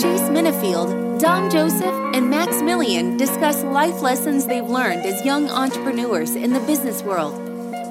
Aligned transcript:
Chase 0.00 0.30
Minifield, 0.30 1.20
Dom 1.20 1.50
Joseph, 1.50 1.94
and 2.14 2.30
Max 2.30 2.62
Millian 2.62 3.18
discuss 3.18 3.62
life 3.64 4.00
lessons 4.00 4.46
they've 4.46 4.64
learned 4.64 5.04
as 5.04 5.22
young 5.26 5.50
entrepreneurs 5.50 6.36
in 6.36 6.54
the 6.54 6.60
business 6.60 7.02
world. 7.02 7.34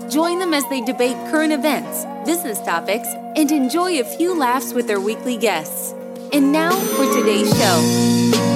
Join 0.09 0.39
them 0.39 0.55
as 0.55 0.67
they 0.69 0.81
debate 0.81 1.15
current 1.29 1.53
events, 1.53 2.05
business 2.25 2.59
topics, 2.61 3.09
and 3.35 3.51
enjoy 3.51 3.99
a 3.99 4.03
few 4.03 4.35
laughs 4.35 4.73
with 4.73 4.87
their 4.87 4.99
weekly 4.99 5.37
guests. 5.37 5.93
And 6.33 6.51
now 6.51 6.71
for 6.71 7.05
today's 7.13 7.55
show. 7.55 8.48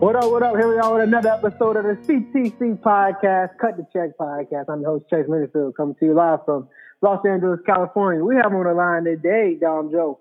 What 0.00 0.14
up, 0.14 0.30
what 0.30 0.44
up? 0.44 0.54
Here 0.54 0.68
we 0.68 0.78
are 0.78 0.94
with 0.94 1.08
another 1.08 1.30
episode 1.30 1.74
of 1.74 1.82
the 1.82 1.96
CTC 2.06 2.78
Podcast, 2.78 3.58
Cut 3.60 3.76
the 3.76 3.84
Check 3.92 4.16
Podcast. 4.16 4.66
I'm 4.68 4.80
your 4.80 4.92
host, 4.92 5.06
Chase 5.10 5.26
Minifield, 5.28 5.74
coming 5.74 5.96
to 5.96 6.04
you 6.04 6.14
live 6.14 6.38
from 6.44 6.68
Los 7.02 7.26
Angeles, 7.26 7.58
California. 7.66 8.22
We 8.22 8.36
have 8.36 8.52
on 8.52 8.62
the 8.62 8.74
line 8.74 9.02
today, 9.02 9.58
Dom 9.60 9.90
Joe. 9.90 10.20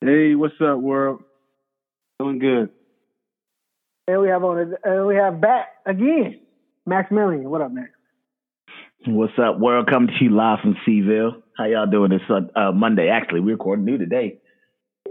Hey, 0.00 0.34
what's 0.34 0.54
up, 0.60 0.80
world? 0.80 1.22
Doing 2.18 2.40
good. 2.40 2.70
And 4.08 4.20
we 4.20 4.28
have 4.30 4.42
on, 4.42 4.74
and 4.82 5.06
we 5.06 5.14
have 5.14 5.40
back 5.40 5.68
again, 5.86 6.40
Max 6.84 7.12
Millian. 7.12 7.44
What 7.44 7.60
up, 7.60 7.70
Max? 7.70 7.90
What's 9.06 9.32
up, 9.38 9.60
world? 9.60 9.88
Coming 9.88 10.08
to 10.18 10.24
you 10.24 10.30
live 10.30 10.58
from 10.60 10.74
Cville. 10.84 11.40
How 11.56 11.66
y'all 11.66 11.86
doing 11.86 12.10
this 12.10 12.22
uh, 12.28 12.72
Monday? 12.72 13.10
Actually, 13.10 13.42
we're 13.42 13.52
recording 13.52 13.84
new 13.84 13.96
today. 13.96 14.40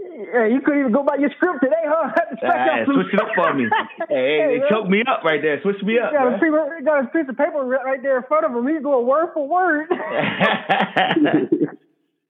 Yeah, 0.00 0.46
you 0.46 0.60
couldn't 0.60 0.80
even 0.80 0.92
go 0.92 1.02
by 1.02 1.16
your 1.16 1.30
script 1.36 1.60
today, 1.62 1.84
huh? 1.84 2.10
Ah, 2.42 2.84
switch 2.84 3.12
it 3.12 3.20
up 3.20 3.28
for 3.34 3.52
me. 3.54 3.64
hey, 4.08 4.38
hey, 4.40 4.56
it 4.56 4.62
choked 4.70 4.88
me 4.88 5.02
up 5.06 5.22
right 5.24 5.42
there. 5.42 5.60
Switch 5.62 5.82
me 5.82 5.98
up. 5.98 6.12
You 6.12 6.18
got, 6.18 6.34
a 6.34 6.38
piece, 6.38 6.48
of, 6.48 6.84
got 6.84 7.04
a 7.04 7.06
piece 7.08 7.28
of 7.28 7.36
paper 7.36 7.64
right 7.64 8.02
there 8.02 8.16
in 8.18 8.22
front 8.24 8.46
of 8.46 8.52
him. 8.52 8.66
He's 8.66 8.82
going 8.82 9.06
word 9.06 9.28
for 9.34 9.46
word. 9.46 9.88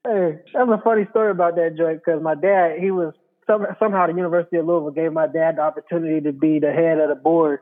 hey, 0.03 0.39
that's 0.53 0.69
a 0.69 0.81
funny 0.83 1.07
story 1.11 1.31
about 1.31 1.55
that 1.55 1.75
joint 1.77 2.01
because 2.03 2.21
my 2.21 2.35
dad, 2.35 2.79
he 2.79 2.91
was 2.91 3.13
some, 3.47 3.65
somehow 3.79 4.07
the 4.07 4.13
University 4.13 4.57
of 4.57 4.65
Louisville 4.65 4.91
gave 4.91 5.13
my 5.13 5.27
dad 5.27 5.57
the 5.57 5.61
opportunity 5.61 6.21
to 6.21 6.33
be 6.33 6.59
the 6.59 6.71
head 6.71 6.99
of 6.99 7.09
the 7.09 7.15
board 7.15 7.59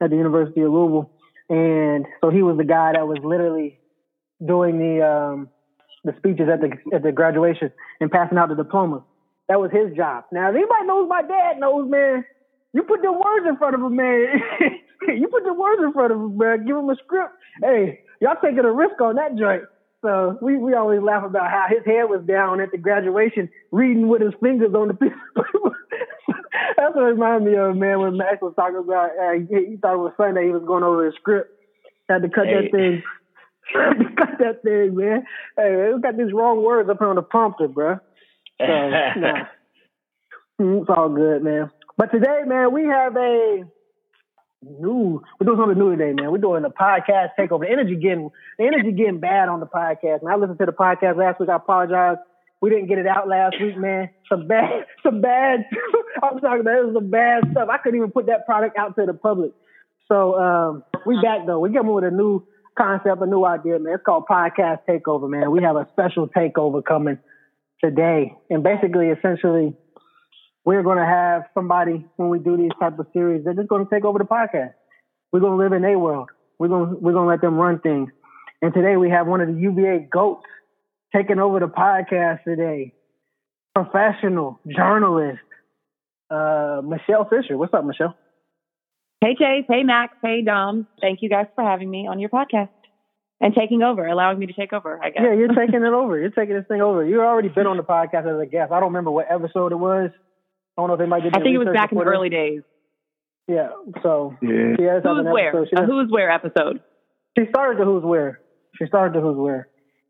at 0.00 0.10
the 0.10 0.16
University 0.16 0.60
of 0.62 0.72
Louisville, 0.72 1.10
and 1.48 2.06
so 2.20 2.30
he 2.30 2.42
was 2.42 2.56
the 2.56 2.64
guy 2.64 2.92
that 2.94 3.06
was 3.06 3.18
literally 3.22 3.78
doing 4.44 4.78
the 4.78 5.06
um, 5.06 5.48
the 6.04 6.14
speeches 6.18 6.48
at 6.52 6.60
the 6.60 6.72
at 6.94 7.02
the 7.02 7.12
graduation 7.12 7.70
and 8.00 8.10
passing 8.10 8.38
out 8.38 8.48
the 8.48 8.56
diplomas. 8.56 9.02
That 9.52 9.60
was 9.60 9.70
his 9.70 9.94
job. 9.94 10.24
Now, 10.32 10.48
if 10.48 10.56
anybody 10.56 10.86
knows 10.86 11.10
my 11.10 11.20
dad 11.20 11.60
knows, 11.60 11.84
man, 11.86 12.24
you 12.72 12.84
put 12.84 13.02
the 13.02 13.12
words 13.12 13.44
in 13.46 13.58
front 13.58 13.74
of 13.74 13.82
him, 13.82 13.94
man. 13.94 14.40
you 15.08 15.28
put 15.28 15.44
the 15.44 15.52
words 15.52 15.82
in 15.84 15.92
front 15.92 16.10
of 16.10 16.16
him, 16.18 16.38
man. 16.38 16.64
Give 16.64 16.74
him 16.74 16.88
a 16.88 16.96
script. 16.96 17.34
Hey, 17.60 18.00
y'all 18.22 18.40
taking 18.42 18.64
a 18.64 18.72
risk 18.72 18.98
on 19.02 19.16
that 19.16 19.36
joint. 19.36 19.64
So 20.00 20.38
we, 20.40 20.56
we 20.56 20.72
always 20.72 21.02
laugh 21.02 21.22
about 21.24 21.50
how 21.50 21.66
his 21.68 21.84
head 21.84 22.04
was 22.08 22.24
down 22.26 22.62
at 22.62 22.70
the 22.72 22.78
graduation, 22.78 23.50
reading 23.72 24.08
with 24.08 24.22
his 24.22 24.32
fingers 24.42 24.72
on 24.74 24.88
the 24.88 24.94
piece 24.94 25.12
of 25.36 25.44
paper. 25.44 25.76
That's 26.78 26.94
what 26.96 27.02
it 27.04 27.12
reminded 27.12 27.52
me 27.52 27.58
of, 27.58 27.76
man, 27.76 28.00
when 28.00 28.16
Max 28.16 28.40
was 28.40 28.54
talking 28.56 28.80
about, 28.80 29.10
uh, 29.20 29.32
he, 29.32 29.72
he 29.72 29.76
thought 29.76 29.96
it 29.96 29.98
was 29.98 30.14
Sunday, 30.16 30.46
he 30.46 30.50
was 30.50 30.64
going 30.66 30.82
over 30.82 31.04
his 31.04 31.14
script. 31.16 31.50
Had 32.08 32.22
to 32.22 32.30
cut 32.30 32.46
Hey. 32.46 32.54
that 32.54 32.70
thing. 32.72 33.02
Had 33.74 33.98
to 33.98 34.04
cut 34.16 34.38
that 34.38 34.62
thing, 34.62 34.96
man. 34.96 35.24
Hey, 35.58 35.92
we 35.94 36.00
got 36.00 36.16
these 36.16 36.32
wrong 36.32 36.64
words 36.64 36.88
up 36.88 37.02
on 37.02 37.16
the 37.16 37.22
prompter, 37.22 37.68
bruh. 37.68 38.00
So, 38.60 38.66
nah. 38.66 39.44
It's 40.58 40.88
all 40.88 41.08
good, 41.08 41.42
man. 41.42 41.70
But 41.96 42.12
today, 42.12 42.42
man, 42.46 42.72
we 42.72 42.84
have 42.84 43.16
a 43.16 43.64
new. 44.62 45.22
We're 45.40 45.46
doing 45.46 45.58
something 45.58 45.78
new 45.78 45.96
today, 45.96 46.12
man. 46.12 46.30
We're 46.30 46.38
doing 46.38 46.64
a 46.64 46.70
podcast 46.70 47.30
takeover. 47.38 47.60
The 47.60 47.70
energy 47.70 47.96
getting 47.96 48.30
the 48.58 48.66
energy 48.66 48.92
getting 48.92 49.18
bad 49.18 49.48
on 49.48 49.58
the 49.58 49.66
podcast. 49.66 50.22
Man, 50.22 50.32
I 50.32 50.36
listened 50.36 50.58
to 50.60 50.66
the 50.66 50.72
podcast 50.72 51.16
last 51.16 51.40
week. 51.40 51.48
I 51.48 51.56
apologize. 51.56 52.18
We 52.60 52.70
didn't 52.70 52.86
get 52.86 52.98
it 52.98 53.08
out 53.08 53.26
last 53.26 53.56
week, 53.60 53.76
man. 53.76 54.10
Some 54.28 54.46
bad, 54.46 54.86
some 55.02 55.20
bad. 55.20 55.66
I'm 56.22 56.38
talking 56.38 56.60
about 56.60 56.78
it 56.78 56.86
was 56.86 56.94
some 56.94 57.10
bad 57.10 57.42
stuff. 57.50 57.68
I 57.68 57.78
couldn't 57.78 57.98
even 57.98 58.12
put 58.12 58.26
that 58.26 58.46
product 58.46 58.76
out 58.78 58.94
to 58.96 59.06
the 59.06 59.14
public. 59.14 59.50
So 60.06 60.38
um, 60.38 60.84
we 61.06 61.20
back 61.20 61.46
though. 61.46 61.58
We 61.58 61.72
coming 61.72 61.92
with 61.92 62.04
a 62.04 62.10
new 62.10 62.46
concept, 62.78 63.20
a 63.20 63.26
new 63.26 63.44
idea, 63.44 63.80
man. 63.80 63.94
It's 63.94 64.04
called 64.04 64.26
podcast 64.30 64.80
takeover, 64.88 65.28
man. 65.28 65.50
We 65.50 65.62
have 65.62 65.76
a 65.76 65.88
special 65.92 66.28
takeover 66.28 66.84
coming 66.84 67.18
today, 67.82 68.34
and 68.50 68.62
basically, 68.62 69.08
essentially, 69.08 69.74
we're 70.64 70.82
going 70.82 70.98
to 70.98 71.04
have 71.04 71.42
somebody 71.54 72.06
when 72.16 72.28
we 72.28 72.38
do 72.38 72.56
these 72.56 72.70
type 72.80 72.98
of 72.98 73.06
series. 73.12 73.44
They're 73.44 73.54
just 73.54 73.68
going 73.68 73.84
to 73.84 73.90
take 73.90 74.04
over 74.04 74.18
the 74.18 74.24
podcast. 74.24 74.74
We're 75.32 75.40
going 75.40 75.58
to 75.58 75.62
live 75.62 75.72
in 75.72 75.82
their 75.82 75.98
world. 75.98 76.30
We're 76.58 76.68
going 76.68 76.90
to, 76.90 76.96
we're 76.96 77.12
going 77.12 77.24
to 77.24 77.30
let 77.30 77.40
them 77.40 77.56
run 77.56 77.80
things. 77.80 78.10
And 78.60 78.72
today 78.72 78.96
we 78.96 79.10
have 79.10 79.26
one 79.26 79.40
of 79.40 79.48
the 79.48 79.60
UVA 79.60 80.06
goats 80.10 80.44
taking 81.14 81.40
over 81.40 81.58
the 81.58 81.66
podcast 81.66 82.44
today. 82.44 82.94
Professional 83.74 84.60
journalist, 84.68 85.40
uh, 86.30 86.82
Michelle 86.84 87.28
Fisher. 87.28 87.56
What's 87.56 87.74
up, 87.74 87.84
Michelle? 87.84 88.14
Hey 89.20 89.34
Chase, 89.38 89.64
hey 89.68 89.82
Max, 89.84 90.16
hey 90.20 90.42
Dom. 90.42 90.86
Thank 91.00 91.22
you 91.22 91.28
guys 91.28 91.46
for 91.54 91.62
having 91.62 91.88
me 91.88 92.08
on 92.08 92.18
your 92.18 92.28
podcast 92.28 92.70
and 93.42 93.54
taking 93.54 93.82
over, 93.82 94.06
allowing 94.06 94.38
me 94.38 94.46
to 94.46 94.52
take 94.54 94.72
over, 94.72 94.98
I 95.02 95.10
guess. 95.10 95.20
Yeah, 95.24 95.34
you're 95.34 95.48
taking 95.48 95.82
it 95.82 95.92
over. 95.92 96.18
You're 96.18 96.30
taking 96.30 96.54
this 96.54 96.64
thing 96.68 96.80
over. 96.80 97.04
You've 97.04 97.20
already 97.20 97.48
been 97.48 97.66
on 97.66 97.76
the 97.76 97.82
podcast 97.82 98.24
as 98.32 98.40
a 98.40 98.46
guest. 98.46 98.72
I 98.72 98.80
don't 98.80 98.88
remember 98.90 99.10
what 99.10 99.26
episode 99.30 99.72
it 99.72 99.76
was. 99.78 100.10
I 100.14 100.80
don't 100.80 100.88
know 100.88 100.94
if 100.94 101.00
they 101.00 101.06
might 101.06 101.22
did. 101.24 101.36
I 101.36 101.40
think 101.42 101.54
it 101.54 101.58
was 101.58 101.68
back 101.74 101.92
in 101.92 101.98
the 101.98 102.04
early 102.04 102.30
days. 102.30 102.62
Yeah. 103.48 103.70
So 104.02 104.36
Yeah. 104.40 104.76
she 104.78 104.84
has 104.84 105.02
Who's 105.02 105.18
an 105.18 105.30
where? 105.30 105.48
episode. 105.48 105.68
She 105.76 105.82
A 105.82 105.84
who's 105.84 106.10
where 106.10 106.30
episode. 106.30 106.80
she 107.36 107.44
started 107.50 107.78
the 107.80 107.84
Who's 107.84 108.04
Where. 108.04 108.40
She 108.78 108.86
started 108.86 109.14
the 109.14 109.20
Who's 109.20 109.36
Where. 109.36 109.68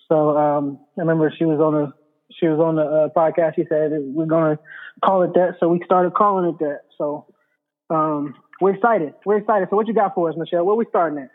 So 0.08 0.36
um, 0.36 0.78
I 0.98 1.00
remember 1.00 1.32
she 1.36 1.44
was 1.46 1.58
on 1.58 1.72
the 1.74 1.92
she 2.38 2.46
was 2.46 2.60
on 2.60 2.76
the 2.76 2.82
uh, 2.82 3.08
podcast. 3.16 3.56
She 3.56 3.64
said 3.68 3.90
we're 3.92 4.26
gonna 4.26 4.58
call 5.04 5.22
it 5.22 5.32
that, 5.34 5.56
so 5.58 5.68
we 5.68 5.80
started 5.84 6.14
calling 6.14 6.50
it 6.50 6.58
that. 6.58 6.80
So 6.98 7.26
um, 7.90 8.34
we're 8.60 8.74
excited. 8.74 9.14
We're 9.24 9.38
excited. 9.38 9.68
So 9.70 9.76
what 9.76 9.88
you 9.88 9.94
got 9.94 10.14
for 10.14 10.28
us, 10.28 10.36
Michelle? 10.36 10.64
Where 10.64 10.76
we 10.76 10.84
starting 10.90 11.18
at? 11.18 11.30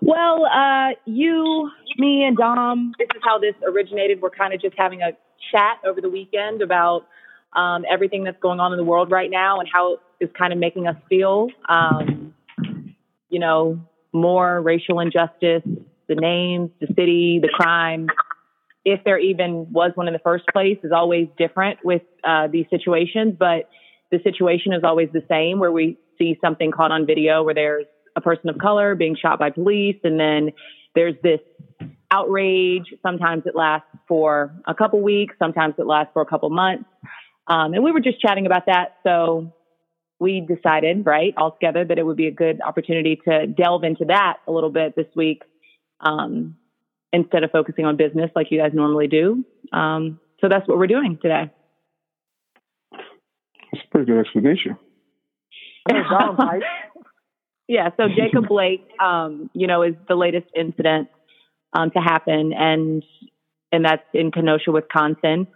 Well, 0.00 0.46
uh, 0.46 0.90
you, 1.04 1.70
me, 1.98 2.24
and 2.24 2.36
Dom, 2.36 2.92
this 2.98 3.08
is 3.14 3.22
how 3.24 3.38
this 3.38 3.54
originated. 3.66 4.20
We're 4.20 4.30
kind 4.30 4.52
of 4.52 4.60
just 4.60 4.74
having 4.76 5.00
a 5.02 5.12
chat 5.52 5.78
over 5.86 6.00
the 6.00 6.10
weekend 6.10 6.62
about 6.62 7.06
um, 7.52 7.84
everything 7.90 8.24
that's 8.24 8.40
going 8.40 8.60
on 8.60 8.72
in 8.72 8.78
the 8.78 8.84
world 8.84 9.10
right 9.10 9.30
now 9.30 9.60
and 9.60 9.68
how 9.72 9.98
it's 10.20 10.34
kind 10.36 10.52
of 10.52 10.58
making 10.58 10.86
us 10.86 10.96
feel. 11.08 11.48
Um, 11.68 12.34
you 13.28 13.38
know, 13.38 13.80
more 14.12 14.60
racial 14.60 15.00
injustice, 15.00 15.62
the 16.08 16.14
names, 16.14 16.70
the 16.80 16.88
city, 16.88 17.38
the 17.40 17.48
crime. 17.48 18.08
If 18.84 19.04
there 19.04 19.18
even 19.18 19.72
was 19.72 19.92
one 19.94 20.08
in 20.08 20.12
the 20.12 20.20
first 20.20 20.44
place, 20.52 20.78
is 20.82 20.92
always 20.92 21.28
different 21.38 21.78
with 21.84 22.02
uh, 22.24 22.48
these 22.48 22.66
situations, 22.70 23.36
but 23.38 23.68
the 24.10 24.18
situation 24.24 24.72
is 24.72 24.82
always 24.84 25.08
the 25.12 25.22
same 25.28 25.58
where 25.58 25.72
we 25.72 25.98
see 26.18 26.36
something 26.40 26.70
caught 26.70 26.90
on 26.90 27.06
video 27.06 27.42
where 27.42 27.54
there's 27.54 27.86
a 28.16 28.20
person 28.20 28.48
of 28.48 28.58
color 28.58 28.94
being 28.94 29.16
shot 29.16 29.38
by 29.38 29.50
police 29.50 29.96
and 30.04 30.18
then 30.18 30.50
there's 30.94 31.14
this 31.22 31.40
outrage. 32.10 32.92
Sometimes 33.02 33.44
it 33.46 33.56
lasts 33.56 33.88
for 34.06 34.52
a 34.66 34.74
couple 34.74 35.00
weeks 35.00 35.34
sometimes 35.38 35.74
it 35.78 35.86
lasts 35.86 36.10
for 36.12 36.22
a 36.22 36.26
couple 36.26 36.50
months. 36.50 36.84
Um, 37.46 37.74
and 37.74 37.82
we 37.82 37.92
were 37.92 38.00
just 38.00 38.20
chatting 38.20 38.46
about 38.46 38.66
that. 38.66 38.96
So 39.02 39.52
we 40.20 40.40
decided 40.40 41.04
right 41.04 41.34
all 41.36 41.50
together 41.50 41.84
that 41.84 41.98
it 41.98 42.06
would 42.06 42.16
be 42.16 42.28
a 42.28 42.32
good 42.32 42.60
opportunity 42.60 43.20
to 43.28 43.46
delve 43.46 43.82
into 43.82 44.04
that 44.06 44.36
a 44.46 44.52
little 44.52 44.70
bit 44.70 44.94
this 44.94 45.08
week 45.16 45.42
um, 46.00 46.56
instead 47.12 47.42
of 47.42 47.50
focusing 47.50 47.84
on 47.84 47.96
business 47.96 48.30
like 48.36 48.50
you 48.50 48.58
guys 48.60 48.70
normally 48.72 49.08
do. 49.08 49.44
Um, 49.72 50.20
so 50.40 50.48
that's 50.48 50.66
what 50.68 50.78
we're 50.78 50.86
doing 50.86 51.18
today. 51.20 51.50
That's 52.92 53.84
a 53.84 53.90
pretty 53.90 54.06
good 54.12 54.20
explanation. 54.20 54.76
Yeah, 57.68 57.90
so 57.96 58.04
Jacob 58.08 58.48
Blake, 58.48 58.86
um, 59.00 59.50
you 59.54 59.66
know, 59.66 59.82
is 59.82 59.94
the 60.08 60.16
latest 60.16 60.46
incident 60.54 61.08
um, 61.72 61.90
to 61.92 62.00
happen, 62.00 62.52
and 62.52 63.02
and 63.70 63.84
that's 63.84 64.02
in 64.12 64.30
Kenosha, 64.30 64.70
Wisconsin. 64.70 65.46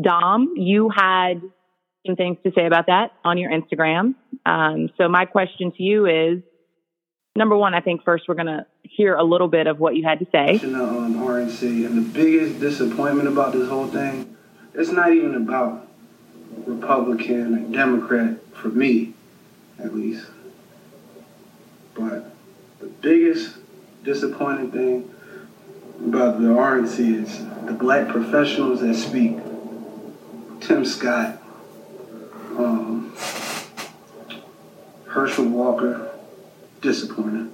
Dom, 0.00 0.54
you 0.56 0.90
had 0.94 1.40
some 2.06 2.16
things 2.16 2.38
to 2.44 2.52
say 2.54 2.66
about 2.66 2.86
that 2.86 3.12
on 3.24 3.38
your 3.38 3.50
Instagram. 3.50 4.14
Um, 4.44 4.90
so 4.96 5.08
my 5.08 5.24
question 5.24 5.72
to 5.72 5.82
you 5.82 6.06
is, 6.06 6.42
number 7.34 7.56
one, 7.56 7.74
I 7.74 7.80
think 7.80 8.04
first 8.04 8.24
we're 8.28 8.34
going 8.34 8.46
to 8.46 8.66
hear 8.82 9.14
a 9.14 9.24
little 9.24 9.48
bit 9.48 9.66
of 9.66 9.80
what 9.80 9.96
you 9.96 10.04
had 10.04 10.20
to 10.20 10.26
say. 10.26 10.58
the 10.58 10.66
um, 10.66 11.14
RNC, 11.16 11.86
and 11.86 11.98
the 11.98 12.08
biggest 12.12 12.60
disappointment 12.60 13.28
about 13.28 13.52
this 13.52 13.68
whole 13.68 13.88
thing, 13.88 14.36
it's 14.74 14.90
not 14.90 15.12
even 15.12 15.34
about 15.34 15.88
Republican 16.66 17.54
or 17.54 17.72
Democrat 17.72 18.36
for 18.54 18.68
me, 18.68 19.14
at 19.78 19.94
least. 19.94 20.26
But 21.96 22.32
the 22.78 22.86
biggest 22.86 23.56
disappointing 24.04 24.70
thing 24.70 25.14
about 26.06 26.40
the 26.40 26.48
RNC 26.48 27.22
is 27.24 27.38
the 27.66 27.72
black 27.72 28.08
professionals 28.08 28.80
that 28.80 28.94
speak. 28.94 29.38
Tim 30.60 30.84
Scott, 30.84 31.40
um, 32.58 33.14
Herschel 35.06 35.44
Walker, 35.46 36.10
disappointing. 36.80 37.52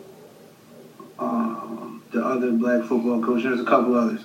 um, 1.19 2.03
the 2.11 2.25
other 2.25 2.50
black 2.53 2.83
football 2.85 3.23
coach. 3.23 3.43
There's 3.44 3.61
a 3.61 3.65
couple 3.65 3.94
others. 3.94 4.25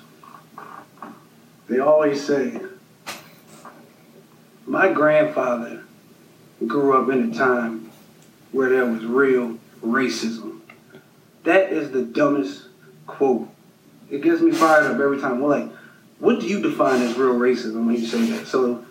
They 1.69 1.79
always 1.79 2.25
say, 2.25 2.59
my 4.65 4.91
grandfather 4.91 5.83
grew 6.65 7.01
up 7.01 7.09
in 7.09 7.31
a 7.31 7.35
time 7.35 7.91
where 8.51 8.69
there 8.69 8.85
was 8.85 9.05
real 9.05 9.57
racism. 9.83 10.61
That 11.43 11.71
is 11.71 11.91
the 11.91 12.03
dumbest 12.03 12.67
quote. 13.05 13.47
It 14.09 14.21
gets 14.21 14.41
me 14.41 14.51
fired 14.51 14.85
up 14.85 14.99
every 14.99 15.19
time. 15.19 15.39
Well, 15.39 15.59
like, 15.59 15.71
what 16.19 16.39
do 16.39 16.47
you 16.47 16.61
define 16.61 17.01
as 17.01 17.17
real 17.17 17.35
racism 17.35 17.85
when 17.85 17.95
you 17.95 18.05
say 18.05 18.25
that? 18.31 18.47
So, 18.47 18.83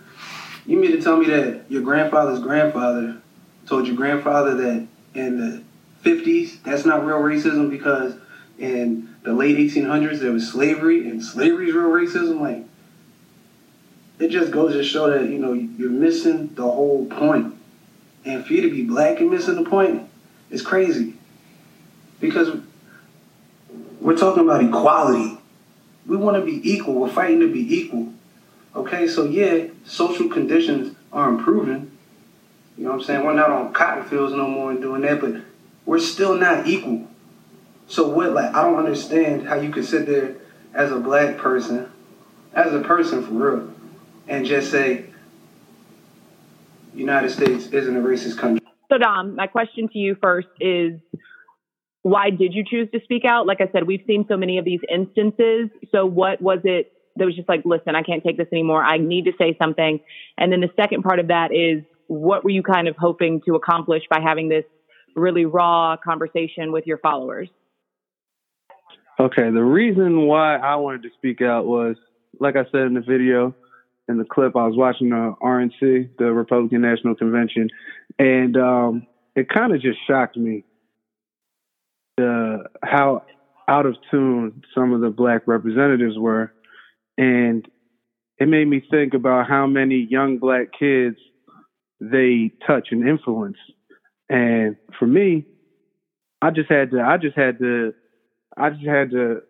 you 0.67 0.79
mean 0.79 0.93
to 0.93 1.01
tell 1.01 1.17
me 1.17 1.27
that 1.27 1.65
your 1.69 1.83
grandfather's 1.83 2.41
grandfather 2.41 3.19
told 3.67 3.87
your 3.87 3.97
grandfather 3.97 4.55
that 4.55 4.87
in 5.15 5.39
the 5.39 5.63
50s, 6.05 6.63
that's 6.63 6.85
not 6.85 7.05
real 7.05 7.19
racism 7.19 7.71
because 7.71 8.15
in 8.59 9.15
the 9.23 9.33
late 9.33 9.57
1800s 9.59 10.19
there 10.21 10.33
was 10.33 10.51
slavery 10.51 11.09
and 11.09 11.23
slavery 11.23 11.69
is 11.69 11.75
real 11.75 11.91
racism? 11.91 12.41
Like, 12.41 12.65
it 14.19 14.29
just 14.29 14.51
goes 14.51 14.73
to 14.73 14.83
show 14.83 15.11
that, 15.11 15.29
you 15.29 15.39
know, 15.39 15.53
you're 15.53 15.91
missing 15.91 16.55
the 16.55 16.63
whole 16.63 17.07
point. 17.07 17.55
And 18.25 18.45
for 18.45 18.55
you 18.55 18.63
to 18.63 18.71
be 18.71 18.83
black 18.83 19.21
and 19.21 19.31
missing 19.31 19.63
the 19.63 19.69
point 19.69 20.09
is 20.51 20.63
crazy. 20.63 21.15
Because 22.21 22.59
we're 24.01 24.17
talking 24.17 24.43
about 24.43 24.63
equality. 24.63 25.39
We 26.07 26.17
want 26.17 26.37
to 26.37 26.45
be 26.45 26.61
equal. 26.71 26.95
We're 26.95 27.09
fighting 27.09 27.41
to 27.41 27.53
be 27.53 27.77
equal. 27.77 28.13
Okay, 28.75 29.09
so 29.09 29.25
yeah, 29.25 29.67
social 29.85 30.29
conditions 30.29 30.97
are 31.13 31.29
improving. 31.29 31.91
You 32.77 32.85
know 32.85 32.91
what 32.91 33.01
I'm 33.01 33.05
saying? 33.05 33.25
We're 33.25 33.35
not 33.35 33.51
on 33.51 33.73
cotton 33.73 34.05
fields 34.05 34.35
no 34.35 34.47
more 34.47 34.71
and 34.71 34.81
doing 34.81 35.01
that, 35.03 35.21
but 35.21 35.43
we're 35.87 35.99
still 35.99 36.35
not 36.37 36.67
equal. 36.67 37.09
So 37.89 38.09
what 38.09 38.33
like 38.33 38.55
I 38.55 38.63
don't 38.63 38.79
understand 38.79 39.47
how 39.49 39.57
you 39.57 39.71
could 39.71 39.85
sit 39.85 40.07
there 40.07 40.37
as 40.75 40.93
a 40.93 40.99
black 40.99 41.39
person, 41.39 41.91
as 42.53 42.75
a 42.75 42.81
person 42.81 43.25
for 43.25 43.33
real, 43.33 43.75
and 44.29 44.45
just 44.45 44.71
say 44.71 45.07
United 46.95 47.31
States 47.31 47.69
isn't 47.69 47.97
a 47.97 48.01
racist 48.01 48.39
country. 48.39 48.66
So 48.91 48.99
Dom, 48.99 49.31
um, 49.31 49.37
my 49.37 49.47
question 49.47 49.89
to 49.93 49.99
you 49.99 50.17
first 50.23 50.49
is 50.61 51.01
why 52.03 52.31
did 52.31 52.55
you 52.55 52.65
choose 52.65 52.89
to 52.93 53.01
speak 53.03 53.25
out? 53.25 53.47
Like 53.47 53.61
I 53.61 53.69
said, 53.73 53.87
we've 53.87 54.05
seen 54.07 54.27
so 54.29 54.37
many 54.37 54.59
of 54.59 54.65
these 54.65 54.81
instances. 54.89 55.71
So 55.91 56.07
what 56.07 56.41
was 56.41 56.61
it 56.65 56.93
that 57.17 57.25
was 57.25 57.35
just 57.35 57.49
like, 57.49 57.63
listen, 57.65 57.97
I 57.97 58.03
can't 58.03 58.23
take 58.23 58.37
this 58.37 58.47
anymore. 58.53 58.85
I 58.85 58.99
need 58.99 59.25
to 59.25 59.33
say 59.39 59.57
something. 59.61 60.01
And 60.39 60.53
then 60.53 60.61
the 60.61 60.71
second 60.77 61.03
part 61.03 61.19
of 61.19 61.29
that 61.29 61.49
is 61.53 61.83
what 62.07 62.45
were 62.45 62.51
you 62.51 62.63
kind 62.63 62.89
of 62.89 62.97
hoping 62.97 63.41
to 63.47 63.55
accomplish 63.55 64.03
by 64.09 64.21
having 64.21 64.49
this 64.49 64.65
really 65.17 65.47
raw 65.47 65.97
conversation 65.97 66.73
with 66.73 66.87
your 66.87 66.99
followers? 66.99 67.49
Okay, 69.19 69.51
the 69.51 69.65
reason 69.65 70.27
why 70.27 70.57
I 70.57 70.77
wanted 70.77 71.03
to 71.05 71.09
speak 71.17 71.41
out 71.41 71.65
was, 71.65 71.97
like 72.39 72.55
I 72.55 72.65
said 72.71 72.83
in 72.83 72.95
the 72.95 73.01
video, 73.01 73.55
in 74.09 74.19
the 74.19 74.25
clip, 74.25 74.55
I 74.55 74.67
was 74.67 74.77
watching 74.77 75.13
uh, 75.13 75.33
the 75.41 75.45
RNC, 75.45 76.11
the 76.19 76.33
Republican 76.33 76.83
National 76.83 77.15
Convention, 77.15 77.69
and 78.19 78.57
um, 78.57 79.07
it 79.35 79.49
kind 79.49 79.75
of 79.75 79.81
just 79.81 79.99
shocked 80.07 80.37
me 80.37 80.65
the 82.17 82.65
how 82.83 83.23
out 83.69 83.87
of 83.87 83.97
tune 84.11 84.63
some 84.75 84.93
of 84.93 85.01
the 85.01 85.11
black 85.11 85.43
representatives 85.47 86.17
were 86.17 86.53
and 87.19 87.67
it 88.39 88.49
made 88.49 88.69
me 88.69 88.83
think 88.91 89.15
about 89.15 89.49
how 89.49 89.67
many 89.67 90.07
young 90.11 90.39
black 90.39 90.69
kids 90.79 91.17
they 92.01 92.53
touch 92.67 92.89
and 92.91 93.09
influence. 93.09 93.57
And 94.29 94.77
for 94.99 95.07
me, 95.07 95.47
I 96.43 96.51
just 96.51 96.71
had 96.71 96.91
to, 96.91 97.01
I 97.01 97.17
just 97.17 97.37
had 97.37 97.59
to, 97.61 97.95
I 98.57 98.71
just 98.71 98.87
had 98.87 99.11
to, 99.13 99.43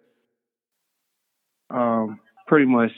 um, 1.71 2.21
pretty 2.47 2.67
much 2.67 2.93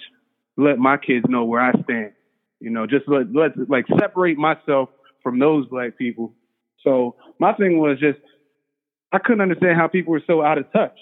let 0.57 0.79
my 0.79 0.99
kids 0.99 1.25
know 1.29 1.45
where 1.45 1.63
I 1.63 1.73
stand. 1.85 2.13
You 2.61 2.71
know, 2.71 2.87
just 2.87 3.09
let, 3.09 3.33
let, 3.33 3.53
like 3.71 3.87
separate 3.99 4.37
myself 4.37 4.91
from 5.23 5.39
those 5.39 5.67
black 5.67 5.97
people. 5.97 6.35
So 6.83 7.17
my 7.39 7.53
thing 7.55 7.79
was 7.79 7.99
just, 7.99 8.19
I 9.13 9.19
couldn't 9.19 9.41
understand 9.41 9.77
how 9.77 9.89
people 9.89 10.13
were 10.13 10.23
so 10.27 10.43
out 10.43 10.59
of 10.59 10.71
touch 10.73 10.99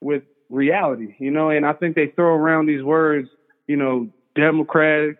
with 0.00 0.22
reality, 0.50 1.16
you 1.18 1.30
know, 1.30 1.50
and 1.50 1.66
I 1.66 1.72
think 1.72 1.96
they 1.96 2.08
throw 2.08 2.34
around 2.34 2.66
these 2.66 2.82
words, 2.82 3.28
you 3.66 3.76
know, 3.76 4.08
Democratic, 4.34 5.16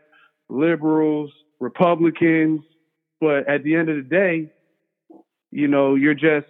liberals, 0.49 1.31
Republicans, 1.61 2.61
but 3.21 3.49
at 3.49 3.65
the 3.65 3.75
end 3.75 3.89
of 3.89 3.97
the 3.97 4.03
day, 4.03 4.53
you 5.51 5.69
know, 5.69 5.95
you're 5.95 6.15
just 6.15 6.47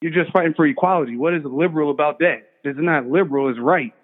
you're 0.00 0.12
just 0.12 0.32
fighting 0.32 0.54
for 0.54 0.66
equality. 0.66 1.16
What 1.16 1.34
is 1.34 1.42
liberal 1.44 1.90
about 1.90 2.18
that? 2.18 2.48
It's 2.64 2.78
not 2.80 3.06
liberal, 3.06 3.48
it's 3.48 3.58
right. 3.60 3.94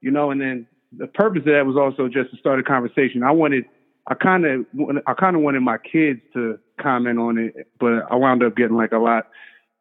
You 0.00 0.12
know, 0.12 0.30
and 0.30 0.40
then 0.40 0.66
the 0.96 1.08
purpose 1.08 1.40
of 1.40 1.46
that 1.46 1.66
was 1.66 1.76
also 1.76 2.08
just 2.08 2.30
to 2.30 2.36
start 2.36 2.60
a 2.60 2.62
conversation. 2.62 3.22
I 3.22 3.32
wanted 3.32 3.64
I 4.08 4.14
kind 4.14 4.46
of 4.46 4.66
I 5.06 5.12
kind 5.14 5.36
of 5.36 5.42
wanted 5.42 5.60
my 5.60 5.76
kids 5.76 6.20
to 6.32 6.58
comment 6.80 7.18
on 7.18 7.36
it, 7.36 7.68
but 7.78 8.10
I 8.10 8.16
wound 8.16 8.42
up 8.42 8.56
getting 8.56 8.76
like 8.76 8.92
a 8.92 8.98
lot 8.98 9.26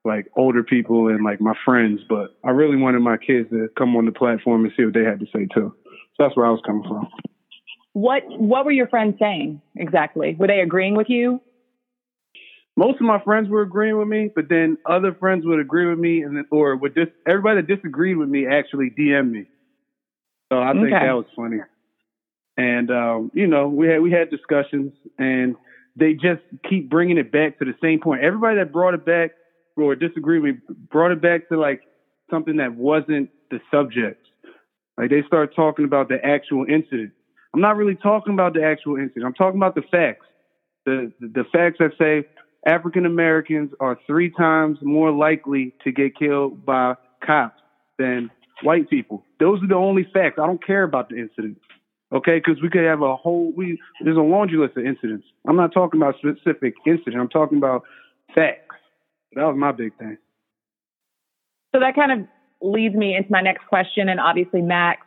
like 0.04 0.28
older 0.36 0.64
people 0.64 1.08
and 1.08 1.24
like 1.24 1.40
my 1.40 1.54
friends, 1.66 2.02
but 2.10 2.38
I 2.44 2.50
really 2.50 2.78
wanted 2.78 3.00
my 3.00 3.18
kids 3.18 3.50
to 3.52 3.70
come 3.78 3.96
on 3.96 4.06
the 4.06 4.12
platform 4.12 4.66
and 4.66 4.74
see 4.76 4.84
what 4.84 4.94
they 4.94 5.04
had 5.04 5.20
to 5.22 5.26
say 5.28 5.48
too. 5.54 5.74
So 5.86 6.24
that's 6.24 6.36
where 6.36 6.46
I 6.46 6.50
was 6.50 6.62
coming 6.66 6.84
from. 6.84 7.08
What 7.94 8.24
What 8.28 8.66
were 8.66 8.72
your 8.72 8.88
friends 8.88 9.16
saying 9.18 9.62
exactly? 9.76 10.36
Were 10.38 10.48
they 10.48 10.60
agreeing 10.60 10.96
with 10.96 11.10
you? 11.10 11.42
Most 12.76 12.96
of 12.96 13.08
my 13.08 13.20
friends 13.24 13.50
were 13.50 13.64
agreeing 13.64 13.98
with 13.98 14.08
me, 14.08 14.30
but 14.36 14.50
then 14.50 14.78
other 14.86 15.14
friends 15.14 15.46
would 15.46 15.60
agree 15.60 15.88
with 15.88 15.98
me, 15.98 16.22
and 16.22 16.38
then, 16.38 16.46
or 16.52 16.76
would 16.76 16.94
dis- 16.94 17.08
everybody 17.28 17.62
that 17.62 17.68
disagreed 17.68 18.18
with 18.18 18.30
me 18.30 18.46
actually 18.46 18.92
DM 18.92 19.32
me. 19.32 19.46
So 20.52 20.62
I 20.62 20.74
think 20.74 20.94
okay. 20.94 21.08
that 21.08 21.14
was 21.14 21.26
funny. 21.36 21.58
And 22.58 22.90
um, 22.90 23.32
you 23.34 23.48
know, 23.48 23.68
we 23.68 23.88
had 23.88 24.02
we 24.02 24.12
had 24.12 24.30
discussions, 24.32 24.92
and 25.20 25.56
they 25.96 26.14
just 26.14 26.42
keep 26.68 26.90
bringing 26.90 27.18
it 27.18 27.32
back 27.32 27.60
to 27.60 27.66
the 27.66 27.76
same 27.82 28.00
point. 28.00 28.24
Everybody 28.24 28.58
that 28.58 28.74
brought 28.74 28.96
it 28.96 29.06
back 29.06 29.32
or 29.76 29.96
disagree 29.96 30.40
with 30.40 30.56
me, 30.56 30.76
brought 30.92 31.12
it 31.12 31.22
back 31.22 31.50
to 31.50 31.60
like 31.60 31.82
something 32.32 32.58
that 32.58 32.76
wasn't 32.76 33.30
the 33.52 33.60
subject. 33.72 34.26
Like 34.98 35.12
they 35.12 35.22
start 35.28 35.56
talking 35.56 35.86
about 35.86 36.10
the 36.10 36.18
actual 36.24 36.66
incident. 36.68 37.12
I'm 37.54 37.62
not 37.62 37.78
really 37.78 37.96
talking 37.96 38.34
about 38.34 38.54
the 38.54 38.64
actual 38.64 38.98
incident. 38.98 39.26
I'm 39.26 39.34
talking 39.34 39.60
about 39.60 39.76
the 39.76 39.84
facts. 39.92 40.26
The 40.86 41.12
the, 41.20 41.28
the 41.28 41.44
facts 41.54 41.78
that 41.80 41.92
say 42.00 42.28
African 42.66 43.06
Americans 43.06 43.72
are 43.80 44.00
three 44.08 44.32
times 44.32 44.80
more 44.82 45.12
likely 45.12 45.76
to 45.84 45.92
get 45.92 46.18
killed 46.18 46.66
by 46.66 46.96
cops 47.26 47.62
than 48.00 48.32
white 48.64 48.90
people. 48.90 49.24
Those 49.40 49.62
are 49.64 49.68
the 49.68 49.76
only 49.76 50.08
facts. 50.12 50.40
I 50.42 50.48
don't 50.48 50.66
care 50.66 50.84
about 50.84 51.10
the 51.10 51.18
incident. 51.18 51.58
Okay, 52.14 52.38
because 52.38 52.62
we 52.62 52.70
could 52.70 52.86
have 52.86 53.02
a 53.02 53.16
whole 53.16 53.52
we 53.56 53.80
there's 54.02 54.18
a 54.18 54.22
laundry 54.22 54.58
list 54.58 54.78
of 54.78 54.86
incidents. 54.86 55.26
I'm 55.48 55.58
not 55.58 55.74
talking 55.74 56.02
about 56.02 56.16
specific 56.18 56.76
incident. 56.86 57.18
I'm 57.20 57.28
talking 57.28 57.58
about 57.58 57.84
facts. 58.34 58.76
That 59.34 59.44
was 59.44 59.58
my 59.58 59.74
big 59.74 59.98
thing. 59.98 60.18
So 61.76 61.82
that 61.82 61.96
kind 61.96 62.12
of 62.14 62.28
leads 62.62 62.96
me 62.96 63.16
into 63.16 63.30
my 63.30 63.42
next 63.42 63.68
question, 63.68 64.08
and 64.08 64.20
obviously 64.20 64.62
Max 64.62 65.02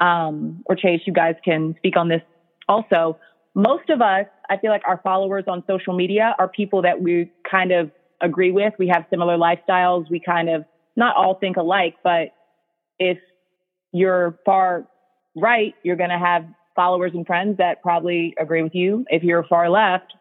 um, 0.00 0.62
or 0.66 0.76
Chase, 0.76 1.02
you 1.06 1.12
guys 1.12 1.34
can 1.44 1.74
speak 1.76 1.96
on 1.96 2.08
this 2.08 2.22
also. 2.68 3.18
Most 3.54 3.90
of 3.90 4.00
us, 4.00 4.26
I 4.50 4.56
feel 4.56 4.70
like 4.70 4.82
our 4.86 5.00
followers 5.04 5.44
on 5.46 5.62
social 5.66 5.94
media 5.94 6.34
are 6.38 6.48
people 6.48 6.82
that 6.82 7.00
we 7.00 7.30
kind 7.48 7.70
of 7.70 7.90
agree 8.20 8.50
with. 8.50 8.72
We 8.78 8.88
have 8.88 9.04
similar 9.10 9.36
lifestyles. 9.36 10.10
We 10.10 10.20
kind 10.20 10.48
of 10.48 10.64
not 10.96 11.16
all 11.16 11.34
think 11.34 11.56
alike, 11.56 11.96
but 12.02 12.28
if 12.98 13.18
you're 13.92 14.38
far 14.44 14.88
right, 15.34 15.74
you're 15.82 15.96
going 15.96 16.10
to 16.10 16.18
have 16.18 16.44
followers 16.76 17.12
and 17.14 17.26
friends 17.26 17.58
that 17.58 17.82
probably 17.82 18.34
agree 18.38 18.62
with 18.62 18.74
you. 18.74 19.04
If 19.08 19.22
you're 19.22 19.44
far 19.44 19.70
left, 19.70 20.12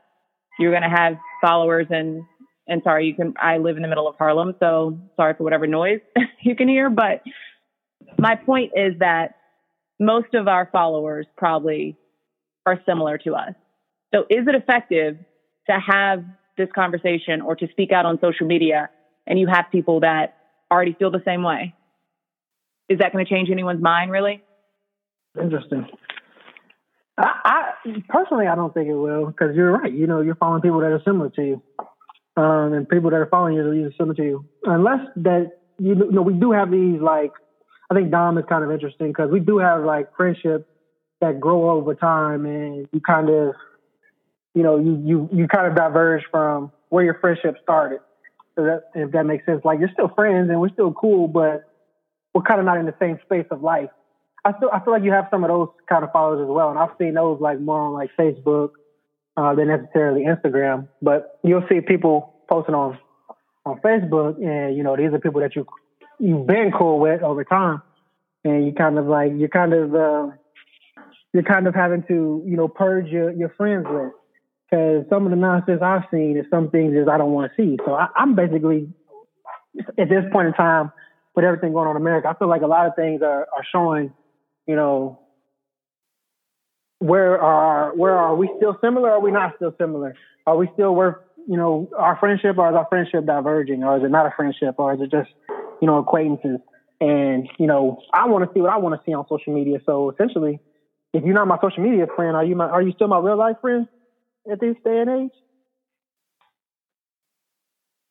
you're 0.60 0.72
going 0.72 0.84
to 0.84 0.96
have 0.96 1.18
followers 1.42 1.88
and 1.90 2.24
and 2.68 2.82
sorry, 2.84 3.08
you 3.08 3.14
can, 3.14 3.34
I 3.42 3.58
live 3.58 3.76
in 3.76 3.82
the 3.82 3.90
middle 3.90 4.08
of 4.08 4.16
Harlem, 4.16 4.56
so 4.60 4.98
sorry 5.18 5.34
for 5.34 5.44
whatever 5.44 5.68
noise 5.68 6.00
you 6.42 6.56
can 6.56 6.70
hear. 6.70 6.90
But 6.90 7.22
my 8.18 8.36
point 8.36 8.72
is 8.76 8.94
that 9.00 9.36
most 10.00 10.34
of 10.34 10.48
our 10.48 10.70
followers 10.72 11.28
probably 11.36 11.98
are 12.66 12.80
similar 12.86 13.18
to 13.20 13.36
us. 13.36 13.54
So 14.14 14.22
is 14.30 14.48
it 14.48 14.56
effective 14.56 15.18
to 15.70 15.80
have 15.80 16.24
this 16.58 16.70
conversation 16.74 17.42
or 17.42 17.56
to 17.56 17.68
speak 17.72 17.92
out 17.92 18.06
on 18.06 18.20
social 18.22 18.48
media 18.48 18.90
and 19.28 19.40
you 19.40 19.48
have 19.48 19.66
people 19.72 20.02
that 20.02 20.38
already 20.72 20.94
feel 20.94 21.12
the 21.12 21.24
same 21.26 21.44
way? 21.44 21.74
Is 22.88 23.00
that 23.00 23.12
going 23.12 23.26
to 23.26 23.30
change 23.30 23.50
anyone's 23.50 23.82
mind 23.82 24.12
really? 24.12 24.42
Interesting. 25.42 25.88
I, 27.18 27.32
I 27.86 28.04
personally, 28.10 28.48
I 28.48 28.56
don't 28.56 28.74
think 28.74 28.88
it 28.90 28.96
will 28.96 29.28
because 29.28 29.56
you're 29.56 29.72
right. 29.72 29.92
You 29.92 30.08
know, 30.08 30.22
you're 30.22 30.36
following 30.36 30.62
people 30.62 30.80
that 30.80 30.92
are 30.92 31.02
similar 31.06 31.30
to 31.30 31.44
you 31.44 31.62
um, 32.38 32.74
and 32.74 32.88
people 32.88 33.10
that 33.12 33.18
are 33.18 33.28
following 33.28 33.56
you 33.56 33.86
are 33.86 33.92
similar 33.98 34.16
to 34.16 34.24
you. 34.24 34.46
Unless 34.64 35.08
that 35.18 35.52
you 35.80 35.96
know, 35.96 36.22
we 36.22 36.34
do 36.34 36.52
have 36.52 36.72
these 36.72 37.00
like 37.00 37.32
I 37.90 37.96
think 37.96 38.12
Dom 38.12 38.38
is 38.38 38.46
kind 38.48 38.64
of 38.64 38.72
interesting 38.72 39.08
because 39.10 39.30
we 39.32 39.40
do 39.40 39.58
have 39.58 39.84
like 39.84 40.16
friendships 40.16 40.66
that 41.22 41.40
grow 41.40 41.72
over 41.72 41.94
time, 41.96 42.46
and 42.46 42.88
you 42.92 43.02
kind 43.02 43.30
of 43.30 43.54
you 44.54 44.64
know 44.64 44.78
you 44.78 45.02
you 45.04 45.30
you 45.32 45.48
kind 45.48 45.68
of 45.68 45.76
diverge 45.76 46.24
from 46.32 46.72
where 46.90 47.04
your 47.04 47.16
friendship 47.20 47.56
started. 47.62 48.00
If 48.56 48.66
that, 48.66 48.84
if 48.94 49.12
that 49.12 49.26
makes 49.26 49.46
sense. 49.46 49.62
Like 49.66 49.80
you're 49.80 49.90
still 49.94 50.10
friends 50.10 50.50
and 50.50 50.62
we're 50.62 50.70
still 50.70 50.94
cool, 50.94 51.28
but 51.28 51.64
we're 52.36 52.44
kind 52.44 52.60
of 52.60 52.66
not 52.66 52.78
in 52.78 52.86
the 52.86 52.94
same 53.00 53.20
space 53.26 53.48
of 53.50 53.64
life. 53.64 53.90
I 54.46 54.54
still 54.58 54.70
I 54.72 54.84
feel 54.84 54.94
like 54.94 55.04
you 55.04 55.12
have 55.12 55.28
some 55.32 55.44
of 55.44 55.50
those 55.50 55.70
kind 55.88 56.04
of 56.04 56.12
followers 56.12 56.42
as 56.42 56.50
well, 56.50 56.70
and 56.70 56.80
I've 56.80 56.96
seen 57.00 57.14
those 57.14 57.40
like 57.40 57.60
more 57.60 57.80
on 57.80 57.94
like 57.94 58.12
Facebook 58.20 58.72
uh, 59.38 59.56
than 59.56 59.70
necessarily 59.70 60.26
Instagram. 60.26 60.88
But 61.02 61.40
you'll 61.44 61.66
see 61.70 61.82
people 61.82 62.36
posting 62.50 62.76
on 62.76 62.98
on 63.66 63.80
Facebook, 63.80 64.38
and 64.44 64.76
you 64.76 64.84
know 64.84 64.98
these 64.98 65.14
are 65.14 65.20
people 65.20 65.42
that 65.42 65.56
you 65.56 65.66
you've 66.20 66.46
been 66.46 66.72
cool 66.78 67.00
with 67.00 67.22
over 67.22 67.44
time, 67.44 67.82
and 68.44 68.66
you 68.66 68.74
kind 68.74 68.98
of 68.98 69.06
like 69.06 69.32
you're 69.36 69.50
kind 69.50 69.74
of 69.74 69.96
uh, 69.96 70.28
you're 71.34 71.44
kind 71.44 71.68
of 71.68 71.76
having 71.76 72.04
to 72.04 72.44
you 72.46 72.58
know 72.58 72.68
purge 72.68 73.08
your 73.08 73.32
your 73.32 73.50
friends 73.50 73.88
list 73.90 74.16
because 74.70 75.06
some 75.10 75.26
of 75.26 75.30
the 75.30 75.38
nonsense 75.38 75.82
I've 75.82 76.04
seen 76.12 76.36
is 76.38 76.46
some 76.50 76.70
things 76.70 76.96
is 76.96 77.08
I 77.08 77.18
don't 77.18 77.32
want 77.32 77.52
to 77.52 77.62
see. 77.62 77.78
So 77.86 77.94
I, 77.94 78.08
I'm 78.16 78.36
basically 78.36 78.90
at 79.98 80.10
this 80.10 80.24
point 80.32 80.48
in 80.48 80.54
time 80.54 80.92
with 81.36 81.46
everything 81.46 81.74
going 81.74 81.88
on 81.88 81.96
in 81.96 82.02
America, 82.02 82.28
I 82.28 82.38
feel 82.38 82.48
like 82.48 82.62
a 82.62 82.68
lot 82.68 82.88
of 82.88 82.96
things 82.96 83.22
are 83.22 83.48
are 83.56 83.66
showing, 83.72 84.14
you 84.68 84.76
know, 84.76 85.20
where 87.00 87.40
are 87.42 87.96
where 87.96 88.16
are 88.18 88.36
we 88.36 88.50
still 88.58 88.78
similar? 88.82 89.10
Or 89.10 89.14
are 89.14 89.20
we 89.20 89.32
not 89.32 89.54
still 89.58 89.74
similar? 89.80 90.16
Are 90.48 90.56
we 90.56 90.70
still 90.74 90.96
worth 90.96 91.16
you 91.48 91.58
know 91.58 91.90
our 91.98 92.18
friendship, 92.18 92.58
or 92.58 92.70
is 92.70 92.76
our 92.76 92.88
friendship 92.90 93.26
diverging, 93.26 93.84
or 93.84 93.98
is 93.98 94.04
it 94.04 94.12
not 94.12 94.26
a 94.26 94.32
friendship, 94.36 94.76
or 94.78 94.94
is 94.94 95.02
it 95.02 95.12
just 95.12 95.30
you 95.82 95.88
know 95.88 95.98
acquaintances? 95.98 96.60
And 97.02 97.50
you 97.60 97.68
know, 97.68 98.00
I 98.14 98.28
want 98.28 98.46
to 98.46 98.52
see 98.54 98.62
what 98.62 98.72
I 98.72 98.78
want 98.78 98.96
to 98.96 99.02
see 99.06 99.14
on 99.14 99.26
social 99.28 99.54
media. 99.54 99.80
So 99.86 100.12
essentially, 100.12 100.62
if 101.14 101.24
you're 101.24 101.34
not 101.34 101.48
my 101.48 101.58
social 101.62 101.84
media 101.84 102.08
friend, 102.16 102.36
are 102.36 102.46
you 102.46 102.56
my 102.56 102.70
are 102.70 102.82
you 102.82 102.94
still 102.94 103.08
my 103.08 103.20
real 103.20 103.38
life 103.38 103.58
friend 103.62 103.88
at 104.50 104.60
this 104.62 104.76
day 104.86 105.00
and 105.00 105.10
age? 105.10 105.32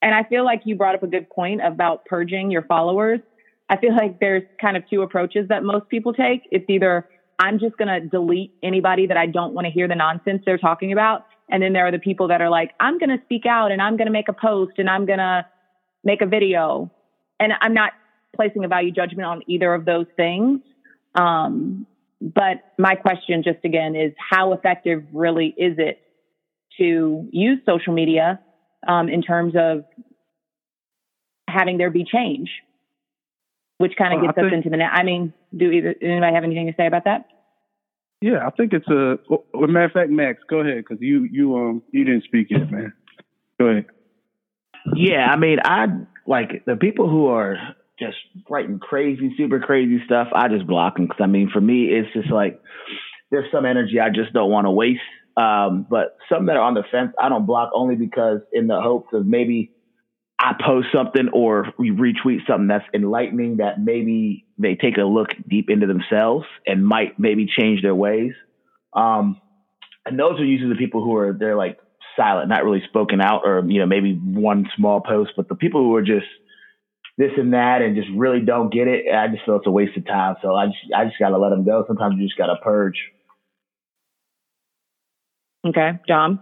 And 0.02 0.14
I 0.14 0.24
feel 0.24 0.44
like 0.44 0.62
you 0.64 0.76
brought 0.76 0.96
up 0.96 1.04
a 1.04 1.06
good 1.06 1.30
point 1.30 1.60
about 1.64 2.04
purging 2.04 2.50
your 2.50 2.62
followers. 2.62 3.20
I 3.68 3.76
feel 3.78 3.96
like 3.96 4.20
there's 4.20 4.42
kind 4.60 4.76
of 4.76 4.82
two 4.88 5.02
approaches 5.02 5.48
that 5.48 5.64
most 5.64 5.88
people 5.88 6.12
take. 6.12 6.42
It's 6.50 6.68
either 6.68 7.08
I'm 7.38 7.58
just 7.58 7.76
going 7.76 7.88
to 7.88 8.06
delete 8.06 8.52
anybody 8.62 9.06
that 9.06 9.16
I 9.16 9.26
don't 9.26 9.54
want 9.54 9.66
to 9.66 9.72
hear 9.72 9.88
the 9.88 9.94
nonsense 9.94 10.42
they're 10.44 10.58
talking 10.58 10.92
about. 10.92 11.26
And 11.50 11.62
then 11.62 11.72
there 11.72 11.86
are 11.86 11.90
the 11.90 11.98
people 11.98 12.28
that 12.28 12.40
are 12.40 12.50
like, 12.50 12.70
I'm 12.78 12.98
going 12.98 13.10
to 13.10 13.22
speak 13.24 13.46
out 13.46 13.72
and 13.72 13.82
I'm 13.82 13.96
going 13.96 14.06
to 14.06 14.12
make 14.12 14.28
a 14.28 14.32
post 14.32 14.72
and 14.78 14.88
I'm 14.88 15.06
going 15.06 15.18
to 15.18 15.46
make 16.04 16.22
a 16.22 16.26
video. 16.26 16.90
And 17.40 17.52
I'm 17.60 17.74
not 17.74 17.92
placing 18.34 18.64
a 18.64 18.68
value 18.68 18.92
judgment 18.92 19.26
on 19.26 19.42
either 19.46 19.74
of 19.74 19.84
those 19.84 20.06
things. 20.16 20.60
Um, 21.14 21.86
but 22.20 22.62
my 22.78 22.94
question, 22.94 23.42
just 23.42 23.58
again, 23.64 23.96
is 23.96 24.12
how 24.30 24.52
effective 24.52 25.04
really 25.12 25.48
is 25.56 25.74
it 25.78 26.00
to 26.78 27.28
use 27.32 27.58
social 27.66 27.92
media 27.92 28.40
um, 28.86 29.08
in 29.08 29.22
terms 29.22 29.54
of 29.56 29.84
having 31.48 31.76
there 31.76 31.90
be 31.90 32.04
change? 32.04 32.48
Which 33.82 33.96
kind 33.98 34.14
of 34.14 34.20
well, 34.20 34.28
gets 34.28 34.38
us 34.38 34.52
into 34.52 34.70
the 34.70 34.76
net. 34.76 34.90
I 34.92 35.02
mean, 35.02 35.32
do 35.54 35.68
either 35.68 35.96
anybody 36.00 36.32
have 36.32 36.44
anything 36.44 36.68
to 36.68 36.74
say 36.76 36.86
about 36.86 37.04
that? 37.04 37.26
Yeah, 38.20 38.46
I 38.46 38.50
think 38.50 38.72
it's 38.72 38.86
a. 38.86 39.18
Well, 39.28 39.66
matter 39.66 39.86
of 39.86 39.92
fact, 39.92 40.10
Max, 40.10 40.38
go 40.48 40.60
ahead 40.60 40.76
because 40.76 40.98
you 41.00 41.24
you 41.24 41.56
um 41.56 41.82
you 41.90 42.04
didn't 42.04 42.22
speak 42.22 42.46
yet, 42.50 42.70
man. 42.70 42.92
Go 43.58 43.66
ahead. 43.66 43.86
Yeah, 44.94 45.26
I 45.26 45.36
mean, 45.36 45.58
I 45.64 45.86
like 46.28 46.64
the 46.64 46.76
people 46.76 47.08
who 47.08 47.26
are 47.26 47.56
just 47.98 48.16
writing 48.48 48.78
crazy, 48.78 49.34
super 49.36 49.58
crazy 49.58 50.00
stuff. 50.04 50.28
I 50.32 50.46
just 50.46 50.66
block 50.68 50.94
them 50.94 51.06
because 51.06 51.20
I 51.20 51.26
mean, 51.26 51.50
for 51.52 51.60
me, 51.60 51.86
it's 51.86 52.12
just 52.12 52.30
like 52.30 52.60
there's 53.32 53.50
some 53.50 53.66
energy 53.66 53.98
I 53.98 54.10
just 54.10 54.32
don't 54.32 54.50
want 54.50 54.66
to 54.66 54.70
waste. 54.70 55.00
Um, 55.36 55.84
but 55.90 56.16
some 56.30 56.46
that 56.46 56.56
are 56.56 56.62
on 56.62 56.74
the 56.74 56.84
fence, 56.92 57.14
I 57.20 57.28
don't 57.28 57.46
block 57.46 57.70
only 57.74 57.96
because 57.96 58.38
in 58.52 58.68
the 58.68 58.80
hopes 58.80 59.08
of 59.12 59.26
maybe 59.26 59.72
I 60.42 60.54
post 60.60 60.88
something 60.92 61.28
or 61.32 61.68
we 61.78 61.92
retweet 61.92 62.46
something 62.48 62.66
that's 62.66 62.84
enlightening 62.92 63.58
that 63.58 63.78
maybe 63.78 64.44
they 64.58 64.74
take 64.74 64.98
a 64.98 65.02
look 65.02 65.28
deep 65.48 65.70
into 65.70 65.86
themselves 65.86 66.46
and 66.66 66.84
might 66.84 67.12
maybe 67.16 67.46
change 67.46 67.80
their 67.80 67.94
ways. 67.94 68.32
Um, 68.92 69.36
and 70.04 70.18
those 70.18 70.40
are 70.40 70.44
usually 70.44 70.70
the 70.70 70.78
people 70.78 71.04
who 71.04 71.14
are 71.14 71.32
they're 71.38 71.56
like 71.56 71.76
silent, 72.16 72.48
not 72.48 72.64
really 72.64 72.82
spoken 72.88 73.20
out, 73.20 73.42
or 73.44 73.62
you 73.68 73.78
know 73.78 73.86
maybe 73.86 74.14
one 74.14 74.66
small 74.76 75.00
post. 75.00 75.30
But 75.36 75.48
the 75.48 75.54
people 75.54 75.80
who 75.82 75.94
are 75.94 76.02
just 76.02 76.26
this 77.16 77.30
and 77.36 77.52
that 77.54 77.80
and 77.82 77.94
just 77.94 78.08
really 78.16 78.40
don't 78.40 78.72
get 78.72 78.88
it, 78.88 79.04
I 79.14 79.28
just 79.28 79.44
feel 79.44 79.56
it's 79.56 79.66
a 79.68 79.70
waste 79.70 79.96
of 79.96 80.04
time. 80.04 80.34
So 80.42 80.56
I 80.56 80.66
just 80.66 80.78
I 80.96 81.04
just 81.04 81.18
gotta 81.20 81.38
let 81.38 81.50
them 81.50 81.64
go. 81.64 81.84
Sometimes 81.86 82.16
you 82.18 82.26
just 82.26 82.36
gotta 82.36 82.56
purge. 82.60 82.96
Okay, 85.64 85.92
John. 86.08 86.40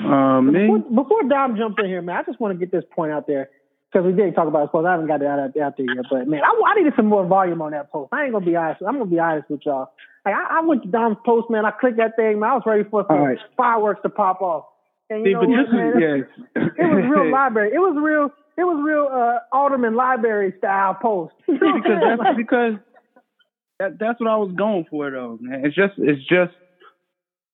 Um, 0.00 0.52
before, 0.52 0.78
before 0.78 1.22
Dom 1.24 1.56
jumps 1.56 1.76
in 1.78 1.86
here, 1.86 2.02
man, 2.02 2.16
I 2.16 2.22
just 2.22 2.40
want 2.40 2.58
to 2.58 2.58
get 2.58 2.72
this 2.72 2.84
point 2.94 3.12
out 3.12 3.26
there 3.26 3.50
because 3.92 4.06
we 4.06 4.12
did 4.12 4.34
talk 4.34 4.48
about 4.48 4.70
it. 4.72 4.86
I 4.86 4.90
haven't 4.90 5.06
got 5.06 5.20
it 5.22 5.26
out, 5.26 5.56
out 5.56 5.76
there 5.76 5.86
yet, 5.86 6.04
but 6.10 6.26
man, 6.26 6.40
I, 6.44 6.62
I, 6.66 6.74
needed 6.74 6.94
some 6.96 7.06
more 7.06 7.26
volume 7.26 7.60
on 7.60 7.72
that 7.72 7.90
post. 7.90 8.12
I 8.12 8.24
ain't 8.24 8.32
gonna 8.32 8.46
be 8.46 8.56
honest. 8.56 8.82
I'm 8.86 8.98
gonna 8.98 9.06
be 9.10 9.18
honest 9.18 9.50
with 9.50 9.60
y'all. 9.66 9.90
Like, 10.24 10.34
I, 10.34 10.58
I 10.58 10.60
went 10.62 10.82
to 10.82 10.88
Dom's 10.88 11.16
post, 11.24 11.50
man. 11.50 11.64
I 11.64 11.70
clicked 11.70 11.96
that 11.96 12.16
thing, 12.16 12.40
man. 12.40 12.50
I 12.50 12.54
was 12.54 12.62
ready 12.66 12.84
for 12.88 13.04
some 13.08 13.18
right. 13.18 13.38
fireworks 13.56 14.00
to 14.02 14.08
pop 14.08 14.40
off. 14.42 14.66
And 15.08 15.26
you 15.26 15.26
See, 15.26 15.32
know 15.32 15.40
what, 15.40 15.72
man? 15.72 15.92
Yes. 15.98 16.46
it 16.54 16.84
was 16.84 17.04
real 17.10 17.30
library. 17.32 17.70
It 17.74 17.78
was 17.78 17.96
real. 18.00 18.30
It 18.56 18.64
was 18.64 18.82
real 18.84 19.08
uh, 19.10 19.56
Alderman 19.56 19.94
library 19.94 20.54
style 20.58 20.94
post. 20.94 21.34
because 21.46 21.82
that's 22.18 22.36
because 22.36 22.74
that, 23.78 23.98
that's 23.98 24.20
what 24.20 24.30
I 24.30 24.36
was 24.36 24.52
going 24.56 24.86
for, 24.90 25.10
though, 25.10 25.38
man. 25.40 25.64
It's 25.64 25.74
just 25.74 25.94
it's 25.98 26.22
just 26.28 26.52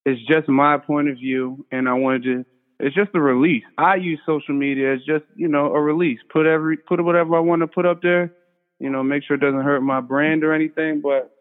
it's 0.07 0.25
just 0.27 0.49
my 0.49 0.79
point 0.79 1.11
of 1.11 1.17
view, 1.17 1.67
and 1.73 1.89
I 1.89 1.95
wanted 1.95 2.23
to. 2.23 2.45
It's 2.79 2.95
just 2.95 3.11
a 3.15 3.21
release. 3.21 3.65
I 3.77 3.97
use 3.97 4.21
social 4.25 4.55
media 4.55 4.95
as 4.95 5.01
just 5.01 5.25
you 5.35 5.49
know 5.49 5.75
a 5.75 5.81
release. 5.81 6.21
Put 6.33 6.47
every 6.47 6.77
put 6.77 7.05
whatever 7.05 7.37
I 7.37 7.41
want 7.41 7.63
to 7.63 7.67
put 7.67 7.85
up 7.85 8.03
there. 8.03 8.33
You 8.79 8.89
know, 8.89 9.03
make 9.03 9.25
sure 9.25 9.37
it 9.37 9.41
doesn't 9.41 9.63
hurt 9.63 9.81
my 9.81 10.01
brand 10.01 10.45
or 10.45 10.55
anything. 10.55 11.01
But 11.03 11.35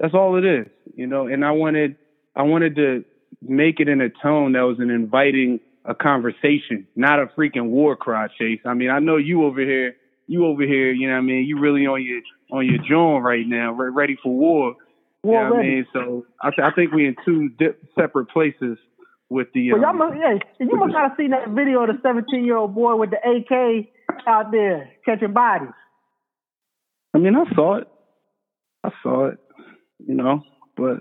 that's 0.00 0.14
all 0.14 0.36
it 0.36 0.44
is. 0.44 0.66
You 0.96 1.06
know, 1.06 1.28
and 1.28 1.44
I 1.44 1.52
wanted 1.52 1.94
I 2.34 2.42
wanted 2.42 2.74
to 2.76 3.04
make 3.40 3.78
it 3.78 3.88
in 3.88 4.00
a 4.00 4.08
tone 4.08 4.52
that 4.52 4.62
was 4.62 4.78
an 4.80 4.90
inviting 4.90 5.60
a 5.84 5.94
conversation, 5.94 6.88
not 6.96 7.20
a 7.20 7.26
freaking 7.26 7.68
war 7.68 7.94
cry 7.94 8.26
chase. 8.36 8.60
I 8.66 8.74
mean, 8.74 8.90
I 8.90 8.98
know 8.98 9.16
you 9.16 9.44
over 9.44 9.60
here, 9.60 9.94
you 10.26 10.44
over 10.44 10.62
here, 10.62 10.90
you 10.90 11.06
know 11.06 11.14
what 11.14 11.20
I 11.20 11.22
mean? 11.22 11.44
You 11.44 11.60
really 11.60 11.86
on 11.86 12.02
your 12.02 12.20
on 12.50 12.66
your 12.66 12.78
joint 12.78 13.22
right 13.22 13.46
now, 13.46 13.72
ready 13.72 14.18
for 14.20 14.34
war. 14.34 14.74
Yeah, 15.24 15.50
I 15.52 15.62
mean, 15.62 15.86
so 15.92 16.26
I, 16.40 16.50
th- 16.50 16.60
I 16.64 16.70
think 16.74 16.92
we 16.92 17.06
in 17.06 17.16
two 17.24 17.48
di- 17.58 17.76
separate 17.98 18.26
places 18.26 18.78
with 19.28 19.48
the. 19.52 19.72
Um, 19.72 19.80
well, 19.80 19.90
y'all 19.90 19.98
must, 19.98 20.18
yeah, 20.18 20.38
you 20.60 20.76
must 20.76 20.92
not 20.92 21.10
have 21.10 21.16
seen 21.18 21.30
that 21.30 21.48
video 21.48 21.82
of 21.82 21.88
the 21.88 22.00
17 22.02 22.44
year 22.44 22.56
old 22.56 22.74
boy 22.74 22.94
with 22.96 23.10
the 23.10 23.16
AK 23.16 23.88
out 24.26 24.52
there 24.52 24.90
catching 25.04 25.32
bodies. 25.32 25.74
I 27.14 27.18
mean, 27.18 27.34
I 27.34 27.52
saw 27.54 27.76
it. 27.78 27.88
I 28.84 28.90
saw 29.02 29.26
it. 29.28 29.38
You 30.06 30.14
know, 30.14 30.42
but 30.76 30.98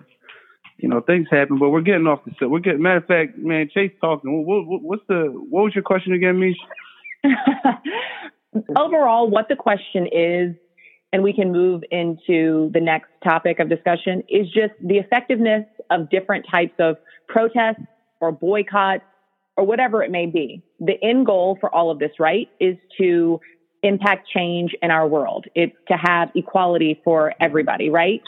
you 0.78 0.90
know 0.90 1.02
things 1.02 1.28
happen. 1.30 1.60
But 1.60 1.70
we're 1.70 1.82
getting 1.82 2.08
off 2.08 2.26
the 2.26 2.32
set. 2.40 2.50
We're 2.50 2.60
getting. 2.60 2.82
Matter 2.82 2.98
of 2.98 3.06
fact, 3.06 3.38
man, 3.38 3.70
Chase 3.72 3.92
talking. 4.02 4.46
What, 4.46 4.66
what, 4.66 4.82
what's 4.82 5.04
the? 5.08 5.32
What 5.32 5.64
was 5.64 5.76
your 5.76 5.84
question 5.84 6.14
again, 6.14 6.40
Mish? 6.40 6.58
Overall, 8.76 9.30
what 9.30 9.48
the 9.50 9.56
question 9.56 10.08
is 10.08 10.56
and 11.14 11.24
we 11.24 11.34
can 11.34 11.52
move 11.52 11.84
into 11.92 12.70
the 12.74 12.82
next 12.82 13.10
topic 13.24 13.60
of 13.60 13.70
discussion 13.70 14.24
is 14.30 14.48
just 14.48 14.74
the 14.82 14.98
effectiveness 14.98 15.66
of 15.90 16.10
different 16.10 16.46
types 16.50 16.74
of 16.80 16.98
protests 17.28 17.84
or 18.20 18.32
boycotts 18.32 19.04
or 19.56 19.66
whatever 19.66 20.04
it 20.04 20.12
may 20.12 20.26
be. 20.26 20.64
The 20.80 20.94
end 21.02 21.26
goal 21.26 21.58
for 21.60 21.74
all 21.74 21.90
of 21.92 22.00
this, 22.00 22.12
right, 22.20 22.50
is 22.60 22.78
to 23.00 23.40
impact 23.84 24.28
change 24.34 24.76
in 24.82 24.92
our 24.92 25.08
world. 25.08 25.46
It's 25.56 25.76
to 25.88 25.96
have 25.98 26.30
equality 26.36 27.00
for 27.04 27.34
everybody, 27.40 27.90
right? 27.90 28.22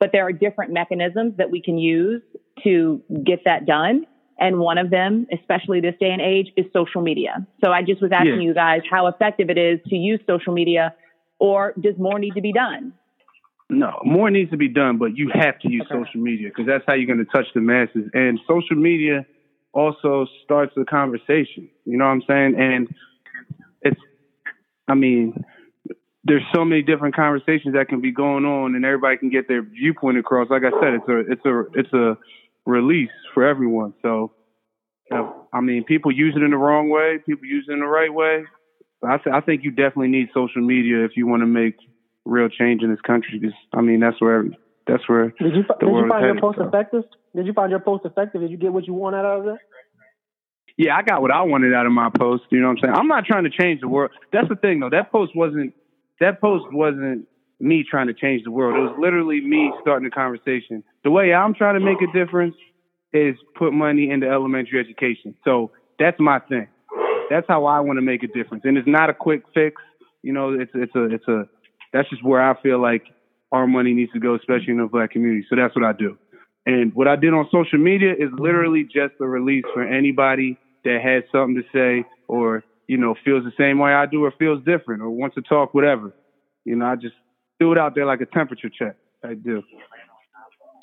But 0.00 0.10
there 0.12 0.26
are 0.26 0.32
different 0.32 0.72
mechanisms 0.72 1.34
that 1.38 1.50
we 1.50 1.62
can 1.62 1.78
use 1.78 2.22
to 2.64 3.02
get 3.24 3.44
that 3.44 3.64
done. 3.64 4.06
And 4.38 4.58
one 4.58 4.78
of 4.78 4.90
them, 4.90 5.26
especially 5.32 5.80
this 5.80 5.94
day 6.00 6.10
and 6.10 6.20
age, 6.20 6.48
is 6.56 6.66
social 6.72 7.00
media. 7.00 7.46
So 7.64 7.70
I 7.70 7.82
just 7.82 8.02
was 8.02 8.10
asking 8.12 8.42
yeah. 8.42 8.48
you 8.48 8.54
guys 8.54 8.80
how 8.90 9.06
effective 9.06 9.48
it 9.48 9.58
is 9.58 9.78
to 9.88 9.94
use 9.94 10.20
social 10.26 10.52
media 10.52 10.94
or 11.38 11.74
does 11.80 11.94
more 11.98 12.18
need 12.18 12.34
to 12.34 12.40
be 12.40 12.52
done? 12.52 12.92
No, 13.70 13.98
more 14.04 14.30
needs 14.30 14.50
to 14.50 14.56
be 14.56 14.68
done, 14.68 14.98
but 14.98 15.16
you 15.16 15.30
have 15.32 15.58
to 15.60 15.70
use 15.70 15.86
okay. 15.90 16.04
social 16.04 16.20
media 16.20 16.48
because 16.48 16.66
that's 16.66 16.84
how 16.86 16.94
you're 16.94 17.06
going 17.06 17.24
to 17.24 17.32
touch 17.32 17.46
the 17.54 17.60
masses. 17.60 18.10
And 18.12 18.38
social 18.46 18.76
media 18.76 19.26
also 19.72 20.26
starts 20.44 20.72
the 20.76 20.84
conversation. 20.84 21.68
You 21.84 21.98
know 21.98 22.04
what 22.04 22.12
I'm 22.12 22.22
saying? 22.28 22.54
And 22.58 22.94
it's, 23.82 24.00
I 24.86 24.94
mean, 24.94 25.44
there's 26.24 26.42
so 26.54 26.64
many 26.64 26.82
different 26.82 27.16
conversations 27.16 27.74
that 27.74 27.88
can 27.88 28.00
be 28.00 28.12
going 28.12 28.44
on, 28.44 28.74
and 28.74 28.84
everybody 28.84 29.16
can 29.16 29.30
get 29.30 29.48
their 29.48 29.62
viewpoint 29.62 30.18
across. 30.18 30.48
Like 30.50 30.62
I 30.62 30.70
said, 30.80 30.94
it's 30.94 31.08
a, 31.08 31.32
it's 31.32 31.44
a, 31.44 31.64
it's 31.74 31.92
a 31.92 32.18
release 32.66 33.10
for 33.32 33.46
everyone. 33.46 33.94
So, 34.02 34.32
I 35.52 35.60
mean, 35.60 35.84
people 35.84 36.12
use 36.12 36.34
it 36.36 36.42
in 36.42 36.50
the 36.50 36.56
wrong 36.56 36.88
way, 36.88 37.18
people 37.24 37.46
use 37.46 37.66
it 37.68 37.72
in 37.72 37.80
the 37.80 37.86
right 37.86 38.12
way. 38.12 38.44
I, 39.02 39.18
th- 39.18 39.34
I 39.34 39.40
think 39.40 39.64
you 39.64 39.70
definitely 39.70 40.08
need 40.08 40.28
social 40.32 40.62
media 40.62 41.04
if 41.04 41.12
you 41.16 41.26
want 41.26 41.42
to 41.42 41.46
make 41.46 41.76
real 42.24 42.48
change 42.48 42.82
in 42.82 42.90
this 42.90 43.00
country. 43.00 43.38
Because 43.38 43.56
I 43.72 43.80
mean, 43.80 44.00
that's 44.00 44.20
where 44.20 44.44
that's 44.86 45.08
where 45.08 45.34
did 45.40 45.54
you 45.54 45.64
did 45.80 45.88
you 45.88 46.08
find 46.08 46.24
your 46.24 46.40
post 46.40 46.58
so. 46.58 46.68
effective? 46.68 47.04
Did 47.34 47.46
you 47.46 47.52
find 47.52 47.70
your 47.70 47.80
post 47.80 48.04
effective? 48.04 48.40
Did 48.40 48.50
you 48.50 48.56
get 48.56 48.72
what 48.72 48.86
you 48.86 48.94
want 48.94 49.16
out 49.16 49.24
of 49.24 49.46
it? 49.48 49.58
yeah, 50.76 50.96
I 50.96 51.02
got 51.02 51.22
what 51.22 51.30
I 51.30 51.42
wanted 51.42 51.72
out 51.72 51.86
of 51.86 51.92
my 51.92 52.10
post. 52.10 52.44
You 52.50 52.60
know 52.60 52.68
what 52.68 52.78
I'm 52.78 52.82
saying? 52.82 52.94
I'm 52.94 53.06
not 53.06 53.24
trying 53.24 53.44
to 53.44 53.50
change 53.50 53.80
the 53.80 53.88
world. 53.88 54.10
That's 54.32 54.48
the 54.48 54.56
thing, 54.56 54.80
though. 54.80 54.90
That 54.90 55.12
post 55.12 55.32
wasn't. 55.34 55.74
That 56.20 56.40
post 56.40 56.64
wasn't 56.72 57.28
me 57.60 57.84
trying 57.88 58.08
to 58.08 58.14
change 58.14 58.42
the 58.44 58.50
world. 58.50 58.76
It 58.76 58.80
was 58.80 58.96
literally 58.98 59.40
me 59.40 59.72
starting 59.80 60.06
a 60.06 60.10
conversation. 60.10 60.82
The 61.02 61.10
way 61.10 61.32
I'm 61.32 61.54
trying 61.54 61.78
to 61.78 61.84
make 61.84 61.98
a 62.02 62.12
difference 62.12 62.54
is 63.12 63.36
put 63.56 63.72
money 63.72 64.10
into 64.10 64.28
elementary 64.28 64.80
education. 64.80 65.34
So 65.44 65.70
that's 65.98 66.18
my 66.18 66.40
thing. 66.40 66.68
That's 67.30 67.46
how 67.48 67.64
I 67.66 67.80
want 67.80 67.98
to 67.98 68.02
make 68.02 68.22
a 68.22 68.26
difference. 68.26 68.64
And 68.64 68.76
it's 68.76 68.88
not 68.88 69.10
a 69.10 69.14
quick 69.14 69.42
fix. 69.54 69.80
You 70.22 70.32
know, 70.32 70.52
it's 70.52 70.72
it's 70.74 70.94
a 70.94 71.04
it's 71.04 71.28
a 71.28 71.48
that's 71.92 72.08
just 72.10 72.24
where 72.24 72.42
I 72.42 72.60
feel 72.62 72.80
like 72.80 73.04
our 73.52 73.66
money 73.66 73.92
needs 73.92 74.12
to 74.12 74.20
go, 74.20 74.34
especially 74.34 74.72
in 74.72 74.78
the 74.78 74.86
black 74.86 75.12
community. 75.12 75.46
So 75.48 75.56
that's 75.56 75.74
what 75.76 75.84
I 75.84 75.92
do. 75.92 76.18
And 76.66 76.94
what 76.94 77.06
I 77.06 77.16
did 77.16 77.32
on 77.34 77.46
social 77.52 77.78
media 77.78 78.12
is 78.12 78.30
literally 78.36 78.84
just 78.84 79.14
a 79.20 79.26
release 79.26 79.64
for 79.72 79.82
anybody 79.82 80.58
that 80.84 81.00
has 81.02 81.22
something 81.30 81.62
to 81.62 81.62
say 81.72 82.06
or, 82.26 82.64
you 82.88 82.96
know, 82.96 83.14
feels 83.24 83.44
the 83.44 83.52
same 83.58 83.78
way 83.78 83.92
I 83.92 84.06
do 84.06 84.24
or 84.24 84.32
feels 84.38 84.64
different 84.64 85.02
or 85.02 85.10
wants 85.10 85.34
to 85.36 85.42
talk, 85.42 85.74
whatever. 85.74 86.12
You 86.64 86.76
know, 86.76 86.86
I 86.86 86.96
just 86.96 87.14
threw 87.58 87.72
it 87.72 87.78
out 87.78 87.94
there 87.94 88.06
like 88.06 88.20
a 88.22 88.26
temperature 88.26 88.70
check. 88.70 88.96
I 89.22 89.34
do. 89.34 89.62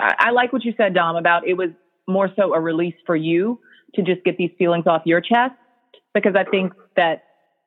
I, 0.00 0.14
I 0.18 0.30
like 0.30 0.52
what 0.52 0.64
you 0.64 0.72
said, 0.76 0.94
Dom, 0.94 1.16
about 1.16 1.46
it 1.46 1.54
was 1.54 1.70
more 2.08 2.28
so 2.36 2.54
a 2.54 2.60
release 2.60 2.94
for 3.04 3.16
you 3.16 3.60
to 3.94 4.02
just 4.02 4.24
get 4.24 4.36
these 4.38 4.50
feelings 4.58 4.86
off 4.86 5.02
your 5.04 5.20
chest 5.20 5.54
because 6.14 6.34
I 6.36 6.44
think 6.44 6.72
that, 6.96 7.22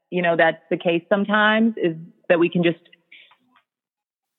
you 0.10 0.22
know, 0.22 0.36
that's 0.36 0.62
the 0.70 0.78
case 0.78 1.04
sometimes 1.10 1.74
is 1.78 1.96
that 2.30 2.40
we 2.40 2.50
can 2.50 2.64
just 2.64 2.80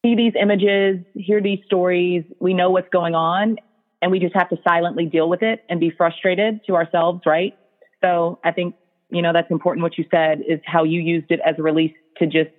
see 0.05 0.15
these 0.15 0.33
images, 0.41 0.99
hear 1.15 1.41
these 1.41 1.59
stories, 1.65 2.25
we 2.41 2.55
know 2.55 2.71
what's 2.71 2.89
going 2.93 3.15
on, 3.15 3.57
and 4.01 4.11
we 4.11 4.19
just 4.19 4.35
have 4.35 4.49
to 4.51 4.57
silently 4.67 5.07
deal 5.07 5.29
with 5.29 5.43
it 5.43 5.61
and 5.69 5.81
be 5.81 5.91
frustrated 5.91 6.61
to 6.67 6.75
ourselves, 6.75 7.21
right? 7.27 7.55
So 8.03 8.39
I 8.45 8.53
think, 8.53 8.75
you 9.11 9.23
know, 9.23 9.33
that's 9.33 9.51
important 9.51 9.83
what 9.83 9.99
you 9.99 10.05
said 10.11 10.41
is 10.47 10.61
how 10.65 10.85
you 10.85 11.01
used 11.01 11.31
it 11.31 11.41
as 11.45 11.57
a 11.59 11.63
release 11.63 11.93
to 12.19 12.27
just 12.27 12.51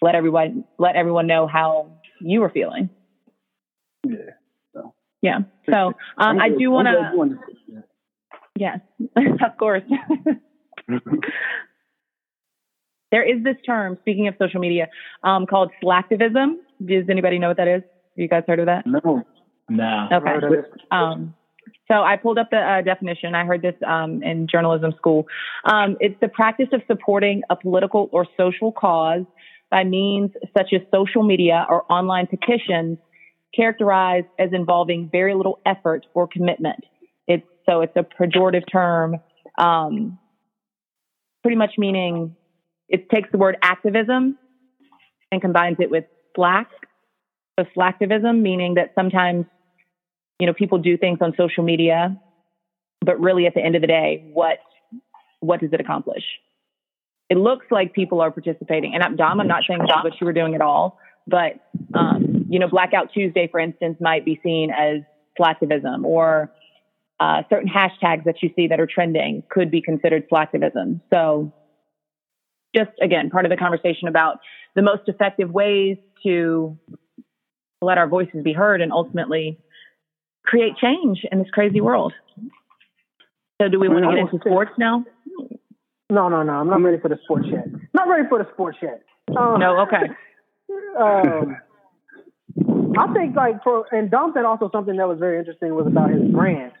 let 0.00 0.14
everyone 0.14 0.64
let 0.78 0.96
everyone 0.96 1.26
know 1.26 1.46
how 1.46 1.92
you 2.20 2.40
were 2.40 2.50
feeling. 2.50 2.90
Yeah. 4.04 4.16
So. 4.74 4.94
Yeah. 5.22 5.38
So 5.70 5.92
um, 6.18 6.40
I 6.40 6.48
do 6.50 6.70
want 6.70 6.88
to. 6.88 7.51
Yes, 8.56 8.80
of 9.16 9.56
course. 9.58 9.82
there 13.10 13.22
is 13.22 13.42
this 13.44 13.56
term, 13.64 13.96
speaking 14.00 14.28
of 14.28 14.34
social 14.38 14.60
media, 14.60 14.88
um, 15.22 15.46
called 15.46 15.70
slacktivism. 15.82 16.56
Does 16.84 17.08
anybody 17.10 17.38
know 17.38 17.48
what 17.48 17.56
that 17.58 17.68
is? 17.68 17.82
Have 17.82 18.18
you 18.18 18.28
guys 18.28 18.44
heard 18.46 18.60
of 18.60 18.66
that? 18.66 18.86
No. 18.86 19.24
No. 19.68 20.08
Okay. 20.12 20.68
Um, 20.90 21.34
so 21.88 22.02
I 22.02 22.16
pulled 22.16 22.38
up 22.38 22.50
the 22.50 22.58
uh, 22.58 22.82
definition. 22.82 23.34
I 23.34 23.44
heard 23.44 23.62
this 23.62 23.74
um, 23.86 24.22
in 24.22 24.46
journalism 24.50 24.92
school. 24.96 25.26
Um, 25.64 25.96
it's 26.00 26.18
the 26.20 26.28
practice 26.28 26.68
of 26.72 26.82
supporting 26.86 27.42
a 27.50 27.56
political 27.56 28.08
or 28.12 28.26
social 28.36 28.72
cause 28.72 29.24
by 29.70 29.84
means 29.84 30.30
such 30.56 30.72
as 30.74 30.80
social 30.92 31.22
media 31.22 31.66
or 31.68 31.90
online 31.90 32.26
petitions 32.26 32.98
characterized 33.54 34.26
as 34.38 34.50
involving 34.52 35.08
very 35.10 35.34
little 35.34 35.60
effort 35.66 36.06
or 36.14 36.26
commitment. 36.26 36.84
So 37.68 37.82
it's 37.82 37.96
a 37.96 38.02
pejorative 38.02 38.64
term, 38.70 39.16
um, 39.58 40.18
pretty 41.42 41.56
much 41.56 41.72
meaning 41.78 42.36
it 42.88 43.08
takes 43.08 43.28
the 43.32 43.38
word 43.38 43.56
activism 43.62 44.38
and 45.30 45.40
combines 45.40 45.78
it 45.80 45.90
with 45.90 46.04
slack. 46.36 46.68
So 47.58 47.66
slacktivism, 47.76 48.40
meaning 48.40 48.74
that 48.74 48.92
sometimes, 48.94 49.46
you 50.38 50.46
know, 50.46 50.54
people 50.54 50.78
do 50.78 50.96
things 50.96 51.18
on 51.20 51.34
social 51.36 51.64
media, 51.64 52.16
but 53.04 53.20
really 53.20 53.46
at 53.46 53.54
the 53.54 53.60
end 53.60 53.76
of 53.76 53.80
the 53.80 53.86
day, 53.88 54.30
what 54.32 54.58
what 55.40 55.60
does 55.60 55.70
it 55.72 55.80
accomplish? 55.80 56.22
It 57.28 57.36
looks 57.36 57.66
like 57.70 57.94
people 57.94 58.20
are 58.20 58.30
participating. 58.30 58.94
And 58.94 59.02
I'm, 59.02 59.16
Dom, 59.16 59.40
I'm 59.40 59.48
not 59.48 59.64
saying 59.66 59.80
that's 59.88 60.04
what 60.04 60.20
you 60.20 60.26
were 60.26 60.32
doing 60.32 60.54
at 60.54 60.60
all, 60.60 60.98
but 61.26 61.54
um, 61.94 62.46
you 62.48 62.58
know, 62.58 62.68
Blackout 62.68 63.12
Tuesday, 63.12 63.48
for 63.50 63.58
instance, 63.58 63.96
might 64.00 64.24
be 64.24 64.38
seen 64.42 64.70
as 64.70 65.00
slacktivism 65.40 66.04
or 66.04 66.50
uh, 67.20 67.42
certain 67.48 67.68
hashtags 67.68 68.24
that 68.24 68.42
you 68.42 68.50
see 68.56 68.68
that 68.68 68.80
are 68.80 68.86
trending 68.86 69.42
could 69.50 69.70
be 69.70 69.80
considered 69.80 70.28
slacktivism. 70.30 71.00
So 71.12 71.52
just 72.74 72.90
again, 73.00 73.30
part 73.30 73.44
of 73.44 73.50
the 73.50 73.56
conversation 73.56 74.08
about 74.08 74.38
the 74.74 74.82
most 74.82 75.02
effective 75.06 75.50
ways 75.50 75.98
to 76.24 76.78
let 77.80 77.98
our 77.98 78.08
voices 78.08 78.42
be 78.42 78.52
heard 78.52 78.80
and 78.80 78.92
ultimately 78.92 79.58
create 80.44 80.76
change 80.76 81.24
in 81.30 81.38
this 81.38 81.48
crazy 81.52 81.80
world. 81.80 82.12
So, 83.60 83.68
do 83.68 83.78
we 83.78 83.88
want 83.88 84.04
to 84.04 84.10
get 84.10 84.18
into 84.18 84.38
sports 84.38 84.72
now? 84.78 85.04
No, 86.10 86.28
no, 86.28 86.42
no. 86.42 86.52
I'm 86.52 86.68
not 86.68 86.82
ready 86.82 86.98
for 86.98 87.08
the 87.08 87.18
sports 87.24 87.46
yet. 87.50 87.66
Not 87.94 88.08
ready 88.08 88.28
for 88.28 88.38
the 88.38 88.48
sports 88.52 88.78
yet. 88.82 89.02
Um, 89.36 89.58
no, 89.58 89.80
okay. 89.82 90.10
Um, 90.98 91.56
I 92.98 93.12
think 93.12 93.36
like 93.36 93.62
for 93.62 93.84
and 93.92 94.10
Dom 94.10 94.32
said 94.34 94.46
also 94.46 94.70
something 94.72 94.96
that 94.96 95.06
was 95.06 95.18
very 95.18 95.38
interesting 95.38 95.74
was 95.74 95.86
about 95.86 96.10
his 96.10 96.22
brand 96.30 96.72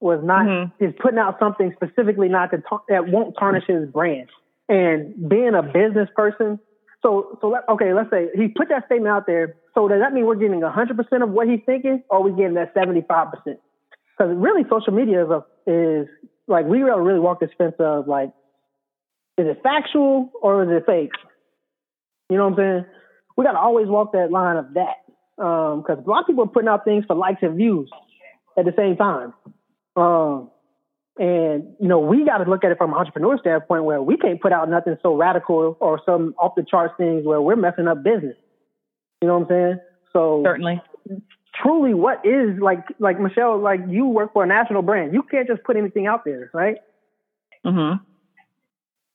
was 0.00 0.20
not 0.22 0.46
mm-hmm. 0.46 0.84
is 0.84 0.94
putting 1.00 1.18
out 1.18 1.38
something 1.38 1.72
specifically 1.74 2.28
not 2.28 2.50
to 2.50 2.62
that 2.88 3.08
won't 3.08 3.34
tarnish 3.38 3.64
his 3.66 3.88
brand 3.88 4.28
and 4.68 5.28
being 5.28 5.54
a 5.54 5.62
business 5.62 6.08
person. 6.14 6.58
So, 7.02 7.38
so 7.40 7.48
let, 7.48 7.62
okay, 7.68 7.94
let's 7.94 8.10
say 8.10 8.28
he 8.34 8.48
put 8.48 8.68
that 8.68 8.86
statement 8.86 9.08
out 9.08 9.26
there. 9.26 9.56
So 9.74 9.88
does 9.88 10.00
that 10.00 10.12
mean 10.12 10.26
we're 10.26 10.34
getting 10.34 10.60
100% 10.60 11.22
of 11.22 11.30
what 11.30 11.48
he's 11.48 11.60
thinking, 11.64 12.02
or 12.10 12.22
we 12.22 12.30
getting 12.32 12.54
that 12.54 12.74
75%? 12.74 13.30
Because 13.44 14.36
really, 14.36 14.64
social 14.68 14.92
media 14.92 15.24
is, 15.24 15.30
a, 15.30 15.44
is 15.70 16.08
like 16.48 16.66
we 16.66 16.82
really, 16.82 17.02
really 17.02 17.20
walk 17.20 17.40
this 17.40 17.50
fence 17.56 17.74
of 17.78 18.08
like, 18.08 18.30
is 19.36 19.46
it 19.46 19.60
factual 19.62 20.32
or 20.42 20.64
is 20.64 20.82
it 20.82 20.86
fake? 20.86 21.12
You 22.28 22.36
know 22.36 22.48
what 22.48 22.58
I'm 22.58 22.82
saying? 22.82 22.86
We 23.36 23.44
got 23.44 23.52
to 23.52 23.58
always 23.58 23.86
walk 23.86 24.12
that 24.12 24.32
line 24.32 24.56
of 24.56 24.74
that 24.74 24.96
because 25.36 25.98
um, 25.98 26.04
a 26.04 26.10
lot 26.10 26.20
of 26.22 26.26
people 26.26 26.44
are 26.44 26.48
putting 26.48 26.68
out 26.68 26.84
things 26.84 27.04
for 27.06 27.14
likes 27.14 27.38
and 27.42 27.56
views 27.56 27.88
at 28.58 28.64
the 28.64 28.74
same 28.76 28.96
time. 28.96 29.32
Um, 29.98 30.50
and, 31.18 31.74
you 31.80 31.88
know, 31.88 31.98
we 31.98 32.24
got 32.24 32.38
to 32.38 32.48
look 32.48 32.62
at 32.62 32.70
it 32.70 32.78
from 32.78 32.92
an 32.92 32.96
entrepreneur 32.96 33.36
standpoint 33.38 33.82
where 33.82 34.00
we 34.00 34.16
can't 34.16 34.40
put 34.40 34.52
out 34.52 34.70
nothing 34.70 34.96
so 35.02 35.16
radical 35.16 35.76
or 35.80 36.00
some 36.06 36.34
off 36.38 36.52
the 36.56 36.64
charts 36.64 36.94
things 36.96 37.24
where 37.26 37.40
we're 37.40 37.56
messing 37.56 37.88
up 37.88 38.04
business. 38.04 38.36
You 39.20 39.28
know 39.28 39.38
what 39.38 39.50
I'm 39.50 39.56
saying? 39.56 39.80
So 40.12 40.42
certainly, 40.44 40.80
truly, 41.60 41.92
what 41.92 42.24
is 42.24 42.60
like, 42.60 42.84
like 43.00 43.18
Michelle, 43.20 43.58
like 43.58 43.80
you 43.88 44.06
work 44.06 44.32
for 44.32 44.44
a 44.44 44.46
national 44.46 44.82
brand. 44.82 45.12
You 45.12 45.24
can't 45.24 45.48
just 45.48 45.64
put 45.64 45.76
anything 45.76 46.06
out 46.06 46.24
there, 46.24 46.50
right? 46.54 46.76
Mm-hmm. 47.66 47.96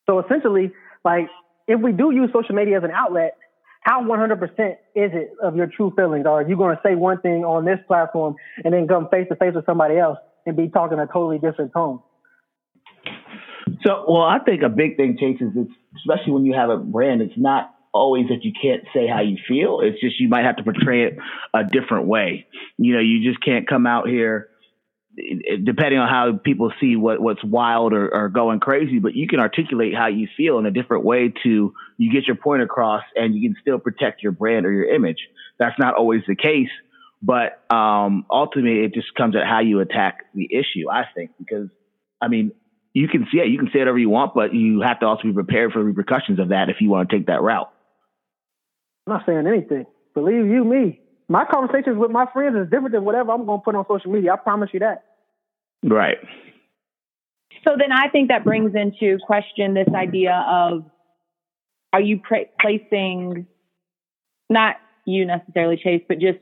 So 0.09 0.19
essentially, 0.19 0.73
like 1.05 1.29
if 1.69 1.79
we 1.79 1.93
do 1.93 2.11
use 2.11 2.29
social 2.33 2.53
media 2.53 2.77
as 2.77 2.83
an 2.83 2.91
outlet, 2.91 3.37
how 3.79 4.03
100% 4.03 4.41
is 4.41 5.11
it 5.13 5.31
of 5.41 5.55
your 5.55 5.67
true 5.67 5.93
feelings? 5.95 6.25
Or 6.25 6.41
are 6.41 6.47
you 6.47 6.57
going 6.57 6.75
to 6.75 6.81
say 6.85 6.95
one 6.95 7.21
thing 7.21 7.45
on 7.45 7.63
this 7.63 7.79
platform 7.87 8.35
and 8.65 8.73
then 8.73 8.89
come 8.89 9.07
face 9.09 9.27
to 9.29 9.35
face 9.37 9.53
with 9.55 9.65
somebody 9.65 9.97
else 9.97 10.17
and 10.45 10.57
be 10.57 10.69
talking 10.69 10.99
a 10.99 11.07
totally 11.07 11.39
different 11.39 11.73
tone. 11.73 12.01
So, 13.85 14.05
well, 14.07 14.23
I 14.23 14.39
think 14.39 14.61
a 14.63 14.69
big 14.69 14.97
thing, 14.97 15.17
Chase, 15.19 15.41
is 15.41 15.51
it's, 15.55 15.71
especially 15.97 16.33
when 16.33 16.45
you 16.45 16.53
have 16.53 16.69
a 16.69 16.77
brand, 16.77 17.21
it's 17.21 17.37
not 17.37 17.73
always 17.93 18.27
that 18.29 18.43
you 18.43 18.51
can't 18.59 18.83
say 18.93 19.07
how 19.07 19.21
you 19.21 19.37
feel. 19.47 19.81
It's 19.81 19.99
just 19.99 20.19
you 20.19 20.29
might 20.29 20.45
have 20.45 20.55
to 20.57 20.63
portray 20.63 21.03
it 21.05 21.17
a 21.53 21.63
different 21.63 22.07
way. 22.07 22.47
You 22.77 22.95
know, 22.95 23.01
you 23.01 23.29
just 23.29 23.43
can't 23.43 23.67
come 23.67 23.85
out 23.85 24.07
here 24.07 24.49
depending 25.63 25.99
on 25.99 26.09
how 26.09 26.39
people 26.43 26.73
see 26.81 26.95
what 26.95 27.21
what's 27.21 27.43
wild 27.43 27.93
or, 27.93 28.13
or, 28.13 28.29
going 28.29 28.59
crazy, 28.59 28.97
but 28.97 29.13
you 29.13 29.27
can 29.27 29.39
articulate 29.39 29.93
how 29.95 30.07
you 30.07 30.27
feel 30.35 30.57
in 30.57 30.65
a 30.65 30.71
different 30.71 31.05
way 31.05 31.31
to 31.43 31.71
you 31.97 32.11
get 32.11 32.25
your 32.25 32.35
point 32.35 32.63
across 32.63 33.03
and 33.15 33.35
you 33.35 33.47
can 33.47 33.55
still 33.61 33.77
protect 33.77 34.23
your 34.23 34.31
brand 34.31 34.65
or 34.65 34.71
your 34.71 34.85
image. 34.85 35.19
That's 35.59 35.77
not 35.77 35.93
always 35.93 36.21
the 36.27 36.35
case 36.35 36.69
but 37.23 37.63
um, 37.73 38.25
ultimately, 38.29 38.83
it 38.83 38.93
just 38.93 39.15
comes 39.15 39.35
at 39.35 39.47
how 39.47 39.61
you 39.61 39.79
attack 39.79 40.25
the 40.35 40.45
issue. 40.51 40.91
I 40.91 41.05
think 41.15 41.31
because 41.39 41.69
I 42.21 42.27
mean, 42.27 42.51
you 42.93 43.07
can 43.07 43.25
see 43.31 43.39
it, 43.39 43.47
you 43.47 43.57
can 43.57 43.69
say 43.71 43.79
whatever 43.79 43.97
you 43.97 44.09
want, 44.09 44.33
but 44.35 44.53
you 44.53 44.81
have 44.81 44.99
to 44.99 45.05
also 45.05 45.23
be 45.23 45.33
prepared 45.33 45.71
for 45.71 45.79
the 45.79 45.85
repercussions 45.85 46.39
of 46.39 46.49
that 46.49 46.69
if 46.69 46.77
you 46.81 46.89
want 46.89 47.09
to 47.09 47.17
take 47.17 47.27
that 47.27 47.41
route. 47.41 47.71
I'm 49.07 49.13
not 49.13 49.25
saying 49.25 49.47
anything. 49.47 49.85
Believe 50.13 50.45
you 50.45 50.65
me, 50.65 50.99
my 51.29 51.45
conversations 51.49 51.97
with 51.97 52.11
my 52.11 52.25
friends 52.31 52.57
is 52.57 52.69
different 52.69 52.91
than 52.91 53.05
whatever 53.05 53.31
I'm 53.31 53.45
going 53.45 53.59
to 53.59 53.63
put 53.63 53.75
on 53.75 53.85
social 53.87 54.11
media. 54.11 54.33
I 54.33 54.35
promise 54.35 54.69
you 54.73 54.81
that. 54.81 55.05
Right. 55.83 56.17
So 57.63 57.71
then 57.77 57.91
I 57.93 58.09
think 58.09 58.29
that 58.29 58.43
brings 58.43 58.73
into 58.75 59.17
question 59.25 59.73
this 59.73 59.87
idea 59.95 60.45
of 60.47 60.83
are 61.93 62.01
you 62.01 62.19
pra- 62.19 62.51
placing 62.59 63.47
not 64.49 64.75
you 65.05 65.25
necessarily 65.25 65.79
Chase, 65.81 66.03
but 66.07 66.19
just 66.19 66.39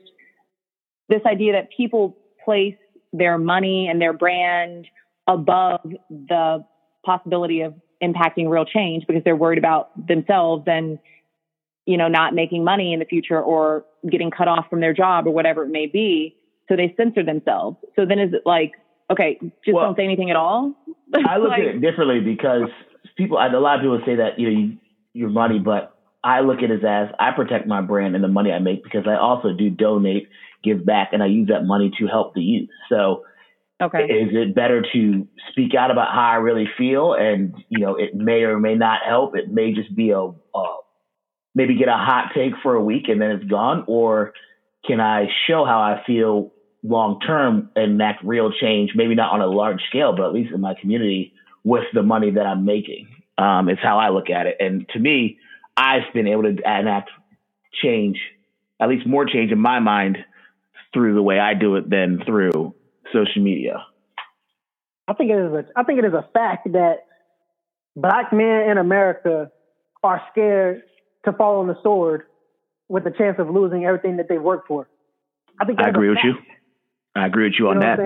this 1.12 1.22
idea 1.26 1.52
that 1.52 1.68
people 1.76 2.16
place 2.44 2.76
their 3.12 3.38
money 3.38 3.88
and 3.88 4.00
their 4.00 4.12
brand 4.12 4.86
above 5.26 5.80
the 6.10 6.64
possibility 7.04 7.60
of 7.60 7.74
impacting 8.02 8.48
real 8.48 8.64
change 8.64 9.04
because 9.06 9.22
they're 9.24 9.36
worried 9.36 9.58
about 9.58 9.90
themselves 10.06 10.64
and 10.66 10.98
you 11.86 11.96
know 11.96 12.08
not 12.08 12.34
making 12.34 12.64
money 12.64 12.92
in 12.92 12.98
the 12.98 13.04
future 13.04 13.40
or 13.40 13.84
getting 14.10 14.30
cut 14.30 14.48
off 14.48 14.66
from 14.68 14.80
their 14.80 14.92
job 14.92 15.26
or 15.26 15.30
whatever 15.30 15.64
it 15.64 15.68
may 15.68 15.86
be 15.86 16.36
so 16.68 16.74
they 16.74 16.92
censor 16.96 17.22
themselves 17.24 17.76
so 17.94 18.04
then 18.04 18.18
is 18.18 18.32
it 18.32 18.42
like 18.44 18.72
okay, 19.12 19.38
just 19.64 19.74
well, 19.74 19.86
don't 19.86 19.96
say 19.96 20.04
anything 20.04 20.30
at 20.30 20.36
all. 20.36 20.74
I 21.14 21.36
look 21.36 21.48
like, 21.50 21.60
at 21.60 21.66
it 21.66 21.80
differently 21.80 22.20
because 22.20 22.68
people, 23.16 23.38
a 23.38 23.48
lot 23.58 23.76
of 23.76 23.82
people 23.82 24.00
say 24.06 24.16
that 24.16 24.38
you 24.38 24.50
know 24.50 24.58
you, 24.58 24.78
your 25.12 25.28
money, 25.28 25.58
but 25.58 25.94
I 26.24 26.40
look 26.40 26.58
at 26.58 26.70
it 26.70 26.84
as 26.84 27.08
I 27.18 27.30
protect 27.34 27.66
my 27.66 27.80
brand 27.80 28.14
and 28.14 28.22
the 28.22 28.28
money 28.28 28.52
I 28.52 28.58
make 28.58 28.84
because 28.84 29.06
I 29.06 29.16
also 29.16 29.52
do 29.52 29.70
donate, 29.70 30.28
give 30.62 30.84
back, 30.86 31.10
and 31.12 31.22
I 31.22 31.26
use 31.26 31.48
that 31.48 31.64
money 31.64 31.90
to 31.98 32.06
help 32.06 32.34
the 32.34 32.42
youth. 32.42 32.68
So, 32.88 33.24
okay, 33.82 34.04
is 34.04 34.30
it 34.32 34.54
better 34.54 34.84
to 34.92 35.28
speak 35.50 35.74
out 35.74 35.90
about 35.90 36.12
how 36.12 36.30
I 36.32 36.36
really 36.36 36.68
feel? 36.78 37.14
And 37.14 37.54
you 37.68 37.80
know, 37.80 37.96
it 37.96 38.14
may 38.14 38.42
or 38.42 38.58
may 38.58 38.76
not 38.76 39.00
help. 39.06 39.36
It 39.36 39.50
may 39.50 39.72
just 39.72 39.94
be 39.94 40.10
a, 40.10 40.20
a 40.20 40.76
maybe 41.54 41.76
get 41.76 41.88
a 41.88 41.96
hot 41.96 42.30
take 42.34 42.52
for 42.62 42.74
a 42.74 42.82
week 42.82 43.08
and 43.08 43.20
then 43.20 43.32
it's 43.32 43.50
gone, 43.50 43.84
or 43.88 44.32
can 44.86 45.00
I 45.00 45.26
show 45.48 45.64
how 45.64 45.80
I 45.80 46.02
feel 46.06 46.52
long 46.84 47.20
term 47.20 47.70
and 47.74 47.92
enact 47.92 48.24
real 48.24 48.52
change? 48.52 48.92
Maybe 48.94 49.14
not 49.14 49.32
on 49.32 49.40
a 49.40 49.46
large 49.46 49.80
scale, 49.88 50.14
but 50.16 50.26
at 50.26 50.32
least 50.32 50.52
in 50.54 50.60
my 50.60 50.74
community 50.80 51.32
with 51.64 51.84
the 51.94 52.02
money 52.02 52.30
that 52.32 52.46
I'm 52.46 52.64
making. 52.64 53.08
Um, 53.38 53.68
it's 53.68 53.80
how 53.82 53.98
I 53.98 54.10
look 54.10 54.30
at 54.30 54.46
it. 54.46 54.56
And 54.60 54.88
to 54.90 54.98
me, 54.98 55.38
I've 55.76 56.12
been 56.14 56.26
able 56.26 56.42
to 56.42 56.50
enact 56.50 57.10
change, 57.82 58.20
at 58.80 58.88
least 58.88 59.06
more 59.06 59.24
change 59.26 59.52
in 59.52 59.58
my 59.58 59.80
mind 59.80 60.18
through 60.92 61.14
the 61.14 61.22
way 61.22 61.38
I 61.38 61.54
do 61.54 61.76
it 61.76 61.88
than 61.88 62.22
through 62.24 62.74
social 63.12 63.42
media. 63.42 63.84
I 65.08 65.14
think 65.14 65.30
it 65.30 65.38
is 65.38 65.52
a 65.52 65.64
I 65.76 65.82
think 65.82 65.98
it 65.98 66.04
is 66.04 66.12
a 66.12 66.28
fact 66.32 66.72
that 66.72 67.06
black 67.96 68.32
men 68.32 68.70
in 68.70 68.78
America 68.78 69.50
are 70.02 70.22
scared 70.30 70.82
to 71.24 71.32
fall 71.32 71.60
on 71.60 71.66
the 71.66 71.76
sword 71.82 72.24
with 72.88 73.04
the 73.04 73.10
chance 73.10 73.36
of 73.38 73.48
losing 73.48 73.84
everything 73.84 74.18
that 74.18 74.28
they 74.28 74.38
worked 74.38 74.68
for. 74.68 74.88
I 75.60 75.64
think 75.64 75.80
I 75.80 75.88
agree 75.88 76.08
with 76.08 76.18
you. 76.24 76.34
I 77.14 77.26
agree 77.26 77.44
with 77.44 77.54
you, 77.58 77.66
you 77.66 77.70
on 77.70 77.80
that. 77.80 77.98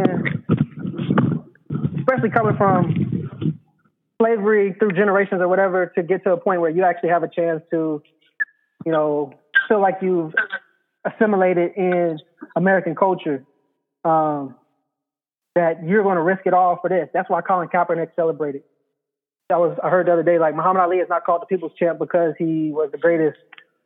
Especially 1.99 2.31
coming 2.31 2.57
from 2.57 3.06
slavery 4.21 4.75
through 4.79 4.93
generations 4.93 5.41
or 5.41 5.49
whatever 5.49 5.87
to 5.95 6.03
get 6.03 6.25
to 6.25 6.33
a 6.33 6.37
point 6.37 6.61
where 6.61 6.71
you 6.71 6.85
actually 6.85 7.11
have 7.11 7.23
a 7.23 7.29
chance 7.29 7.63
to, 7.71 8.03
you 8.85 8.93
know, 8.93 9.33
feel 9.69 9.81
like 9.81 9.97
you've 10.03 10.33
assimilated 11.05 11.73
in 11.77 12.19
American 12.57 12.95
culture. 12.95 13.45
Um, 14.05 14.55
that 15.57 15.83
you're 15.85 16.03
going 16.03 16.17
to 16.17 16.23
risk 16.23 16.43
it 16.45 16.53
all 16.53 16.79
for 16.81 16.89
this. 16.89 17.09
That's 17.13 17.29
why 17.31 17.41
Colin 17.41 17.69
Kaepernick 17.69 18.15
celebrated. 18.15 18.63
That 19.49 19.59
was 19.59 19.77
I 19.83 19.89
heard 19.89 20.07
the 20.07 20.13
other 20.13 20.23
day. 20.23 20.39
Like 20.39 20.55
Muhammad 20.55 20.83
Ali 20.83 20.99
is 20.99 21.09
not 21.09 21.25
called 21.25 21.41
the 21.43 21.47
People's 21.47 21.73
Champ 21.79 21.99
because 21.99 22.35
he 22.39 22.71
was 22.73 22.91
the 22.93 22.99
greatest 22.99 23.39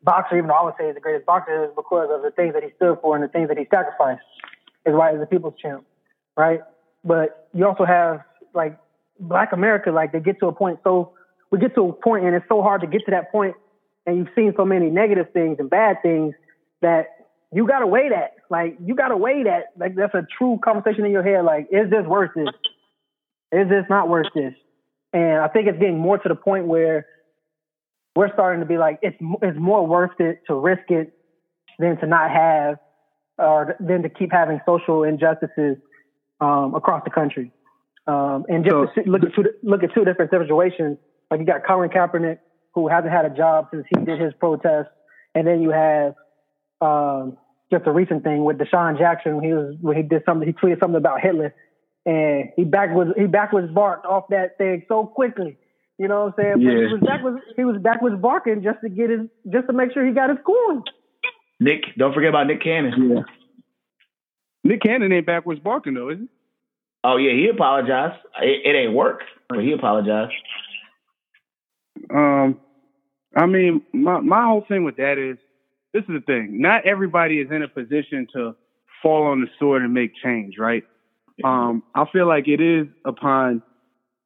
boxer. 0.03 0.37
Even 0.37 0.49
though 0.49 0.55
I 0.55 0.65
would 0.65 0.75
say 0.79 0.87
he's 0.87 0.95
the 0.95 1.01
greatest 1.01 1.27
boxer, 1.27 1.65
is 1.65 1.71
because 1.77 2.09
of 2.11 2.23
the 2.23 2.33
things 2.33 2.55
that 2.55 2.65
he 2.65 2.71
stood 2.77 2.99
for 3.01 3.15
and 3.15 3.23
the 3.23 3.29
things 3.29 3.49
that 3.49 3.57
he 3.57 3.67
sacrificed. 3.71 4.25
Is 4.85 4.95
why 4.95 5.13
he's 5.13 5.21
the 5.21 5.27
People's 5.27 5.55
Champ, 5.63 5.85
right? 6.37 6.61
But 7.05 7.49
you 7.55 7.67
also 7.67 7.85
have 7.85 8.23
like 8.53 8.77
Black 9.21 9.53
America, 9.53 9.91
like 9.91 10.13
they 10.13 10.21
get 10.21 10.41
to 10.41 10.47
a 10.47 10.53
point. 10.53 10.81
So 10.83 11.13
we 11.51 11.59
get 11.59 11.75
to 11.75 11.89
a 11.89 11.93
point, 11.93 12.25
and 12.25 12.35
it's 12.35 12.47
so 12.49 12.63
hard 12.63 12.81
to 12.81 12.87
get 12.87 13.05
to 13.05 13.11
that 13.11 13.31
point, 13.31 13.55
and 14.07 14.17
you've 14.17 14.29
seen 14.35 14.53
so 14.57 14.65
many 14.65 14.91
negative 14.91 15.27
things 15.33 15.57
and 15.59 15.69
bad 15.69 16.03
things 16.03 16.35
that 16.81 17.09
you 17.53 17.67
gotta 17.67 17.87
weigh 17.87 18.09
that. 18.11 18.35
Like 18.49 18.77
you 18.85 18.95
gotta 18.95 19.17
weigh 19.17 19.45
that. 19.45 19.67
Like 19.79 19.95
that's 19.95 20.15
a 20.15 20.27
true 20.39 20.59
conversation 20.65 21.05
in 21.05 21.13
your 21.13 21.23
head. 21.23 21.45
Like, 21.45 21.69
is 21.71 21.91
this 21.91 22.07
worth 22.07 22.31
this? 22.35 22.49
Is 23.53 23.69
this 23.69 23.85
not 23.91 24.09
worth 24.09 24.29
this? 24.35 24.55
And 25.13 25.41
I 25.41 25.49
think 25.49 25.67
it's 25.67 25.79
getting 25.79 25.99
more 25.99 26.19
to 26.19 26.29
the 26.29 26.37
point 26.37 26.67
where 26.67 27.07
we're 28.15 28.33
starting 28.33 28.61
to 28.61 28.67
be 28.67 28.79
like, 28.79 28.99
it's 29.03 29.17
it's 29.43 29.59
more 29.59 29.87
worth 29.87 30.19
it 30.21 30.43
to 30.47 30.55
risk 30.55 30.91
it 30.91 31.13
than 31.79 31.99
to 31.99 32.07
not 32.07 32.31
have, 32.31 32.79
or 33.39 33.77
than 33.81 34.03
to 34.03 34.09
keep 34.09 34.31
having 34.33 34.61
social 34.67 35.03
injustices 35.03 35.77
um, 36.41 36.75
across 36.75 37.03
the 37.05 37.11
country. 37.11 37.51
Um, 38.07 38.45
and 38.49 38.65
just 38.65 38.75
so, 38.95 39.03
look 39.07 39.23
at 39.23 39.35
two 39.35 39.45
look 39.63 39.83
at 39.83 39.95
two 39.95 40.05
different 40.05 40.31
situations. 40.31 40.99
Like 41.31 41.41
you 41.41 41.47
got 41.47 41.67
Colin 41.67 41.91
Kaepernick, 41.91 42.39
who 42.75 42.89
hasn't 42.89 43.13
had 43.13 43.25
a 43.25 43.31
job 43.31 43.69
since 43.71 43.85
he 43.89 44.05
did 44.05 44.21
his 44.21 44.33
protest, 44.39 44.89
and 45.35 45.47
then 45.47 45.63
you 45.63 45.71
have 45.71 46.15
um, 46.81 47.37
just 47.73 47.87
a 47.87 47.93
recent 47.93 48.25
thing 48.25 48.45
with 48.45 48.59
DeSean 48.59 48.99
Jackson. 48.99 49.37
When 49.37 49.45
he 49.45 49.53
was 49.53 49.77
when 49.81 49.97
he 49.97 50.03
did 50.03 50.23
something, 50.25 50.47
he 50.47 50.55
tweeted 50.55 50.81
something 50.81 50.97
about 50.97 51.21
Hitler, 51.21 51.55
and 52.07 52.51
he 52.57 52.65
backwards 52.65 53.13
he 53.17 53.27
backwards 53.27 53.73
barked 53.73 54.07
off 54.07 54.25
that 54.31 54.59
thing 54.59 54.85
so 54.89 55.07
quickly. 55.07 55.57
You 55.99 56.09
know 56.09 56.25
what 56.25 56.45
I'm 56.45 56.57
saying? 56.59 56.61
Yeah. 56.61 56.71
But 56.71 56.87
he 56.87 56.93
was 56.95 57.03
backwards 57.07 57.39
he 57.57 57.65
was 57.65 57.77
backwards 57.83 58.17
barking 58.21 58.63
just 58.63 58.79
to 58.83 58.89
get 58.89 59.11
his 59.11 59.21
just 59.53 59.67
to 59.67 59.73
make 59.73 59.93
sure 59.93 60.07
he 60.07 60.13
got 60.13 60.31
his 60.31 60.39
coin. 60.45 60.83
Nick, 61.61 61.83
don't 61.99 62.15
forget 62.15 62.31
about 62.31 62.47
Nick 62.47 62.63
Cannon. 62.63 63.11
Yeah. 63.11 63.23
Nick 64.65 64.81
Cannon 64.81 65.13
ain't 65.13 65.27
backwards 65.27 65.61
barking 65.61 65.95
though, 65.95 66.09
is 66.09 66.19
he? 66.19 66.29
Oh 67.03 67.17
yeah, 67.17 67.33
he 67.33 67.49
apologized. 67.49 68.21
It, 68.43 68.67
it 68.67 68.77
ain't 68.77 68.93
work, 68.95 69.21
but 69.49 69.61
he 69.61 69.73
apologized. 69.73 70.33
Um, 72.15 72.61
I 73.37 73.47
mean, 73.47 73.83
my 73.93 74.21
my 74.21 74.45
whole 74.45 74.65
thing 74.69 74.85
with 74.85 74.97
that 74.97 75.19
is 75.19 75.39
this 75.95 76.03
is 76.03 76.15
the 76.15 76.21
thing. 76.21 76.61
Not 76.61 76.87
everybody 76.87 77.41
is 77.41 77.51
in 77.51 77.63
a 77.63 77.69
position 77.69 78.27
to 78.35 78.55
fall 79.03 79.25
on 79.25 79.41
the 79.41 79.47
sword 79.59 79.83
and 79.83 79.95
make 79.95 80.13
change, 80.23 80.55
right? 80.59 80.85
Um, 81.43 81.83
I 81.95 82.05
feel 82.13 82.29
like 82.29 82.49
it 82.49 82.61
is 82.61 82.87
upon 83.05 83.63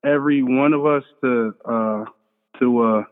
every 0.05 0.43
one 0.43 0.73
of 0.73 0.85
us 0.85 1.05
to 1.23 1.55
uh, 1.65 2.05
to 2.59 2.83
uh, 2.83 3.03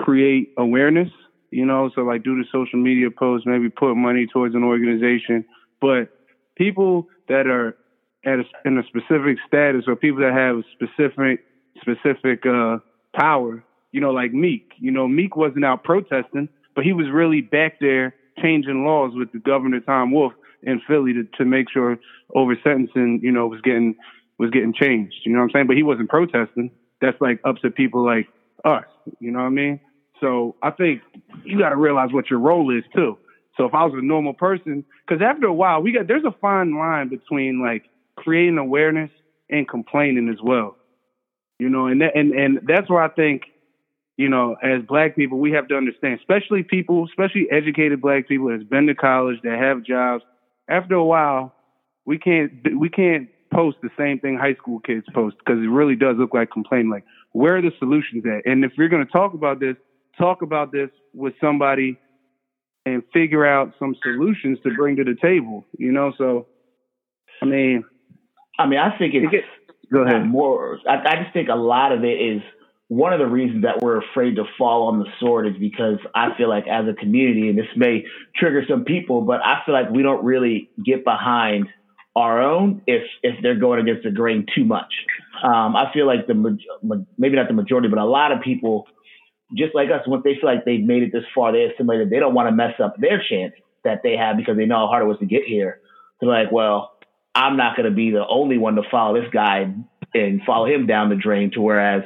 create 0.00 0.52
awareness. 0.56 1.10
You 1.50 1.64
know, 1.64 1.90
so 1.94 2.02
like 2.02 2.24
do 2.24 2.36
the 2.36 2.44
social 2.50 2.78
media 2.78 3.10
posts, 3.10 3.46
maybe 3.46 3.68
put 3.68 3.94
money 3.94 4.26
towards 4.26 4.54
an 4.54 4.64
organization, 4.64 5.44
but 5.80 6.10
people 6.56 7.08
that 7.28 7.46
are 7.46 7.76
at 8.26 8.40
a, 8.40 8.44
in 8.64 8.76
a 8.78 8.82
specific 8.84 9.38
status 9.46 9.84
or 9.86 9.96
people 9.96 10.20
that 10.20 10.34
have 10.34 10.62
specific 10.72 11.44
specific 11.80 12.44
uh, 12.46 12.78
power. 13.14 13.62
You 13.92 14.00
know, 14.00 14.10
like 14.10 14.32
Meek. 14.32 14.72
You 14.78 14.90
know, 14.90 15.08
Meek 15.08 15.36
wasn't 15.36 15.64
out 15.64 15.84
protesting, 15.84 16.48
but 16.74 16.84
he 16.84 16.92
was 16.92 17.06
really 17.10 17.40
back 17.40 17.78
there 17.80 18.14
changing 18.42 18.84
laws 18.84 19.12
with 19.14 19.32
the 19.32 19.38
governor 19.38 19.80
Tom 19.80 20.12
Wolf 20.12 20.32
in 20.62 20.80
Philly 20.86 21.14
to, 21.14 21.24
to 21.38 21.44
make 21.44 21.70
sure 21.70 21.96
over 22.34 22.56
sentencing, 22.62 23.20
you 23.22 23.32
know, 23.32 23.46
was 23.46 23.60
getting 23.62 23.94
was 24.38 24.50
getting 24.50 24.74
changed. 24.74 25.14
You 25.24 25.32
know 25.32 25.38
what 25.38 25.44
I'm 25.44 25.50
saying? 25.52 25.66
But 25.68 25.76
he 25.76 25.82
wasn't 25.82 26.10
protesting. 26.10 26.70
That's 27.00 27.18
like 27.20 27.40
up 27.44 27.56
to 27.62 27.70
people 27.70 28.04
like 28.04 28.28
us. 28.64 28.84
You 29.20 29.30
know 29.30 29.38
what 29.38 29.46
I 29.46 29.50
mean? 29.50 29.80
So 30.20 30.56
I 30.62 30.70
think 30.70 31.02
you 31.44 31.58
got 31.58 31.70
to 31.70 31.76
realize 31.76 32.12
what 32.12 32.28
your 32.28 32.38
role 32.38 32.76
is 32.76 32.84
too. 32.94 33.18
So 33.56 33.64
if 33.64 33.74
I 33.74 33.84
was 33.84 33.94
a 33.96 34.04
normal 34.04 34.34
person, 34.34 34.84
because 35.06 35.22
after 35.22 35.46
a 35.46 35.54
while, 35.54 35.80
we 35.80 35.92
got 35.92 36.06
there's 36.06 36.24
a 36.24 36.34
fine 36.40 36.76
line 36.76 37.08
between 37.08 37.62
like 37.62 37.84
creating 38.16 38.58
awareness 38.58 39.10
and 39.50 39.68
complaining 39.68 40.28
as 40.28 40.42
well. 40.42 40.76
You 41.58 41.68
know, 41.68 41.86
and 41.86 42.00
that, 42.02 42.16
and 42.16 42.32
and 42.32 42.60
that's 42.66 42.90
where 42.90 43.02
I 43.02 43.08
think, 43.08 43.42
you 44.16 44.28
know, 44.28 44.56
as 44.62 44.82
black 44.86 45.16
people, 45.16 45.38
we 45.38 45.52
have 45.52 45.68
to 45.68 45.76
understand, 45.76 46.18
especially 46.20 46.62
people, 46.62 47.06
especially 47.06 47.46
educated 47.50 48.00
black 48.00 48.28
people 48.28 48.48
that's 48.48 48.68
been 48.68 48.86
to 48.88 48.94
college, 48.94 49.40
that 49.42 49.58
have 49.58 49.82
jobs. 49.82 50.22
After 50.68 50.94
a 50.94 51.04
while, 51.04 51.54
we 52.04 52.18
can't 52.18 52.52
we 52.78 52.90
can't 52.90 53.28
post 53.52 53.78
the 53.82 53.88
same 53.96 54.18
thing 54.18 54.36
high 54.36 54.54
school 54.54 54.80
kids 54.80 55.06
post 55.14 55.36
because 55.38 55.58
it 55.62 55.68
really 55.68 55.96
does 55.96 56.16
look 56.18 56.34
like 56.34 56.50
complaining. 56.50 56.90
Like, 56.90 57.04
where 57.32 57.56
are 57.56 57.62
the 57.62 57.72
solutions 57.78 58.24
at? 58.26 58.50
And 58.50 58.64
if 58.64 58.72
you're 58.76 58.88
going 58.88 59.06
to 59.06 59.12
talk 59.12 59.32
about 59.32 59.60
this, 59.60 59.76
talk 60.18 60.42
about 60.42 60.72
this 60.72 60.90
with 61.14 61.34
somebody 61.40 61.98
and 62.84 63.02
figure 63.12 63.46
out 63.46 63.72
some 63.78 63.94
solutions 64.02 64.58
to 64.62 64.74
bring 64.74 64.96
to 64.96 65.04
the 65.04 65.16
table. 65.20 65.64
You 65.78 65.92
know, 65.92 66.12
so 66.18 66.46
I 67.42 67.46
mean, 67.46 67.84
I 68.58 68.66
mean, 68.66 68.78
I 68.78 68.96
think 68.98 69.14
it's 69.14 69.32
it 69.32 69.44
go 69.92 70.00
ahead. 70.00 70.26
more. 70.26 70.78
I, 70.88 70.96
I 70.96 71.22
just 71.22 71.32
think 71.32 71.48
a 71.48 71.54
lot 71.54 71.92
of 71.92 72.04
it 72.04 72.20
is 72.20 72.42
one 72.88 73.12
of 73.12 73.18
the 73.18 73.26
reasons 73.26 73.64
that 73.64 73.82
we're 73.82 73.98
afraid 73.98 74.36
to 74.36 74.44
fall 74.56 74.88
on 74.88 74.98
the 75.00 75.06
sword 75.18 75.46
is 75.46 75.54
because 75.58 75.98
I 76.14 76.36
feel 76.36 76.48
like 76.48 76.66
as 76.68 76.86
a 76.88 76.94
community, 76.94 77.48
and 77.48 77.58
this 77.58 77.66
may 77.76 78.04
trigger 78.36 78.64
some 78.68 78.84
people, 78.84 79.22
but 79.22 79.44
I 79.44 79.62
feel 79.66 79.74
like 79.74 79.90
we 79.90 80.02
don't 80.02 80.24
really 80.24 80.70
get 80.84 81.04
behind 81.04 81.68
our 82.14 82.40
own 82.40 82.82
if 82.86 83.02
if 83.22 83.34
they're 83.42 83.58
going 83.58 83.80
against 83.80 84.04
the 84.04 84.10
grain 84.10 84.46
too 84.54 84.64
much. 84.64 84.92
Um, 85.42 85.76
I 85.76 85.92
feel 85.92 86.06
like 86.06 86.26
the 86.26 86.34
maybe 87.18 87.36
not 87.36 87.48
the 87.48 87.54
majority, 87.54 87.88
but 87.88 87.98
a 87.98 88.04
lot 88.04 88.32
of 88.32 88.40
people, 88.40 88.86
just 89.54 89.74
like 89.74 89.90
us, 89.90 90.06
once 90.06 90.22
they 90.24 90.34
feel 90.34 90.48
like 90.48 90.64
they've 90.64 90.82
made 90.82 91.02
it 91.02 91.12
this 91.12 91.24
far, 91.34 91.52
they 91.52 91.64
assimilated. 91.64 92.08
They 92.08 92.20
don't 92.20 92.34
want 92.34 92.48
to 92.48 92.54
mess 92.54 92.74
up 92.82 92.96
their 92.98 93.22
chance 93.28 93.52
that 93.84 94.02
they 94.02 94.16
have 94.16 94.36
because 94.36 94.56
they 94.56 94.64
know 94.64 94.78
how 94.78 94.86
hard 94.86 95.02
it 95.02 95.06
was 95.06 95.18
to 95.18 95.26
get 95.26 95.44
here. 95.44 95.80
They're 96.20 96.30
like, 96.30 96.50
well, 96.50 96.95
I'm 97.36 97.58
not 97.58 97.76
going 97.76 97.88
to 97.88 97.94
be 97.94 98.10
the 98.10 98.26
only 98.26 98.56
one 98.56 98.76
to 98.76 98.82
follow 98.90 99.20
this 99.20 99.30
guy 99.30 99.70
and 100.14 100.40
follow 100.46 100.66
him 100.66 100.86
down 100.86 101.10
the 101.10 101.16
drain. 101.16 101.50
To 101.52 101.60
whereas 101.60 102.02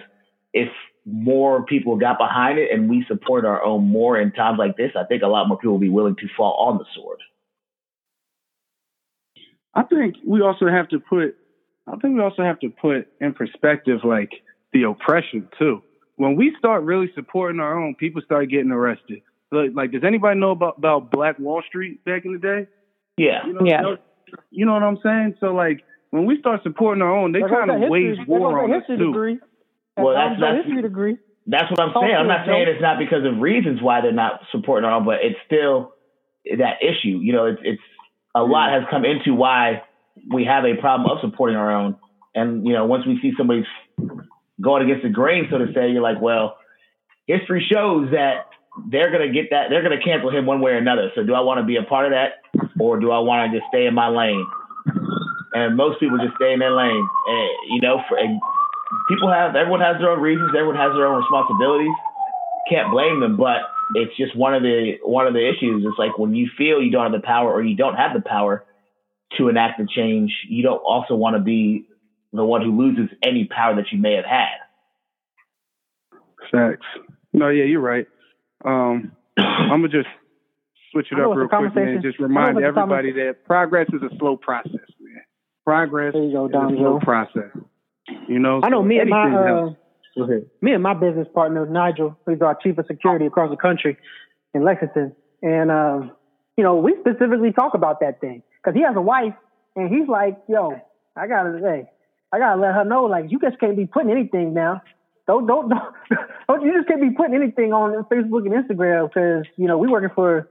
if 0.52 0.68
more 1.06 1.64
people 1.64 1.96
got 1.96 2.18
behind 2.18 2.58
it 2.58 2.70
and 2.72 2.90
we 2.90 3.04
support 3.06 3.44
our 3.44 3.62
own 3.62 3.84
more 3.84 4.20
in 4.20 4.32
times 4.32 4.58
like 4.58 4.76
this, 4.76 4.90
I 4.96 5.04
think 5.04 5.22
a 5.22 5.28
lot 5.28 5.46
more 5.46 5.56
people 5.56 5.72
will 5.72 5.78
be 5.78 5.88
willing 5.88 6.16
to 6.16 6.26
fall 6.36 6.66
on 6.68 6.78
the 6.78 6.84
sword. 6.96 7.20
I 9.72 9.84
think 9.84 10.16
we 10.26 10.42
also 10.42 10.66
have 10.66 10.88
to 10.88 10.98
put 10.98 11.36
I 11.86 11.96
think 11.96 12.16
we 12.16 12.22
also 12.22 12.42
have 12.42 12.58
to 12.60 12.70
put 12.70 13.06
in 13.20 13.32
perspective 13.32 14.00
like 14.04 14.32
the 14.72 14.82
oppression 14.82 15.48
too. 15.58 15.82
When 16.16 16.34
we 16.36 16.54
start 16.58 16.82
really 16.82 17.10
supporting 17.14 17.60
our 17.60 17.78
own, 17.78 17.94
people 17.94 18.20
start 18.24 18.50
getting 18.50 18.72
arrested. 18.72 19.22
Like, 19.52 19.70
like 19.74 19.92
does 19.92 20.02
anybody 20.04 20.38
know 20.38 20.50
about, 20.50 20.78
about 20.78 21.10
Black 21.10 21.38
Wall 21.38 21.62
Street 21.66 22.04
back 22.04 22.24
in 22.24 22.32
the 22.32 22.38
day? 22.38 22.66
Yeah. 23.16 23.46
You 23.46 23.52
know, 23.54 23.60
yeah. 23.64 23.96
You 24.50 24.66
know 24.66 24.74
what 24.74 24.82
I'm 24.82 24.98
saying? 25.02 25.36
So 25.40 25.54
like 25.54 25.82
when 26.10 26.26
we 26.26 26.38
start 26.38 26.62
supporting 26.62 27.02
our 27.02 27.14
own, 27.16 27.32
they 27.32 27.40
kind 27.40 27.70
of 27.70 27.90
wage 27.90 28.18
war 28.26 28.64
on 28.64 28.72
us 28.72 28.82
too. 28.86 28.96
Degree. 28.96 29.38
Well, 29.96 30.14
that's, 30.14 30.40
that's 30.40 30.64
history 30.64 30.82
degree. 30.82 31.18
That's 31.46 31.70
what 31.70 31.80
I'm 31.80 31.92
saying. 32.00 32.14
I'm 32.14 32.28
not 32.28 32.46
saying 32.46 32.68
it's 32.68 32.82
not 32.82 32.98
because 32.98 33.24
of 33.24 33.40
reasons 33.40 33.82
why 33.82 34.00
they're 34.00 34.12
not 34.12 34.40
supporting 34.52 34.84
our 34.88 34.96
own, 34.96 35.04
but 35.04 35.18
it's 35.22 35.38
still 35.46 35.94
that 36.44 36.82
issue. 36.82 37.18
You 37.18 37.32
know, 37.32 37.46
it's 37.46 37.60
it's 37.62 37.82
a 38.34 38.42
lot 38.42 38.72
has 38.72 38.84
come 38.90 39.04
into 39.04 39.34
why 39.34 39.82
we 40.32 40.44
have 40.44 40.64
a 40.64 40.80
problem 40.80 41.10
of 41.10 41.18
supporting 41.20 41.56
our 41.56 41.72
own. 41.72 41.96
And 42.34 42.66
you 42.66 42.72
know, 42.72 42.86
once 42.86 43.06
we 43.06 43.18
see 43.20 43.32
somebody 43.36 43.66
going 44.60 44.84
against 44.84 45.02
the 45.02 45.08
grain, 45.10 45.48
so 45.50 45.58
to 45.58 45.66
say, 45.74 45.90
you're 45.90 46.02
like, 46.02 46.20
well, 46.20 46.56
history 47.26 47.66
shows 47.70 48.10
that 48.12 48.46
they're 48.88 49.10
gonna 49.10 49.32
get 49.32 49.50
that 49.50 49.70
they're 49.70 49.82
gonna 49.82 50.02
cancel 50.02 50.30
him 50.30 50.46
one 50.46 50.60
way 50.60 50.72
or 50.72 50.78
another. 50.78 51.10
So 51.14 51.22
do 51.22 51.34
I 51.34 51.40
want 51.40 51.58
to 51.58 51.66
be 51.66 51.76
a 51.76 51.82
part 51.82 52.06
of 52.06 52.12
that, 52.12 52.42
or 52.78 52.98
do 52.98 53.10
I 53.10 53.18
want 53.18 53.50
to 53.50 53.58
just 53.58 53.68
stay 53.68 53.86
in 53.86 53.94
my 53.94 54.08
lane? 54.08 54.46
And 55.52 55.76
most 55.76 55.98
people 55.98 56.18
just 56.18 56.36
stay 56.36 56.52
in 56.52 56.60
their 56.60 56.74
lane. 56.74 57.08
And 57.26 57.50
you 57.70 57.80
know, 57.80 58.00
for 58.08 58.18
people 59.08 59.30
have 59.30 59.56
everyone 59.56 59.80
has 59.80 59.98
their 59.98 60.10
own 60.10 60.20
reasons, 60.20 60.50
everyone 60.56 60.76
has 60.76 60.92
their 60.94 61.06
own 61.06 61.18
responsibilities. 61.18 61.94
Can't 62.68 62.92
blame 62.92 63.20
them, 63.20 63.36
but 63.36 63.62
it's 63.94 64.16
just 64.16 64.36
one 64.36 64.54
of 64.54 64.62
the 64.62 64.98
one 65.02 65.26
of 65.26 65.34
the 65.34 65.42
issues. 65.48 65.84
It's 65.84 65.98
like 65.98 66.18
when 66.18 66.34
you 66.34 66.48
feel 66.56 66.80
you 66.80 66.90
don't 66.90 67.10
have 67.10 67.20
the 67.20 67.26
power 67.26 67.52
or 67.52 67.62
you 67.62 67.76
don't 67.76 67.96
have 67.96 68.14
the 68.14 68.22
power 68.22 68.64
to 69.38 69.48
enact 69.48 69.78
the 69.78 69.86
change, 69.86 70.32
you 70.48 70.62
don't 70.62 70.78
also 70.78 71.14
want 71.14 71.36
to 71.36 71.42
be 71.42 71.86
the 72.32 72.44
one 72.44 72.62
who 72.62 72.78
loses 72.78 73.10
any 73.22 73.44
power 73.44 73.74
that 73.76 73.86
you 73.90 73.98
may 73.98 74.14
have 74.14 74.24
had. 74.24 74.56
Facts. 76.50 76.86
No, 77.32 77.48
yeah, 77.48 77.64
you're 77.64 77.80
right. 77.80 78.06
Um, 78.64 79.12
I'm 79.36 79.82
gonna 79.82 79.88
just 79.88 80.08
switch 80.92 81.08
it 81.12 81.20
up 81.20 81.34
real 81.34 81.48
quick 81.48 81.72
and 81.76 82.02
just 82.02 82.18
remind 82.18 82.62
everybody 82.62 83.12
that 83.12 83.44
progress 83.44 83.88
is 83.92 84.02
a 84.02 84.14
slow 84.18 84.36
process, 84.36 84.74
man. 85.00 85.22
Progress 85.64 86.12
there 86.12 86.24
you 86.24 86.32
go, 86.32 86.46
is 86.46 86.54
a 86.54 86.76
slow 86.76 86.98
process. 87.00 87.50
You 88.28 88.38
know, 88.38 88.60
I 88.62 88.68
know 88.68 88.80
so 88.80 88.84
me 88.84 88.98
and 88.98 89.10
my 89.10 89.34
uh, 89.34 89.70
me 90.60 90.72
and 90.72 90.82
my 90.82 90.94
business 90.94 91.28
partner 91.34 91.66
Nigel, 91.66 92.18
who's 92.26 92.40
our 92.42 92.56
chief 92.60 92.78
of 92.78 92.86
security 92.86 93.26
across 93.26 93.50
the 93.50 93.56
country 93.56 93.96
in 94.54 94.64
Lexington, 94.64 95.14
and 95.42 95.70
um, 95.70 96.12
you 96.56 96.64
know 96.64 96.76
we 96.76 96.96
specifically 97.00 97.52
talk 97.52 97.74
about 97.74 98.00
that 98.00 98.20
thing 98.20 98.42
because 98.62 98.76
he 98.76 98.82
has 98.82 98.96
a 98.96 99.00
wife, 99.00 99.34
and 99.76 99.88
he's 99.94 100.08
like, 100.08 100.38
"Yo, 100.48 100.80
I 101.16 101.26
gotta 101.26 101.58
say, 101.62 101.88
I 102.32 102.38
gotta 102.38 102.60
let 102.60 102.74
her 102.74 102.84
know, 102.84 103.04
like, 103.04 103.30
you 103.30 103.38
just 103.40 103.58
can't 103.58 103.76
be 103.76 103.86
putting 103.86 104.10
anything 104.10 104.54
now. 104.54 104.82
Don't 105.30 105.46
don't 105.46 105.68
don't, 105.68 105.94
don't 106.48 106.62
you 106.62 106.72
just 106.74 106.88
can't 106.88 107.00
be 107.00 107.10
putting 107.10 107.36
anything 107.36 107.72
on 107.72 108.04
Facebook 108.10 108.46
and 108.46 108.52
Instagram 108.52 109.08
because 109.08 109.44
you 109.56 109.68
know 109.68 109.78
we 109.78 109.86
working 109.86 110.10
for 110.12 110.48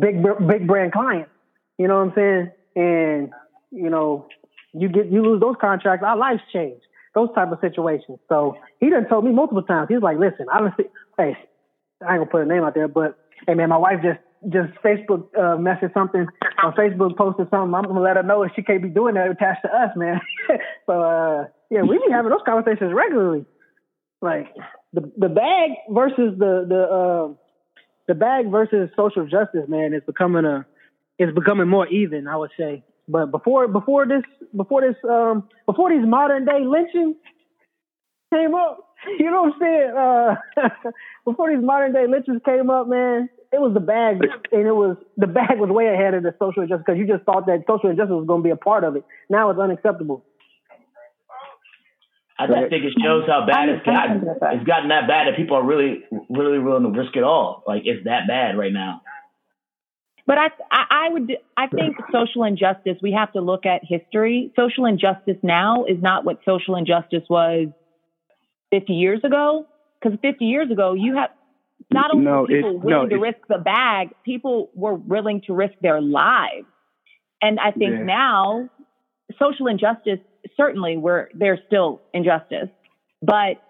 big 0.00 0.20
big 0.48 0.66
brand 0.66 0.92
clients. 0.92 1.30
You 1.78 1.86
know 1.86 1.98
what 1.98 2.08
I'm 2.08 2.14
saying? 2.16 2.50
And 2.74 3.30
you 3.70 3.90
know 3.90 4.26
you 4.74 4.88
get 4.88 5.06
you 5.06 5.22
lose 5.22 5.40
those 5.40 5.54
contracts, 5.60 6.04
our 6.04 6.16
lives 6.16 6.40
change. 6.52 6.80
Those 7.14 7.28
type 7.34 7.52
of 7.52 7.58
situations. 7.60 8.18
So 8.28 8.56
he 8.80 8.90
done 8.90 9.06
told 9.08 9.24
me 9.24 9.32
multiple 9.32 9.62
times. 9.62 9.88
He's 9.88 10.02
like, 10.02 10.18
listen, 10.18 10.46
I 10.52 10.58
don't 10.60 10.74
see. 10.76 10.86
Hey, 11.16 11.36
I 12.04 12.14
ain't 12.14 12.20
gonna 12.22 12.26
put 12.26 12.42
a 12.42 12.46
name 12.46 12.64
out 12.64 12.74
there, 12.74 12.88
but 12.88 13.18
hey 13.46 13.54
man, 13.54 13.68
my 13.68 13.76
wife 13.76 14.00
just 14.02 14.18
just 14.48 14.74
Facebook 14.82 15.28
uh, 15.38 15.56
messaged 15.62 15.94
something 15.94 16.26
or 16.64 16.72
Facebook 16.72 17.16
posted 17.16 17.46
something, 17.50 17.72
I'm 17.72 17.84
gonna 17.84 18.00
let 18.00 18.16
her 18.16 18.24
know 18.24 18.42
if 18.42 18.50
she 18.56 18.62
can't 18.62 18.82
be 18.82 18.88
doing 18.88 19.14
that 19.14 19.30
attached 19.30 19.62
to 19.62 19.70
us, 19.70 19.90
man. 19.94 20.20
so 20.86 21.02
uh, 21.02 21.44
yeah, 21.70 21.82
we 21.82 21.98
be 21.98 22.10
having 22.10 22.30
those 22.30 22.42
conversations 22.44 22.92
regularly. 22.92 23.46
Like 24.22 24.46
the 24.92 25.12
the 25.18 25.28
bag 25.28 25.70
versus 25.90 26.38
the 26.38 26.64
the 26.68 26.82
uh, 26.82 27.34
the 28.06 28.14
bag 28.14 28.50
versus 28.50 28.88
social 28.96 29.24
justice, 29.24 29.68
man, 29.68 29.92
is 29.92 30.02
becoming 30.06 30.44
a 30.44 30.64
is 31.18 31.34
becoming 31.34 31.68
more 31.68 31.88
even, 31.88 32.28
I 32.28 32.36
would 32.36 32.52
say. 32.58 32.84
But 33.08 33.32
before 33.32 33.66
before 33.66 34.06
this 34.06 34.22
before 34.56 34.80
this 34.80 34.96
um 35.10 35.48
before 35.66 35.90
these 35.90 36.06
modern 36.06 36.44
day 36.44 36.64
lynchings 36.64 37.16
came 38.32 38.54
up, 38.54 38.78
you 39.18 39.28
know 39.28 39.42
what 39.42 39.54
I'm 39.54 39.60
saying? 39.60 39.90
Uh, 39.96 40.70
before 41.24 41.50
these 41.50 41.64
modern 41.64 41.92
day 41.92 42.06
lynchings 42.08 42.40
came 42.44 42.70
up, 42.70 42.86
man, 42.86 43.28
it 43.52 43.60
was 43.60 43.74
the 43.74 43.80
bag, 43.80 44.18
and 44.52 44.66
it 44.66 44.74
was 44.74 44.96
the 45.16 45.26
bag 45.26 45.58
was 45.58 45.68
way 45.68 45.88
ahead 45.88 46.14
of 46.14 46.22
the 46.22 46.34
social 46.38 46.62
injustice 46.62 46.84
because 46.86 46.98
you 46.98 47.06
just 47.06 47.24
thought 47.24 47.46
that 47.46 47.64
social 47.66 47.90
injustice 47.90 48.14
was 48.14 48.26
going 48.26 48.40
to 48.40 48.44
be 48.44 48.50
a 48.50 48.56
part 48.56 48.84
of 48.84 48.94
it. 48.96 49.04
Now 49.28 49.50
it's 49.50 49.58
unacceptable. 49.58 50.24
I 52.42 52.46
just 52.46 52.70
think 52.70 52.84
it 52.84 52.94
shows 53.02 53.24
how 53.26 53.46
bad 53.46 53.68
it's 53.68 53.84
gotten. 53.84 54.24
It's 54.26 54.66
gotten 54.66 54.88
that 54.88 55.06
bad 55.06 55.28
that 55.28 55.36
people 55.36 55.56
are 55.56 55.64
really, 55.64 56.04
really 56.28 56.58
willing 56.58 56.82
to 56.84 56.98
risk 56.98 57.16
it 57.16 57.22
all. 57.22 57.62
Like 57.66 57.82
it's 57.84 58.04
that 58.04 58.26
bad 58.26 58.58
right 58.58 58.72
now. 58.72 59.02
But 60.26 60.38
I, 60.38 60.48
I 60.70 61.08
would, 61.10 61.32
I 61.56 61.66
think 61.66 61.96
social 62.12 62.44
injustice. 62.44 62.96
We 63.02 63.12
have 63.12 63.32
to 63.32 63.40
look 63.40 63.66
at 63.66 63.80
history. 63.82 64.52
Social 64.54 64.86
injustice 64.86 65.36
now 65.42 65.84
is 65.84 66.00
not 66.00 66.24
what 66.24 66.38
social 66.44 66.76
injustice 66.76 67.24
was 67.28 67.68
50 68.70 68.92
years 68.92 69.20
ago. 69.24 69.66
Because 70.00 70.18
50 70.20 70.44
years 70.44 70.70
ago, 70.70 70.94
you 70.94 71.16
have 71.16 71.30
not 71.92 72.12
only 72.12 72.24
no, 72.24 72.46
people 72.46 72.78
willing 72.78 73.08
no, 73.08 73.16
to 73.16 73.18
risk 73.18 73.38
the 73.48 73.58
bag, 73.58 74.10
people 74.24 74.70
were 74.74 74.94
willing 74.94 75.42
to 75.46 75.54
risk 75.54 75.74
their 75.80 76.00
lives. 76.00 76.66
And 77.40 77.58
I 77.58 77.72
think 77.72 77.92
yeah. 77.92 78.04
now 78.04 78.70
social 79.38 79.66
injustice, 79.66 80.18
certainly 80.56 80.96
we're, 80.96 81.28
there's 81.34 81.60
still 81.66 82.00
injustice, 82.12 82.68
but 83.20 83.62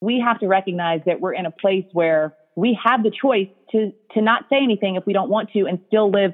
we 0.00 0.22
have 0.24 0.40
to 0.40 0.46
recognize 0.46 1.00
that 1.06 1.20
we're 1.20 1.34
in 1.34 1.46
a 1.46 1.50
place 1.50 1.84
where 1.92 2.34
we 2.56 2.78
have 2.82 3.02
the 3.02 3.10
choice 3.10 3.48
to, 3.72 3.92
to 4.14 4.22
not 4.22 4.44
say 4.50 4.56
anything 4.62 4.96
if 4.96 5.04
we 5.06 5.12
don't 5.12 5.30
want 5.30 5.50
to 5.52 5.66
and 5.66 5.80
still 5.86 6.10
live 6.10 6.32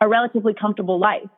a 0.00 0.08
relatively 0.08 0.54
comfortable 0.54 0.98
life. 0.98 1.28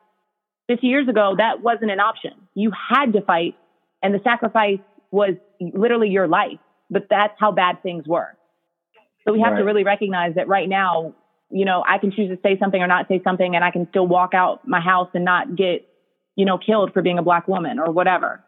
50 0.69 0.87
years 0.87 1.09
ago, 1.09 1.35
that 1.39 1.63
wasn't 1.63 1.91
an 1.91 2.01
option. 2.01 2.33
You 2.55 2.73
had 2.91 3.13
to 3.13 3.21
fight 3.21 3.55
and 4.03 4.15
the 4.15 4.21
sacrifice 4.23 4.79
was 5.11 5.35
literally 5.61 6.09
your 6.09 6.29
life, 6.29 6.59
but 6.91 7.07
that's 7.09 7.35
how 7.39 7.53
bad 7.53 7.83
things 7.83 8.05
were. 8.07 8.37
So 9.27 9.33
we 9.33 9.41
have 9.41 9.53
right. 9.53 9.59
to 9.59 9.65
really 9.65 9.85
recognize 9.85 10.35
that 10.37 10.49
right 10.49 10.69
now, 10.69 11.15
you 11.51 11.65
know, 11.65 11.85
I 11.87 11.99
can 11.99 12.13
choose 12.13 12.31
to 12.31 12.39
say 12.43 12.59
something 12.59 12.81
or 12.81 12.87
not 12.87 13.09
say 13.09 13.21
something, 13.25 13.55
and 13.55 13.65
I 13.65 13.71
can 13.71 13.87
still 13.91 14.07
walk 14.07 14.35
out 14.35 14.67
my 14.67 14.81
house 14.81 15.09
and 15.15 15.25
not 15.25 15.57
get, 15.57 15.89
you 16.37 16.45
know, 16.45 16.59
killed 16.59 16.93
for 16.93 17.03
being 17.03 17.19
a 17.19 17.23
black 17.23 17.49
woman 17.49 17.79
or 17.79 17.91
whatever. 17.91 18.45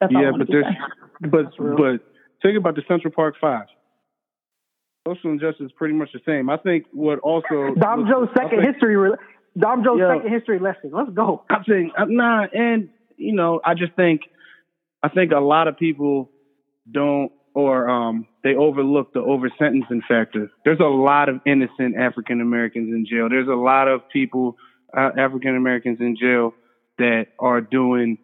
That's 0.00 0.12
yeah, 0.12 0.32
but 0.36 0.48
there's, 0.48 0.64
but 1.20 1.56
but 1.58 2.00
think 2.42 2.58
about 2.58 2.74
the 2.74 2.82
Central 2.88 3.12
Park 3.12 3.36
Five. 3.40 3.66
Social 5.06 5.30
injustice 5.30 5.66
is 5.66 5.72
pretty 5.76 5.94
much 5.94 6.10
the 6.12 6.20
same. 6.26 6.50
I 6.50 6.56
think 6.56 6.86
what 6.92 7.18
also 7.20 7.74
Dom 7.80 8.06
Joe's 8.08 8.28
second 8.36 8.60
think, 8.60 8.74
history. 8.74 8.96
Dom 9.58 9.84
Joe's 9.84 10.00
yeah, 10.00 10.16
second 10.16 10.32
history 10.32 10.58
lesson. 10.58 10.90
Let's 10.92 11.10
go. 11.10 11.44
I 11.48 11.62
think 11.62 11.92
nah, 12.08 12.46
and 12.52 12.90
you 13.16 13.34
know, 13.34 13.60
I 13.64 13.74
just 13.74 13.94
think 13.94 14.22
I 15.02 15.08
think 15.08 15.32
a 15.32 15.40
lot 15.40 15.68
of 15.68 15.78
people 15.78 16.30
don't 16.90 17.32
or 17.56 17.88
um, 17.88 18.26
they 18.44 18.54
overlook 18.54 19.14
the 19.14 19.20
over 19.20 19.50
sentencing 19.58 20.02
factor. 20.06 20.50
There's 20.66 20.78
a 20.78 20.84
lot 20.84 21.30
of 21.30 21.40
innocent 21.46 21.96
African 21.96 22.42
Americans 22.42 22.92
in 22.92 23.06
jail. 23.10 23.30
There's 23.30 23.48
a 23.48 23.52
lot 23.52 23.88
of 23.88 24.02
people, 24.12 24.58
uh, 24.96 25.10
African 25.18 25.56
Americans 25.56 25.98
in 26.00 26.16
jail 26.20 26.54
that 26.98 27.26
are 27.38 27.60
doing, 27.60 28.18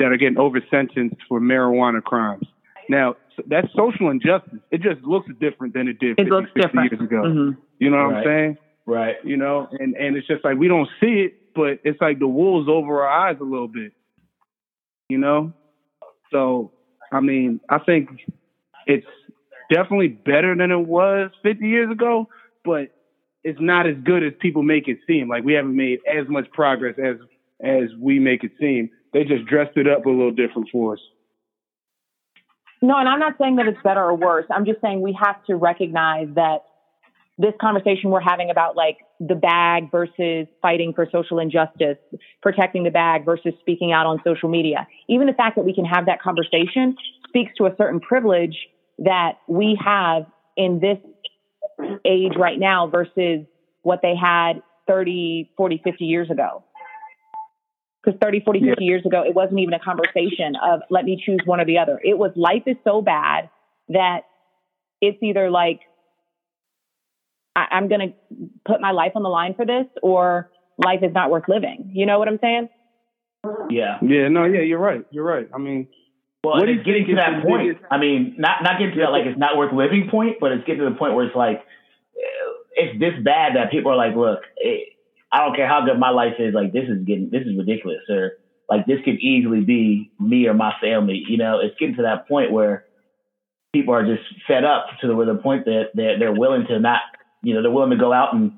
that 0.00 0.06
are 0.06 0.16
getting 0.16 0.38
over 0.38 0.60
sentenced 0.70 1.16
for 1.28 1.40
marijuana 1.40 2.02
crimes. 2.02 2.46
Now, 2.88 3.16
that's 3.46 3.68
social 3.74 4.10
injustice. 4.10 4.60
It 4.70 4.82
just 4.82 5.02
looks 5.02 5.28
different 5.40 5.74
than 5.74 5.88
it 5.88 5.98
did 5.98 6.12
it 6.12 6.24
50, 6.24 6.30
looks 6.30 6.50
60 6.54 6.60
different. 6.60 6.92
years 6.92 7.00
ago. 7.00 7.22
Mm-hmm. 7.22 7.60
You 7.78 7.90
know 7.90 7.96
what 7.96 8.02
right. 8.02 8.16
I'm 8.16 8.24
saying? 8.24 8.56
Right. 8.86 9.16
You 9.24 9.36
know, 9.36 9.68
and, 9.72 9.94
and 9.96 10.16
it's 10.16 10.26
just 10.26 10.44
like 10.44 10.56
we 10.56 10.68
don't 10.68 10.88
see 11.00 11.26
it, 11.26 11.54
but 11.54 11.80
it's 11.84 12.00
like 12.00 12.18
the 12.18 12.28
wool's 12.28 12.68
over 12.68 13.02
our 13.02 13.28
eyes 13.28 13.36
a 13.40 13.44
little 13.44 13.68
bit. 13.68 13.92
You 15.08 15.18
know? 15.18 15.52
So 16.30 16.72
I 17.12 17.20
mean, 17.20 17.60
I 17.68 17.78
think 17.78 18.08
it's 18.86 19.06
definitely 19.72 20.08
better 20.08 20.54
than 20.56 20.70
it 20.70 20.86
was 20.86 21.30
50 21.42 21.66
years 21.66 21.90
ago, 21.90 22.28
but 22.64 22.95
it's 23.46 23.60
not 23.60 23.86
as 23.86 23.94
good 24.02 24.24
as 24.24 24.32
people 24.40 24.64
make 24.64 24.88
it 24.88 24.98
seem. 25.06 25.28
Like 25.28 25.44
we 25.44 25.52
haven't 25.52 25.76
made 25.76 26.00
as 26.04 26.28
much 26.28 26.50
progress 26.50 26.96
as 26.98 27.16
as 27.62 27.88
we 27.98 28.18
make 28.18 28.42
it 28.42 28.50
seem. 28.58 28.90
They 29.12 29.22
just 29.22 29.46
dressed 29.46 29.76
it 29.76 29.86
up 29.86 30.04
a 30.04 30.10
little 30.10 30.32
different 30.32 30.68
for 30.72 30.94
us. 30.94 31.00
No, 32.82 32.98
and 32.98 33.08
I'm 33.08 33.20
not 33.20 33.34
saying 33.40 33.56
that 33.56 33.68
it's 33.68 33.78
better 33.84 34.02
or 34.02 34.16
worse. 34.16 34.46
I'm 34.50 34.66
just 34.66 34.80
saying 34.80 35.00
we 35.00 35.16
have 35.24 35.42
to 35.46 35.54
recognize 35.54 36.26
that 36.34 36.64
this 37.38 37.54
conversation 37.60 38.10
we're 38.10 38.20
having 38.20 38.50
about 38.50 38.74
like 38.74 38.98
the 39.20 39.36
bag 39.36 39.92
versus 39.92 40.48
fighting 40.60 40.92
for 40.92 41.06
social 41.12 41.38
injustice, 41.38 41.98
protecting 42.42 42.82
the 42.82 42.90
bag 42.90 43.24
versus 43.24 43.54
speaking 43.60 43.92
out 43.92 44.06
on 44.06 44.20
social 44.24 44.48
media. 44.48 44.88
Even 45.08 45.28
the 45.28 45.34
fact 45.34 45.54
that 45.54 45.64
we 45.64 45.72
can 45.72 45.84
have 45.84 46.06
that 46.06 46.20
conversation 46.20 46.96
speaks 47.28 47.52
to 47.58 47.66
a 47.66 47.74
certain 47.78 48.00
privilege 48.00 48.56
that 48.98 49.38
we 49.46 49.78
have 49.82 50.26
in 50.56 50.80
this 50.80 50.98
age 52.04 52.32
right 52.38 52.58
now 52.58 52.86
versus 52.86 53.46
what 53.82 54.00
they 54.02 54.14
had 54.14 54.62
30, 54.86 55.50
40, 55.56 55.80
50 55.84 56.04
years 56.04 56.30
ago. 56.30 56.64
Because 58.02 58.18
30, 58.22 58.40
40, 58.44 58.60
50 58.60 58.70
yeah. 58.70 58.88
years 58.88 59.04
ago, 59.04 59.22
it 59.26 59.34
wasn't 59.34 59.58
even 59.58 59.74
a 59.74 59.80
conversation 59.80 60.54
of 60.62 60.80
let 60.90 61.04
me 61.04 61.20
choose 61.24 61.40
one 61.44 61.60
or 61.60 61.64
the 61.64 61.78
other. 61.78 62.00
It 62.02 62.16
was 62.16 62.30
life 62.36 62.62
is 62.66 62.76
so 62.84 63.02
bad 63.02 63.50
that 63.88 64.20
it's 65.00 65.18
either 65.22 65.50
like 65.50 65.80
I, 67.56 67.78
am 67.78 67.88
going 67.88 68.00
to 68.00 68.48
put 68.64 68.80
my 68.80 68.92
life 68.92 69.12
on 69.16 69.22
the 69.22 69.28
line 69.28 69.54
for 69.54 69.64
this, 69.64 69.86
or 70.02 70.50
life 70.84 71.00
is 71.02 71.12
not 71.14 71.30
worth 71.30 71.44
living. 71.48 71.90
You 71.94 72.06
know 72.06 72.18
what 72.18 72.28
I'm 72.28 72.38
saying? 72.40 72.68
Yeah. 73.70 73.98
Yeah. 74.02 74.28
No. 74.28 74.44
Yeah. 74.44 74.60
You're 74.60 74.78
right. 74.78 75.04
You're 75.10 75.24
right. 75.24 75.48
I 75.54 75.58
mean, 75.58 75.88
well, 76.46 76.60
what 76.60 76.68
it's 76.68 76.84
getting 76.84 77.06
to 77.06 77.14
that 77.16 77.42
point. 77.42 77.74
Biggest... 77.74 77.84
I 77.90 77.98
mean, 77.98 78.36
not 78.38 78.62
not 78.62 78.78
getting 78.78 78.94
to 78.94 79.00
that 79.00 79.10
like 79.10 79.26
it's 79.26 79.38
not 79.38 79.56
worth 79.56 79.72
living 79.72 80.08
point, 80.10 80.36
but 80.40 80.52
it's 80.52 80.64
getting 80.64 80.82
to 80.84 80.90
the 80.90 80.96
point 80.96 81.14
where 81.14 81.26
it's 81.26 81.36
like 81.36 81.58
eh, 81.58 82.50
it's 82.74 83.00
this 83.00 83.14
bad 83.22 83.56
that 83.56 83.70
people 83.70 83.90
are 83.90 83.96
like, 83.96 84.14
look, 84.14 84.40
it, 84.56 84.94
I 85.32 85.44
don't 85.44 85.56
care 85.56 85.68
how 85.68 85.84
good 85.84 85.98
my 85.98 86.10
life 86.10 86.34
is. 86.38 86.54
Like 86.54 86.72
this 86.72 86.88
is 86.88 87.04
getting 87.04 87.30
this 87.30 87.42
is 87.42 87.58
ridiculous, 87.58 88.02
or 88.08 88.38
like 88.68 88.86
this 88.86 89.00
could 89.04 89.18
easily 89.18 89.60
be 89.60 90.10
me 90.20 90.46
or 90.46 90.54
my 90.54 90.72
family. 90.80 91.22
You 91.28 91.38
know, 91.38 91.60
it's 91.60 91.74
getting 91.78 91.96
to 91.96 92.02
that 92.02 92.28
point 92.28 92.52
where 92.52 92.84
people 93.72 93.94
are 93.94 94.06
just 94.06 94.22
fed 94.46 94.64
up 94.64 94.86
to 95.00 95.08
the, 95.08 95.24
the 95.24 95.40
point 95.42 95.64
that 95.66 95.90
they're, 95.94 96.18
they're 96.18 96.32
willing 96.32 96.66
to 96.66 96.78
not, 96.78 97.00
you 97.42 97.54
know, 97.54 97.62
they're 97.62 97.70
willing 97.70 97.90
to 97.90 97.96
go 97.96 98.12
out 98.12 98.34
and 98.34 98.52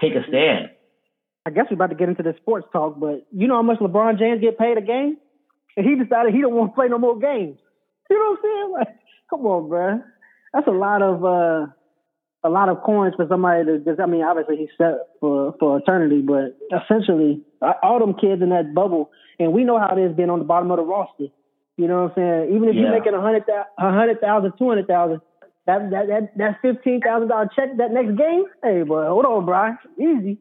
take 0.00 0.12
a 0.14 0.22
stand. 0.28 0.70
I 1.46 1.50
guess 1.50 1.66
we're 1.70 1.76
about 1.76 1.90
to 1.90 1.96
get 1.96 2.08
into 2.08 2.22
the 2.22 2.34
sports 2.40 2.66
talk, 2.72 3.00
but 3.00 3.26
you 3.32 3.48
know 3.48 3.54
how 3.54 3.62
much 3.62 3.78
LeBron 3.78 4.18
James 4.18 4.40
get 4.40 4.58
paid 4.58 4.76
a 4.76 4.82
game? 4.82 5.16
And 5.76 5.86
he 5.86 5.94
decided 5.96 6.34
he 6.34 6.40
don't 6.40 6.54
want 6.54 6.72
to 6.72 6.74
play 6.74 6.88
no 6.88 6.98
more 6.98 7.18
games. 7.18 7.58
You 8.08 8.18
know 8.18 8.30
what 8.30 8.38
I'm 8.38 8.42
saying? 8.42 8.72
Like, 8.72 8.96
come 9.30 9.46
on, 9.46 9.68
bro. 9.68 10.02
That's 10.52 10.66
a 10.66 10.72
lot 10.72 11.02
of 11.02 11.24
uh 11.24 11.66
a 12.42 12.48
lot 12.48 12.68
of 12.68 12.82
coins 12.82 13.14
for 13.16 13.26
somebody 13.28 13.64
to 13.64 13.78
just 13.78 14.00
I 14.00 14.06
mean, 14.06 14.22
obviously 14.22 14.56
he's 14.56 14.74
set 14.76 14.94
for 15.20 15.54
for 15.60 15.78
eternity, 15.78 16.22
but 16.22 16.56
essentially 16.74 17.42
all 17.82 18.00
them 18.00 18.14
kids 18.14 18.42
in 18.42 18.50
that 18.50 18.74
bubble, 18.74 19.10
and 19.38 19.52
we 19.52 19.64
know 19.64 19.78
how 19.78 19.94
it 19.96 20.00
is 20.00 20.16
being 20.16 20.30
on 20.30 20.38
the 20.38 20.44
bottom 20.44 20.70
of 20.70 20.78
the 20.78 20.82
roster. 20.82 21.26
You 21.76 21.88
know 21.88 22.04
what 22.04 22.18
I'm 22.18 22.46
saying? 22.48 22.56
Even 22.56 22.68
if 22.68 22.74
yeah. 22.74 22.82
you're 22.82 22.98
making 22.98 23.14
a 23.14 23.20
hundred 23.20 23.44
a 23.48 23.64
hundred 23.78 24.20
thousand, 24.20 24.52
two 24.58 24.68
hundred 24.68 24.86
thousand, 24.86 25.20
that 25.66 25.90
that 25.90 26.06
that 26.08 26.36
that 26.36 26.58
fifteen 26.62 27.00
thousand 27.00 27.28
dollar 27.28 27.48
check 27.54 27.76
that 27.78 27.92
next 27.92 28.16
game, 28.18 28.44
hey 28.62 28.82
boy, 28.82 29.06
hold 29.06 29.26
on, 29.26 29.46
Brian. 29.46 29.78
Easy. 29.98 30.38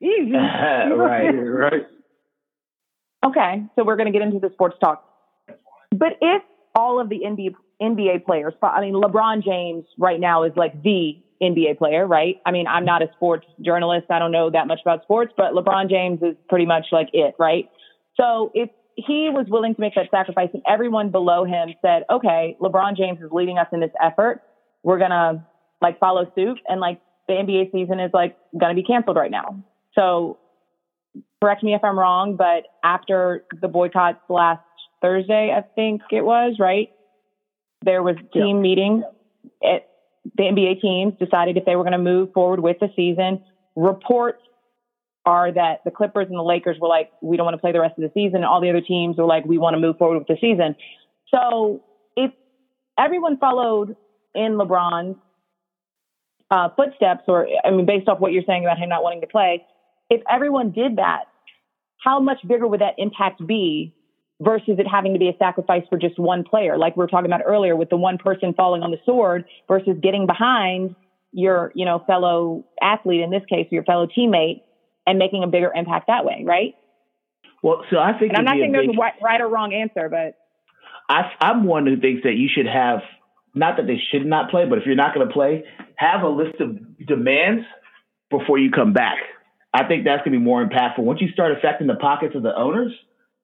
Easy. 0.00 0.32
right, 0.34 1.30
right. 1.30 1.86
Okay, 3.24 3.64
so 3.76 3.84
we're 3.84 3.96
going 3.96 4.12
to 4.12 4.18
get 4.18 4.22
into 4.22 4.40
the 4.40 4.52
sports 4.52 4.76
talk. 4.80 5.04
But 5.90 6.18
if 6.20 6.42
all 6.74 7.00
of 7.00 7.08
the 7.08 7.20
NBA, 7.24 7.54
NBA 7.80 8.24
players, 8.24 8.54
I 8.62 8.80
mean, 8.80 8.94
LeBron 8.94 9.44
James 9.44 9.84
right 9.98 10.18
now 10.18 10.42
is 10.44 10.52
like 10.56 10.82
the 10.82 11.22
NBA 11.40 11.78
player, 11.78 12.06
right? 12.06 12.40
I 12.46 12.50
mean, 12.50 12.66
I'm 12.66 12.84
not 12.84 13.02
a 13.02 13.08
sports 13.14 13.46
journalist. 13.60 14.06
I 14.10 14.18
don't 14.18 14.32
know 14.32 14.50
that 14.50 14.66
much 14.66 14.80
about 14.82 15.02
sports, 15.02 15.32
but 15.36 15.52
LeBron 15.52 15.90
James 15.90 16.20
is 16.22 16.36
pretty 16.48 16.66
much 16.66 16.86
like 16.92 17.10
it, 17.12 17.34
right? 17.38 17.68
So 18.16 18.50
if 18.54 18.70
he 18.96 19.30
was 19.30 19.46
willing 19.48 19.74
to 19.74 19.80
make 19.80 19.94
that 19.94 20.10
sacrifice 20.10 20.50
and 20.52 20.62
everyone 20.68 21.10
below 21.10 21.44
him 21.44 21.70
said, 21.82 22.04
okay, 22.10 22.56
LeBron 22.60 22.96
James 22.96 23.20
is 23.20 23.30
leading 23.32 23.58
us 23.58 23.66
in 23.72 23.80
this 23.80 23.90
effort. 24.02 24.42
We're 24.82 24.98
going 24.98 25.10
to 25.10 25.44
like 25.80 25.98
follow 25.98 26.30
suit. 26.34 26.60
And 26.68 26.80
like 26.80 27.00
the 27.26 27.34
NBA 27.34 27.72
season 27.72 28.00
is 28.00 28.10
like 28.12 28.36
going 28.58 28.74
to 28.74 28.80
be 28.80 28.86
canceled 28.86 29.16
right 29.16 29.30
now. 29.30 29.62
So 29.94 30.38
correct 31.40 31.62
me 31.62 31.74
if 31.74 31.82
I'm 31.84 31.98
wrong, 31.98 32.36
but 32.36 32.64
after 32.84 33.44
the 33.60 33.68
boycotts 33.68 34.20
last 34.28 34.62
Thursday, 35.00 35.54
I 35.56 35.62
think 35.74 36.02
it 36.10 36.22
was, 36.24 36.56
right? 36.58 36.90
There 37.84 38.02
was 38.02 38.16
team 38.32 38.56
yeah. 38.56 38.62
meeting. 38.62 39.02
It, 39.60 39.86
the 40.36 40.44
NBA 40.44 40.80
teams 40.80 41.14
decided 41.18 41.56
if 41.56 41.64
they 41.64 41.74
were 41.74 41.82
going 41.82 41.92
to 41.92 41.98
move 41.98 42.32
forward 42.32 42.60
with 42.60 42.78
the 42.80 42.88
season. 42.94 43.42
Reports 43.74 44.40
are 45.26 45.52
that 45.52 45.80
the 45.84 45.90
Clippers 45.90 46.28
and 46.28 46.38
the 46.38 46.42
Lakers 46.42 46.78
were 46.80 46.88
like, 46.88 47.10
we 47.20 47.36
don't 47.36 47.44
want 47.44 47.54
to 47.54 47.60
play 47.60 47.72
the 47.72 47.80
rest 47.80 47.98
of 47.98 48.02
the 48.02 48.10
season. 48.14 48.36
And 48.36 48.44
all 48.44 48.60
the 48.60 48.70
other 48.70 48.80
teams 48.80 49.16
were 49.16 49.24
like, 49.24 49.44
we 49.44 49.58
want 49.58 49.74
to 49.74 49.80
move 49.80 49.98
forward 49.98 50.18
with 50.18 50.28
the 50.28 50.36
season. 50.40 50.76
So 51.28 51.82
if 52.16 52.30
everyone 52.98 53.38
followed 53.38 53.96
in 54.34 54.52
LeBron's 54.52 55.16
uh, 56.50 56.68
footsteps, 56.76 57.24
or 57.28 57.48
I 57.64 57.70
mean, 57.70 57.86
based 57.86 58.08
off 58.08 58.20
what 58.20 58.32
you're 58.32 58.44
saying 58.46 58.64
about 58.64 58.78
him 58.78 58.88
not 58.88 59.02
wanting 59.02 59.22
to 59.22 59.26
play, 59.26 59.64
if 60.12 60.22
everyone 60.30 60.72
did 60.72 60.96
that, 60.96 61.24
how 62.04 62.20
much 62.20 62.38
bigger 62.46 62.66
would 62.66 62.80
that 62.80 62.94
impact 62.98 63.44
be 63.46 63.94
versus 64.40 64.74
it 64.78 64.86
having 64.86 65.14
to 65.14 65.18
be 65.18 65.28
a 65.28 65.36
sacrifice 65.38 65.84
for 65.88 65.98
just 65.98 66.18
one 66.18 66.44
player? 66.44 66.76
Like 66.76 66.96
we 66.96 67.00
were 67.00 67.08
talking 67.08 67.26
about 67.26 67.40
earlier 67.46 67.74
with 67.74 67.88
the 67.88 67.96
one 67.96 68.18
person 68.18 68.52
falling 68.54 68.82
on 68.82 68.90
the 68.90 68.98
sword 69.06 69.44
versus 69.68 69.96
getting 70.02 70.26
behind 70.26 70.94
your, 71.32 71.72
you 71.74 71.86
know, 71.86 72.02
fellow 72.06 72.64
athlete, 72.82 73.22
in 73.22 73.30
this 73.30 73.42
case, 73.48 73.66
your 73.70 73.84
fellow 73.84 74.06
teammate 74.06 74.60
and 75.06 75.18
making 75.18 75.44
a 75.44 75.46
bigger 75.46 75.72
impact 75.74 76.08
that 76.08 76.26
way, 76.26 76.44
right? 76.44 76.74
Well, 77.62 77.84
so 77.90 77.96
I 77.96 78.18
think 78.18 78.32
and 78.32 78.38
I'm 78.38 78.44
not 78.44 78.56
saying 78.56 78.72
there's 78.72 78.88
big, 78.88 78.96
a 78.98 79.24
right 79.24 79.40
or 79.40 79.48
wrong 79.48 79.72
answer, 79.72 80.10
but 80.10 80.36
I, 81.08 81.30
I'm 81.40 81.64
one 81.64 81.86
who 81.86 81.98
thinks 81.98 82.24
that 82.24 82.34
you 82.34 82.48
should 82.54 82.66
have 82.66 83.00
not 83.54 83.76
that 83.76 83.86
they 83.86 84.00
should 84.10 84.26
not 84.26 84.50
play, 84.50 84.64
but 84.68 84.78
if 84.78 84.86
you're 84.86 84.94
not 84.96 85.14
going 85.14 85.26
to 85.26 85.32
play, 85.32 85.64
have 85.96 86.22
a 86.22 86.28
list 86.28 86.60
of 86.60 86.78
demands 87.06 87.64
before 88.30 88.58
you 88.58 88.70
come 88.70 88.92
back. 88.92 89.18
I 89.74 89.84
think 89.84 90.04
that's 90.04 90.22
going 90.24 90.32
to 90.32 90.38
be 90.38 90.44
more 90.44 90.64
impactful. 90.64 90.98
Once 90.98 91.20
you 91.20 91.28
start 91.32 91.52
affecting 91.52 91.86
the 91.86 91.94
pockets 91.94 92.34
of 92.34 92.42
the 92.42 92.54
owners, 92.54 92.92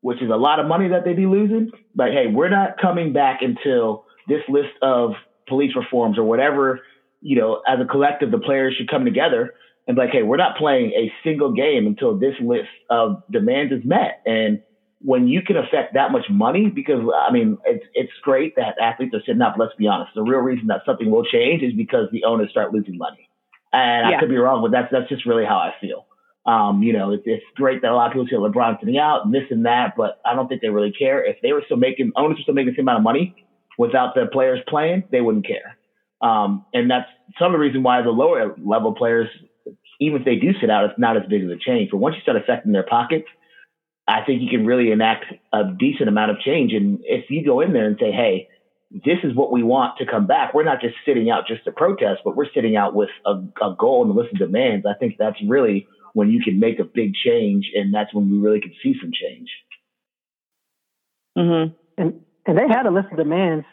which 0.01 0.23
is 0.23 0.31
a 0.31 0.37
lot 0.37 0.61
of 0.61 0.67
money 0.67 0.89
that 0.89 1.05
they'd 1.05 1.17
be 1.17 1.27
losing, 1.27 1.71
like, 1.97 2.13
hey, 2.13 2.27
we're 2.33 2.51
not 2.51 2.79
coming 2.81 3.13
back 3.13 3.41
until 3.43 4.05
this 4.29 4.43
list 4.49 4.75
of 4.83 5.13
police 5.49 5.75
reforms 5.75 6.19
or 6.19 6.25
whatever, 6.25 6.81
you 7.21 7.37
know, 7.37 7.63
as 7.67 7.79
a 7.81 7.87
collective, 7.87 8.31
the 8.31 8.39
players 8.39 8.75
should 8.77 8.89
come 8.89 9.05
together 9.05 9.55
and 9.87 9.97
be 9.97 10.03
like, 10.03 10.11
hey, 10.11 10.23
we're 10.23 10.37
not 10.37 10.57
playing 10.57 10.93
a 10.93 11.11
single 11.25 11.53
game 11.53 11.87
until 11.87 12.19
this 12.19 12.35
list 12.41 12.69
of 12.91 13.23
demands 13.31 13.73
is 13.73 13.81
met. 13.85 14.21
And 14.27 14.63
when 15.01 15.29
you 15.29 15.43
can 15.43 15.57
affect 15.57 15.95
that 15.95 16.13
much 16.13 16.27
money, 16.29 16.71
because 16.73 17.01
I 17.17 17.33
mean, 17.33 17.57
it's 17.65 17.85
it's 17.95 18.13
great 18.23 18.57
that 18.57 18.75
athletes 18.81 19.15
are 19.15 19.23
sitting 19.25 19.41
up. 19.41 19.55
Let's 19.59 19.75
be 19.77 19.87
honest. 19.87 20.11
The 20.15 20.23
real 20.23 20.41
reason 20.41 20.67
that 20.69 20.83
something 20.85 21.11
will 21.11 21.25
change 21.25 21.63
is 21.63 21.73
because 21.73 22.09
the 22.13 22.25
owners 22.25 22.51
start 22.51 22.73
losing 22.73 22.99
money. 22.99 23.29
And 23.73 24.11
yeah. 24.11 24.17
I 24.17 24.21
could 24.21 24.29
be 24.29 24.37
wrong, 24.37 24.61
but 24.63 24.73
that's 24.73 24.89
that's 24.93 25.09
just 25.09 25.25
really 25.25 25.45
how 25.45 25.57
I 25.57 25.73
feel. 25.81 26.07
Um, 26.49 26.83
you 26.83 26.95
know, 26.95 27.13
it's, 27.13 27.25
it's 27.27 27.45
great 27.57 27.83
that 27.83 27.91
a 27.91 27.95
lot 27.95 28.07
of 28.07 28.13
people 28.15 28.27
say 28.27 28.37
LeBron 28.37 28.81
sitting 28.81 28.97
out 28.97 29.27
and 29.27 29.35
this 29.35 29.45
and 29.51 29.67
that, 29.67 29.93
but 29.99 30.19
I 30.25 30.35
don't 30.35 30.49
think 30.49 30.63
they 30.63 30.71
really 30.71 30.93
care. 30.93 31.23
If 31.23 31.37
they 31.43 31.53
were 31.53 31.63
still 31.67 31.77
making 31.77 32.13
owners 32.17 32.39
were 32.39 32.43
still 32.43 32.55
making 32.55 32.73
the 32.73 32.77
same 32.77 32.89
amount 32.89 33.01
of 33.01 33.05
money 33.05 33.35
without 33.77 34.15
the 34.15 34.25
players 34.33 34.61
playing, 34.67 35.05
they 35.13 35.21
wouldn't 35.21 35.47
care. 35.47 35.77
Um, 36.23 36.65
and 36.73 36.91
that's 36.91 37.09
some 37.39 37.49
of 37.49 37.53
the 37.53 37.59
reason 37.59 37.83
why 37.83 38.01
the 38.01 38.09
lower 38.09 38.57
level 38.65 38.95
players, 38.95 39.29
even 40.01 40.21
if 40.21 40.25
they 40.25 40.37
do 40.37 40.53
sit 40.59 40.71
out, 40.71 40.89
it's 40.89 40.99
not 40.99 41.19
as 41.19 41.25
big 41.29 41.45
of 41.45 41.51
a 41.51 41.59
change. 41.59 41.91
But 41.91 41.99
once 41.99 42.17
you 42.17 42.23
start 42.23 42.39
affecting 42.39 42.73
their 42.73 42.87
pockets, 42.87 43.27
I 44.09 44.23
think 44.25 44.41
you 44.41 44.49
can 44.49 44.65
really 44.65 44.91
enact 44.91 45.27
a 45.53 45.65
decent 45.79 46.09
amount 46.09 46.31
of 46.31 46.41
change. 46.41 46.73
And 46.73 47.01
if 47.03 47.29
you 47.29 47.45
go 47.45 47.61
in 47.61 47.75
there 47.75 47.87
and 47.87 47.99
say, 48.01 48.11
hey, 48.11 48.49
this 48.91 49.19
is 49.23 49.37
what 49.37 49.53
we 49.53 49.63
want 49.63 49.99
to 49.99 50.07
come 50.07 50.27
back. 50.27 50.55
We're 50.55 50.65
not 50.65 50.81
just 50.81 50.95
sitting 51.05 51.29
out 51.29 51.47
just 51.47 51.65
to 51.65 51.73
protest, 51.73 52.23
but 52.25 52.37
we're 52.37 52.51
sitting 52.55 52.75
out 52.75 52.95
with 52.95 53.11
a, 53.27 53.33
a 53.63 53.77
goal 53.79 54.03
and 54.03 54.19
of 54.19 54.39
demands. 54.39 54.87
I 54.87 54.95
think 54.99 55.17
that's 55.19 55.37
really 55.47 55.87
when 56.19 56.31
you 56.33 56.41
can 56.43 56.59
make 56.59 56.81
a 56.81 56.85
big 56.85 57.15
change, 57.15 57.71
and 57.77 57.95
that's 57.95 58.13
when 58.13 58.29
we 58.29 58.39
really 58.39 58.61
can 58.61 58.73
see 58.83 58.93
some 59.01 59.13
change. 59.13 59.49
Mm-hmm. 61.39 61.75
And 61.97 62.21
and 62.45 62.59
they 62.59 62.67
had 62.67 62.87
a 62.87 62.91
list 62.91 63.07
of 63.13 63.19
demands. 63.19 63.65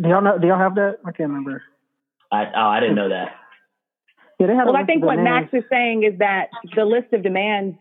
Do 0.00 0.08
y'all 0.08 0.22
know? 0.22 0.38
Do 0.38 0.46
y'all 0.46 0.60
have 0.60 0.76
that? 0.76 0.98
I 1.04 1.10
can't 1.10 1.30
remember. 1.30 1.60
I 2.30 2.44
oh, 2.54 2.68
I 2.68 2.78
didn't 2.78 2.94
know 2.94 3.08
that. 3.08 3.34
Yeah, 4.38 4.46
they 4.46 4.54
had. 4.54 4.66
Well, 4.66 4.76
I 4.76 4.84
think 4.84 5.04
what 5.04 5.18
Max 5.18 5.52
is 5.52 5.64
saying 5.68 6.04
is 6.04 6.20
that 6.20 6.50
the 6.76 6.84
list 6.84 7.12
of 7.12 7.24
demands. 7.24 7.76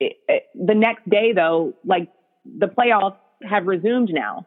It, 0.00 0.16
it, 0.28 0.44
the 0.54 0.74
next 0.74 1.06
day, 1.10 1.32
though, 1.34 1.74
like 1.84 2.08
the 2.46 2.68
playoffs 2.68 3.18
have 3.46 3.66
resumed 3.66 4.08
now. 4.10 4.46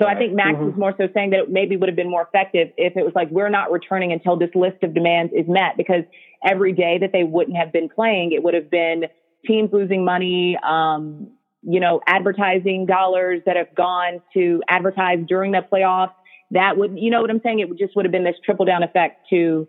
So. 0.00 0.06
I 0.06 0.16
think 0.16 0.32
Max 0.32 0.56
mm-hmm. 0.56 0.70
is 0.70 0.76
more 0.76 0.94
so 0.96 1.08
saying 1.14 1.30
that 1.30 1.40
it 1.40 1.50
maybe 1.50 1.76
would 1.76 1.88
have 1.88 1.96
been 1.96 2.10
more 2.10 2.22
effective 2.22 2.68
if 2.76 2.96
it 2.96 3.04
was 3.04 3.12
like, 3.14 3.30
we're 3.30 3.50
not 3.50 3.70
returning 3.70 4.12
until 4.12 4.36
this 4.36 4.50
list 4.54 4.82
of 4.82 4.94
demands 4.94 5.32
is 5.36 5.46
met 5.46 5.76
because 5.76 6.04
every 6.44 6.72
day 6.72 6.98
that 6.98 7.12
they 7.12 7.22
wouldn't 7.22 7.56
have 7.56 7.70
been 7.72 7.88
playing, 7.88 8.32
it 8.32 8.42
would 8.42 8.54
have 8.54 8.70
been 8.70 9.04
teams 9.46 9.70
losing 9.72 10.04
money, 10.04 10.56
um, 10.66 11.30
you 11.62 11.80
know, 11.80 12.00
advertising 12.06 12.86
dollars 12.86 13.42
that 13.44 13.56
have 13.56 13.74
gone 13.74 14.22
to 14.32 14.62
advertise 14.68 15.18
during 15.28 15.52
the 15.52 15.60
playoffs. 15.70 16.14
That 16.50 16.78
would, 16.78 16.98
you 16.98 17.10
know 17.10 17.20
what 17.20 17.30
I'm 17.30 17.40
saying? 17.42 17.60
It 17.60 17.68
just 17.78 17.94
would 17.94 18.04
have 18.06 18.12
been 18.12 18.24
this 18.24 18.36
triple 18.44 18.64
down 18.64 18.82
effect 18.82 19.28
to 19.30 19.68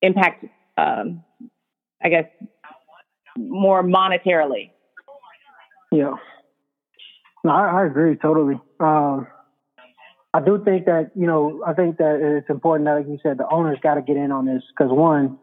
impact, 0.00 0.44
um, 0.78 1.22
I 2.02 2.08
guess, 2.08 2.26
more 3.36 3.82
monetarily. 3.82 4.70
Yeah. 5.92 6.14
No, 7.44 7.52
I, 7.52 7.82
I 7.82 7.86
agree 7.86 8.16
totally. 8.16 8.60
Um, 8.78 9.26
I 10.32 10.40
do 10.40 10.62
think 10.64 10.86
that 10.86 11.10
you 11.14 11.26
know 11.26 11.62
I 11.66 11.72
think 11.72 11.96
that 11.98 12.20
it's 12.20 12.50
important 12.50 12.86
that, 12.86 12.94
like 12.94 13.06
you 13.06 13.18
said, 13.22 13.38
the 13.38 13.48
owners 13.50 13.78
got 13.82 13.94
to 13.94 14.02
get 14.02 14.16
in 14.16 14.30
on 14.30 14.46
this 14.46 14.62
because 14.70 14.92
one, 14.92 15.38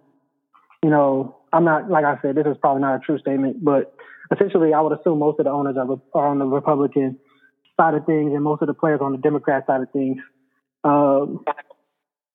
you 0.84 0.90
know, 0.90 1.38
I'm 1.52 1.66
not 1.66 1.90
like 1.90 2.06
I 2.06 2.18
said, 2.22 2.36
this 2.36 2.46
is 2.46 2.58
probably 2.62 2.82
not 2.82 2.96
a 2.96 3.00
true 3.00 3.20
statement, 3.20 3.64
but 3.64 3.94
essentially, 4.32 4.74
I 4.74 4.82
would 4.82 4.98
assume 4.98 5.20
most 5.20 5.40
of 5.40 5.46
the 5.46 5.52
owners 5.52 5.76
are, 5.78 5.88
are 6.14 6.28
on 6.28 6.40
the 6.40 6.46
Republican 6.46 7.18
side 7.80 7.96
of 7.96 8.06
things, 8.06 8.34
and 8.34 8.44
most 8.44 8.62
of 8.62 8.68
the 8.68 8.74
players 8.74 9.00
on 9.02 9.12
the 9.12 9.18
Democrat 9.18 9.66
side 9.68 9.82
of 9.82 9.92
things 9.92 10.18
um, 10.84 11.44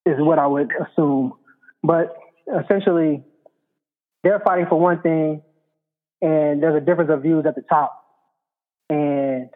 is 0.04 0.16
what 0.18 0.38
I 0.38 0.46
would 0.46 0.70
assume. 0.72 1.32
But 1.82 2.14
essentially, 2.64 3.24
they're 4.22 4.40
fighting 4.40 4.66
for 4.68 4.78
one 4.78 5.00
thing, 5.00 5.42
and 6.20 6.62
there's 6.62 6.80
a 6.80 6.84
difference 6.84 7.10
of 7.10 7.22
views 7.22 7.44
at 7.46 7.54
the 7.54 7.62
top. 7.62 8.01
And 8.92 9.48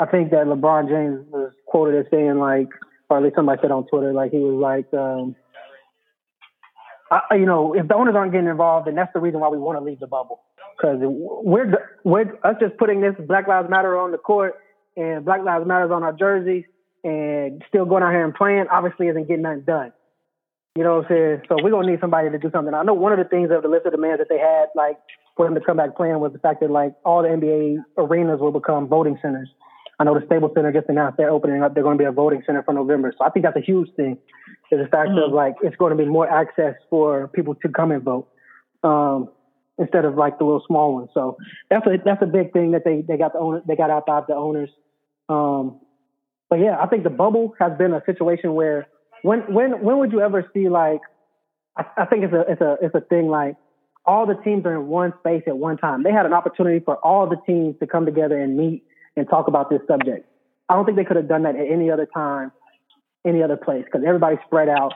I 0.00 0.06
think 0.06 0.30
that 0.30 0.46
LeBron 0.46 0.88
James 0.88 1.26
was 1.30 1.52
quoted 1.66 1.98
as 2.00 2.10
saying 2.10 2.38
like, 2.38 2.68
or 3.10 3.18
at 3.18 3.22
least 3.22 3.36
somebody 3.36 3.60
said 3.60 3.70
on 3.70 3.86
Twitter, 3.86 4.14
like 4.14 4.30
he 4.30 4.38
was 4.38 4.56
like, 4.56 4.88
um, 4.98 5.36
I, 7.10 7.34
you 7.34 7.44
know, 7.44 7.74
if 7.74 7.86
the 7.86 7.94
owners 7.94 8.14
aren't 8.16 8.32
getting 8.32 8.48
involved, 8.48 8.86
then 8.86 8.94
that's 8.94 9.12
the 9.12 9.20
reason 9.20 9.40
why 9.40 9.48
we 9.48 9.58
want 9.58 9.78
to 9.78 9.84
leave 9.84 10.00
the 10.00 10.06
bubble. 10.06 10.40
Because 10.76 10.98
we're 11.00 11.70
we're 12.04 12.38
us 12.44 12.56
just 12.60 12.78
putting 12.78 13.02
this 13.02 13.14
Black 13.26 13.46
Lives 13.46 13.68
Matter 13.68 13.98
on 13.98 14.12
the 14.12 14.18
court 14.18 14.54
and 14.96 15.24
Black 15.24 15.42
Lives 15.44 15.66
Matter 15.66 15.92
on 15.92 16.02
our 16.02 16.14
jerseys 16.14 16.64
and 17.04 17.62
still 17.68 17.84
going 17.84 18.02
out 18.02 18.12
here 18.12 18.24
and 18.24 18.34
playing 18.34 18.66
obviously 18.70 19.08
isn't 19.08 19.28
getting 19.28 19.42
nothing 19.42 19.62
done. 19.62 19.92
You 20.76 20.84
know 20.84 20.98
what 20.98 21.10
I'm 21.10 21.16
saying? 21.16 21.42
So 21.48 21.56
we're 21.62 21.72
gonna 21.72 21.90
need 21.90 22.00
somebody 22.00 22.30
to 22.30 22.38
do 22.38 22.50
something. 22.50 22.72
I 22.72 22.84
know 22.84 22.94
one 22.94 23.12
of 23.12 23.18
the 23.18 23.28
things 23.28 23.50
of 23.50 23.62
the 23.62 23.68
list 23.68 23.84
of 23.84 23.92
demands 23.92 24.20
that 24.20 24.28
they 24.30 24.38
had, 24.38 24.68
like 24.74 24.96
for 25.40 25.46
them 25.46 25.54
to 25.54 25.60
come 25.62 25.78
back 25.78 25.96
playing, 25.96 26.20
was 26.20 26.34
the 26.34 26.38
fact 26.38 26.60
that 26.60 26.70
like 26.70 26.92
all 27.02 27.22
the 27.22 27.28
NBA 27.28 27.78
arenas 27.96 28.40
will 28.40 28.52
become 28.52 28.86
voting 28.86 29.18
centers. 29.22 29.48
I 29.98 30.04
know 30.04 30.12
the 30.12 30.26
Staples 30.26 30.52
Center 30.54 30.70
just 30.70 30.86
announced 30.90 31.16
they're 31.16 31.30
opening 31.30 31.62
up. 31.62 31.72
They're 31.72 31.82
going 31.82 31.96
to 31.96 32.02
be 32.02 32.06
a 32.06 32.12
voting 32.12 32.42
center 32.44 32.62
for 32.62 32.74
November. 32.74 33.10
So 33.16 33.24
I 33.24 33.30
think 33.30 33.46
that's 33.46 33.56
a 33.56 33.62
huge 33.62 33.88
thing. 33.96 34.18
Is 34.70 34.80
the 34.84 34.88
fact 34.88 35.08
mm-hmm. 35.08 35.30
of 35.30 35.32
like 35.32 35.54
it's 35.62 35.76
going 35.76 35.96
to 35.96 35.96
be 35.96 36.04
more 36.04 36.28
access 36.28 36.74
for 36.90 37.28
people 37.28 37.54
to 37.54 37.68
come 37.70 37.90
and 37.90 38.02
vote 38.02 38.28
um, 38.84 39.30
instead 39.78 40.04
of 40.04 40.14
like 40.14 40.36
the 40.36 40.44
little 40.44 40.62
small 40.66 40.92
ones. 40.92 41.08
So 41.14 41.38
that's 41.70 41.86
a 41.86 41.96
that's 42.04 42.20
a 42.20 42.26
big 42.26 42.52
thing 42.52 42.72
that 42.72 42.84
they 42.84 43.00
they 43.00 43.16
got 43.16 43.32
the 43.32 43.38
owner 43.38 43.62
they 43.66 43.76
got 43.76 43.88
out 43.88 44.06
of 44.06 44.26
the 44.26 44.34
owners. 44.34 44.68
Um, 45.30 45.80
but 46.50 46.56
yeah, 46.56 46.76
I 46.78 46.86
think 46.86 47.04
the 47.04 47.16
bubble 47.24 47.54
has 47.58 47.72
been 47.78 47.94
a 47.94 48.02
situation 48.04 48.52
where 48.52 48.88
when 49.22 49.40
when 49.54 49.82
when 49.82 49.96
would 50.00 50.12
you 50.12 50.20
ever 50.20 50.50
see 50.52 50.68
like 50.68 51.00
I, 51.78 51.84
I 51.96 52.04
think 52.04 52.24
it's 52.24 52.34
a 52.34 52.40
it's 52.40 52.60
a 52.60 52.76
it's 52.82 52.94
a 52.94 53.00
thing 53.00 53.28
like 53.28 53.56
all 54.04 54.26
the 54.26 54.34
teams 54.34 54.64
are 54.66 54.74
in 54.74 54.86
one 54.86 55.12
space 55.20 55.42
at 55.46 55.56
one 55.56 55.76
time. 55.76 56.02
They 56.02 56.12
had 56.12 56.26
an 56.26 56.32
opportunity 56.32 56.80
for 56.84 56.96
all 56.96 57.28
the 57.28 57.36
teams 57.46 57.76
to 57.80 57.86
come 57.86 58.06
together 58.06 58.38
and 58.38 58.56
meet 58.56 58.84
and 59.16 59.28
talk 59.28 59.48
about 59.48 59.70
this 59.70 59.80
subject. 59.86 60.26
I 60.68 60.74
don't 60.74 60.84
think 60.84 60.96
they 60.96 61.04
could 61.04 61.16
have 61.16 61.28
done 61.28 61.42
that 61.42 61.56
at 61.56 61.66
any 61.66 61.90
other 61.90 62.06
time, 62.06 62.52
any 63.26 63.42
other 63.42 63.56
place, 63.56 63.84
because 63.84 64.02
everybody's 64.06 64.38
spread 64.46 64.68
out. 64.68 64.94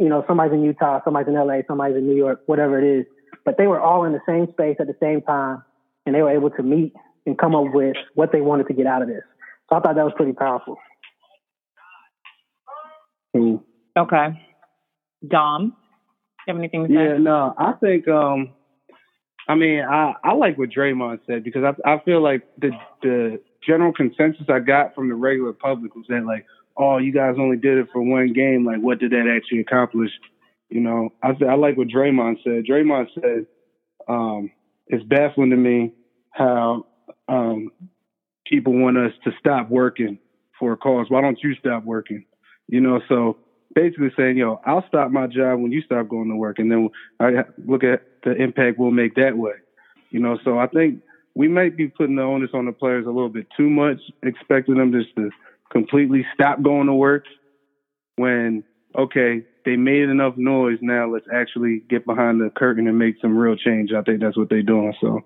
You 0.00 0.08
know, 0.08 0.24
somebody's 0.26 0.54
in 0.54 0.62
Utah, 0.64 1.00
somebody's 1.04 1.28
in 1.28 1.34
LA, 1.34 1.58
somebody's 1.68 1.96
in 1.96 2.06
New 2.06 2.16
York, 2.16 2.40
whatever 2.46 2.78
it 2.78 3.00
is. 3.00 3.06
But 3.44 3.58
they 3.58 3.66
were 3.66 3.80
all 3.80 4.04
in 4.04 4.12
the 4.12 4.20
same 4.26 4.48
space 4.52 4.76
at 4.80 4.86
the 4.86 4.96
same 5.00 5.20
time, 5.22 5.62
and 6.06 6.14
they 6.14 6.22
were 6.22 6.30
able 6.30 6.50
to 6.50 6.62
meet 6.62 6.94
and 7.26 7.38
come 7.38 7.54
up 7.54 7.72
with 7.72 7.96
what 8.14 8.32
they 8.32 8.40
wanted 8.40 8.66
to 8.68 8.74
get 8.74 8.86
out 8.86 9.02
of 9.02 9.08
this. 9.08 9.22
So 9.68 9.76
I 9.76 9.80
thought 9.80 9.94
that 9.94 10.04
was 10.04 10.14
pretty 10.16 10.32
powerful. 10.32 10.76
Mm. 13.36 13.62
Okay. 13.96 14.40
Dom, 15.26 15.76
you 16.46 16.54
have 16.54 16.58
anything 16.58 16.82
to 16.82 16.88
say? 16.88 16.94
Yeah, 16.94 17.18
no, 17.18 17.54
I 17.56 17.72
think 17.72 18.08
um 18.08 18.52
I 19.46 19.54
mean, 19.54 19.80
I, 19.80 20.14
I 20.24 20.32
like 20.32 20.56
what 20.56 20.70
Draymond 20.70 21.20
said 21.26 21.44
because 21.44 21.62
I 21.64 21.92
I 21.92 21.98
feel 22.04 22.22
like 22.22 22.42
the 22.58 22.70
the 23.02 23.40
general 23.66 23.92
consensus 23.92 24.46
I 24.48 24.60
got 24.60 24.94
from 24.94 25.08
the 25.08 25.14
regular 25.14 25.52
public 25.52 25.94
was 25.94 26.06
that 26.08 26.24
like, 26.24 26.46
oh, 26.76 26.98
you 26.98 27.12
guys 27.12 27.36
only 27.38 27.56
did 27.56 27.78
it 27.78 27.88
for 27.92 28.02
one 28.02 28.32
game. 28.32 28.64
Like, 28.64 28.80
what 28.80 28.98
did 28.98 29.12
that 29.12 29.32
actually 29.34 29.60
accomplish? 29.60 30.10
You 30.70 30.80
know, 30.80 31.10
I 31.22 31.36
said 31.38 31.48
I 31.48 31.54
like 31.54 31.76
what 31.76 31.88
Draymond 31.88 32.42
said. 32.42 32.64
Draymond 32.68 33.08
said, 33.14 33.46
um, 34.08 34.50
it's 34.86 35.04
baffling 35.04 35.50
to 35.50 35.56
me 35.56 35.92
how 36.30 36.86
um, 37.28 37.70
people 38.46 38.72
want 38.72 38.98
us 38.98 39.12
to 39.24 39.30
stop 39.38 39.70
working 39.70 40.18
for 40.58 40.72
a 40.72 40.76
cause. 40.76 41.06
Why 41.08 41.20
don't 41.20 41.38
you 41.42 41.54
stop 41.54 41.84
working? 41.84 42.24
You 42.66 42.80
know, 42.80 43.00
so 43.08 43.38
basically 43.74 44.10
saying, 44.16 44.36
yo, 44.36 44.60
I'll 44.64 44.86
stop 44.88 45.10
my 45.10 45.26
job 45.26 45.60
when 45.60 45.72
you 45.72 45.82
stop 45.82 46.08
going 46.08 46.28
to 46.28 46.36
work, 46.36 46.58
and 46.58 46.70
then 46.70 46.88
I 47.20 47.44
look 47.66 47.84
at 47.84 48.02
the 48.22 48.32
impact 48.32 48.78
we'll 48.78 48.90
make 48.90 49.14
that 49.16 49.36
way. 49.36 49.54
You 50.10 50.20
know, 50.20 50.38
so 50.44 50.58
I 50.58 50.66
think 50.68 51.00
we 51.34 51.48
might 51.48 51.76
be 51.76 51.88
putting 51.88 52.16
the 52.16 52.22
onus 52.22 52.50
on 52.54 52.66
the 52.66 52.72
players 52.72 53.06
a 53.06 53.10
little 53.10 53.28
bit 53.28 53.46
too 53.56 53.68
much, 53.68 54.00
expecting 54.22 54.76
them 54.76 54.92
just 54.92 55.14
to 55.16 55.30
completely 55.72 56.24
stop 56.34 56.62
going 56.62 56.86
to 56.86 56.94
work 56.94 57.24
when, 58.16 58.62
okay, 58.96 59.44
they 59.64 59.76
made 59.76 60.08
enough 60.08 60.34
noise. 60.36 60.78
Now 60.80 61.10
let's 61.12 61.26
actually 61.34 61.82
get 61.90 62.06
behind 62.06 62.40
the 62.40 62.50
curtain 62.50 62.86
and 62.86 62.98
make 62.98 63.16
some 63.20 63.36
real 63.36 63.56
change. 63.56 63.90
I 63.92 64.02
think 64.02 64.20
that's 64.20 64.36
what 64.36 64.48
they're 64.48 64.62
doing. 64.62 64.94
So, 65.00 65.20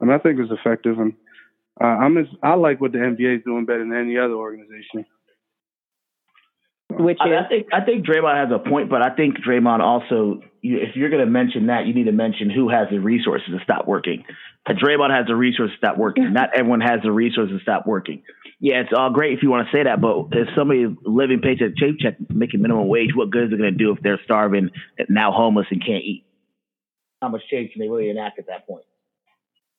I 0.00 0.04
mean, 0.04 0.14
I 0.14 0.18
think 0.18 0.38
it's 0.38 0.52
effective, 0.52 0.98
and 0.98 1.14
uh, 1.80 1.86
I'm 1.86 2.18
as, 2.18 2.26
I 2.42 2.54
like 2.54 2.80
what 2.80 2.92
the 2.92 2.98
NBA 2.98 3.38
is 3.38 3.44
doing 3.44 3.64
better 3.64 3.80
than 3.80 3.94
any 3.94 4.18
other 4.18 4.34
organization. 4.34 5.06
Which 6.98 7.18
I, 7.20 7.28
is, 7.28 7.34
I 7.44 7.48
think 7.48 7.66
I 7.72 7.80
think 7.84 8.06
Draymond 8.06 8.36
has 8.36 8.52
a 8.54 8.58
point, 8.68 8.90
but 8.90 9.02
I 9.02 9.14
think 9.14 9.36
Draymond 9.38 9.80
also, 9.80 10.40
you, 10.60 10.78
if 10.78 10.96
you're 10.96 11.10
going 11.10 11.24
to 11.24 11.30
mention 11.30 11.66
that, 11.66 11.86
you 11.86 11.94
need 11.94 12.04
to 12.04 12.12
mention 12.12 12.50
who 12.50 12.68
has 12.68 12.88
the 12.90 12.98
resources 12.98 13.48
to 13.48 13.62
stop 13.64 13.86
working. 13.86 14.24
And 14.66 14.78
Draymond 14.78 15.16
has 15.16 15.26
the 15.26 15.36
resources 15.36 15.74
to 15.74 15.78
stop 15.78 15.96
working. 15.96 16.32
Not 16.32 16.50
everyone 16.56 16.80
has 16.80 17.00
the 17.02 17.12
resources 17.12 17.58
to 17.58 17.62
stop 17.62 17.86
working. 17.86 18.22
Yeah, 18.60 18.80
it's 18.80 18.90
all 18.96 19.10
great 19.10 19.32
if 19.34 19.42
you 19.42 19.50
want 19.50 19.68
to 19.68 19.76
say 19.76 19.84
that, 19.84 20.00
but 20.00 20.28
if 20.32 20.48
somebody 20.56 20.86
living 21.04 21.40
paycheck 21.40 21.76
to 21.76 21.92
paycheck 21.92 22.16
making 22.28 22.60
minimum 22.60 22.88
wage, 22.88 23.10
what 23.14 23.30
good 23.30 23.44
is 23.44 23.52
it 23.52 23.58
going 23.58 23.72
to 23.72 23.78
do 23.78 23.92
if 23.92 24.02
they're 24.02 24.20
starving, 24.24 24.70
now 25.08 25.30
homeless, 25.32 25.66
and 25.70 25.80
can't 25.80 26.02
eat? 26.02 26.24
How 27.22 27.28
much 27.28 27.42
change 27.50 27.72
can 27.72 27.80
they 27.80 27.88
really 27.88 28.10
enact 28.10 28.38
at 28.38 28.46
that 28.48 28.66
point? 28.66 28.84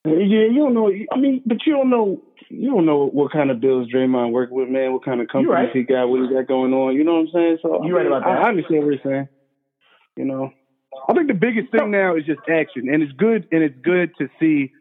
Yeah, 0.06 0.14
you 0.14 0.60
don't 0.60 0.74
know. 0.74 0.89
I 1.12 1.18
mean, 1.18 1.41
but 1.45 1.58
you 1.66 1.74
don't 1.74 1.89
know. 1.89 2.22
You 2.50 2.72
don't 2.72 2.86
know 2.86 3.08
what 3.08 3.32
kind 3.32 3.52
of 3.52 3.60
bills 3.60 3.89
Draymond 3.93 4.32
working 4.32 4.56
with, 4.56 4.70
man. 4.70 4.93
What 4.93 5.04
kind 5.04 5.22
of 5.22 5.28
companies 5.28 5.54
right. 5.54 5.70
he 5.74 5.84
got, 5.84 6.08
what 6.08 6.22
he 6.22 6.34
got 6.34 6.47
going 6.47 6.74
on. 6.74 6.95
You 6.95 7.04
know 7.04 7.16
what 7.16 7.28
I'm 7.28 7.30
saying? 7.34 7.58
So 7.62 7.86
you 7.86 7.95
right 7.95 8.08
about 8.08 8.24
that. 8.24 8.30
I, 8.30 8.43
I 8.43 8.50
understand 8.50 8.86
what 8.86 8.93
you're 8.93 9.04
saying. 9.04 9.28
You 10.16 10.26
know, 10.26 10.52
I 11.08 11.14
think 11.14 11.28
the 11.28 11.34
biggest 11.34 11.72
thing 11.72 11.91
now 11.91 12.16
is 12.16 12.26
just 12.26 12.39
action, 12.50 12.88
and 12.91 13.04
it's 13.04 13.12
good. 13.14 13.47
And 13.52 13.62
it's 13.62 13.76
good 13.84 14.12
to 14.20 14.30
see 14.39 14.72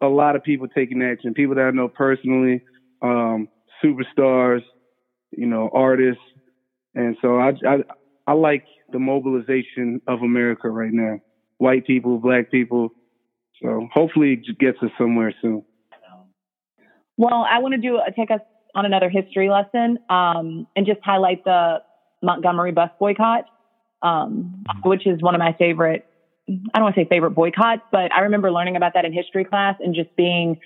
a 0.00 0.06
lot 0.06 0.36
of 0.36 0.44
people 0.44 0.68
taking 0.68 1.02
action. 1.02 1.34
People 1.34 1.56
that 1.56 1.64
I 1.64 1.70
know 1.72 1.88
personally, 1.88 2.62
um, 3.02 3.48
superstars, 3.84 4.62
you 5.32 5.46
know, 5.46 5.70
artists, 5.72 6.22
and 6.94 7.16
so 7.20 7.36
I, 7.36 7.52
I 7.66 7.78
I 8.28 8.32
like 8.32 8.64
the 8.92 9.00
mobilization 9.00 10.00
of 10.06 10.22
America 10.22 10.70
right 10.70 10.92
now. 10.92 11.18
White 11.58 11.84
people, 11.84 12.18
black 12.18 12.52
people 12.52 12.90
so 13.62 13.88
hopefully 13.92 14.40
it 14.46 14.58
gets 14.58 14.78
us 14.82 14.90
somewhere 14.98 15.34
soon. 15.42 15.64
Well, 17.16 17.44
I 17.50 17.58
want 17.58 17.74
to 17.74 17.80
do 17.80 18.00
take 18.16 18.30
us 18.30 18.40
on 18.74 18.86
another 18.86 19.10
history 19.10 19.50
lesson 19.50 19.98
um, 20.08 20.66
and 20.76 20.86
just 20.86 21.00
highlight 21.02 21.44
the 21.44 21.78
Montgomery 22.22 22.72
bus 22.72 22.90
boycott, 22.98 23.44
um, 24.02 24.64
which 24.84 25.06
is 25.06 25.20
one 25.20 25.34
of 25.34 25.40
my 25.40 25.54
favorite. 25.58 26.06
I 26.48 26.78
don't 26.78 26.84
want 26.84 26.94
to 26.94 27.00
say 27.02 27.08
favorite 27.08 27.32
boycotts, 27.32 27.82
but 27.90 28.12
I 28.12 28.20
remember 28.20 28.52
learning 28.52 28.76
about 28.76 28.94
that 28.94 29.04
in 29.04 29.12
history 29.12 29.44
class 29.44 29.74
and 29.80 29.94
just 29.94 30.14
being 30.16 30.58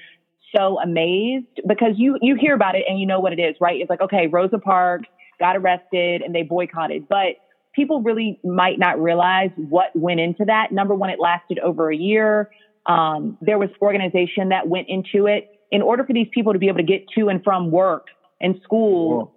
so 0.55 0.78
amazed 0.78 1.61
because 1.66 1.95
you 1.97 2.18
you 2.20 2.36
hear 2.38 2.55
about 2.55 2.74
it 2.74 2.84
and 2.86 3.01
you 3.01 3.07
know 3.07 3.20
what 3.20 3.32
it 3.32 3.40
is, 3.40 3.57
right? 3.61 3.80
It's 3.80 3.88
like 3.88 4.03
okay, 4.03 4.26
Rosa 4.26 4.59
Parks 4.59 5.09
got 5.40 5.57
arrested 5.57 6.20
and 6.20 6.34
they 6.34 6.43
boycotted, 6.43 7.09
but 7.09 7.36
people 7.74 8.03
really 8.03 8.38
might 8.45 8.78
not 8.78 9.01
realize 9.01 9.51
what 9.57 9.88
went 9.95 10.20
into 10.20 10.45
that. 10.45 10.70
Number 10.70 10.95
one, 10.95 11.11
it 11.11 11.18
lasted 11.18 11.59
over 11.59 11.90
a 11.90 11.97
year. 11.97 12.51
Um, 12.87 13.39
there 13.41 13.59
was 13.59 13.70
organization 13.80 14.49
that 14.51 14.68
went 14.68 14.89
into 14.89 15.26
it. 15.26 15.51
In 15.70 15.83
order 15.83 16.05
for 16.05 16.12
these 16.12 16.28
people 16.33 16.53
to 16.53 16.59
be 16.59 16.68
able 16.68 16.78
to 16.78 16.85
get 16.85 17.07
to 17.16 17.28
and 17.28 17.43
from 17.43 17.70
work 17.70 18.09
and 18.41 18.61
school, 18.62 19.33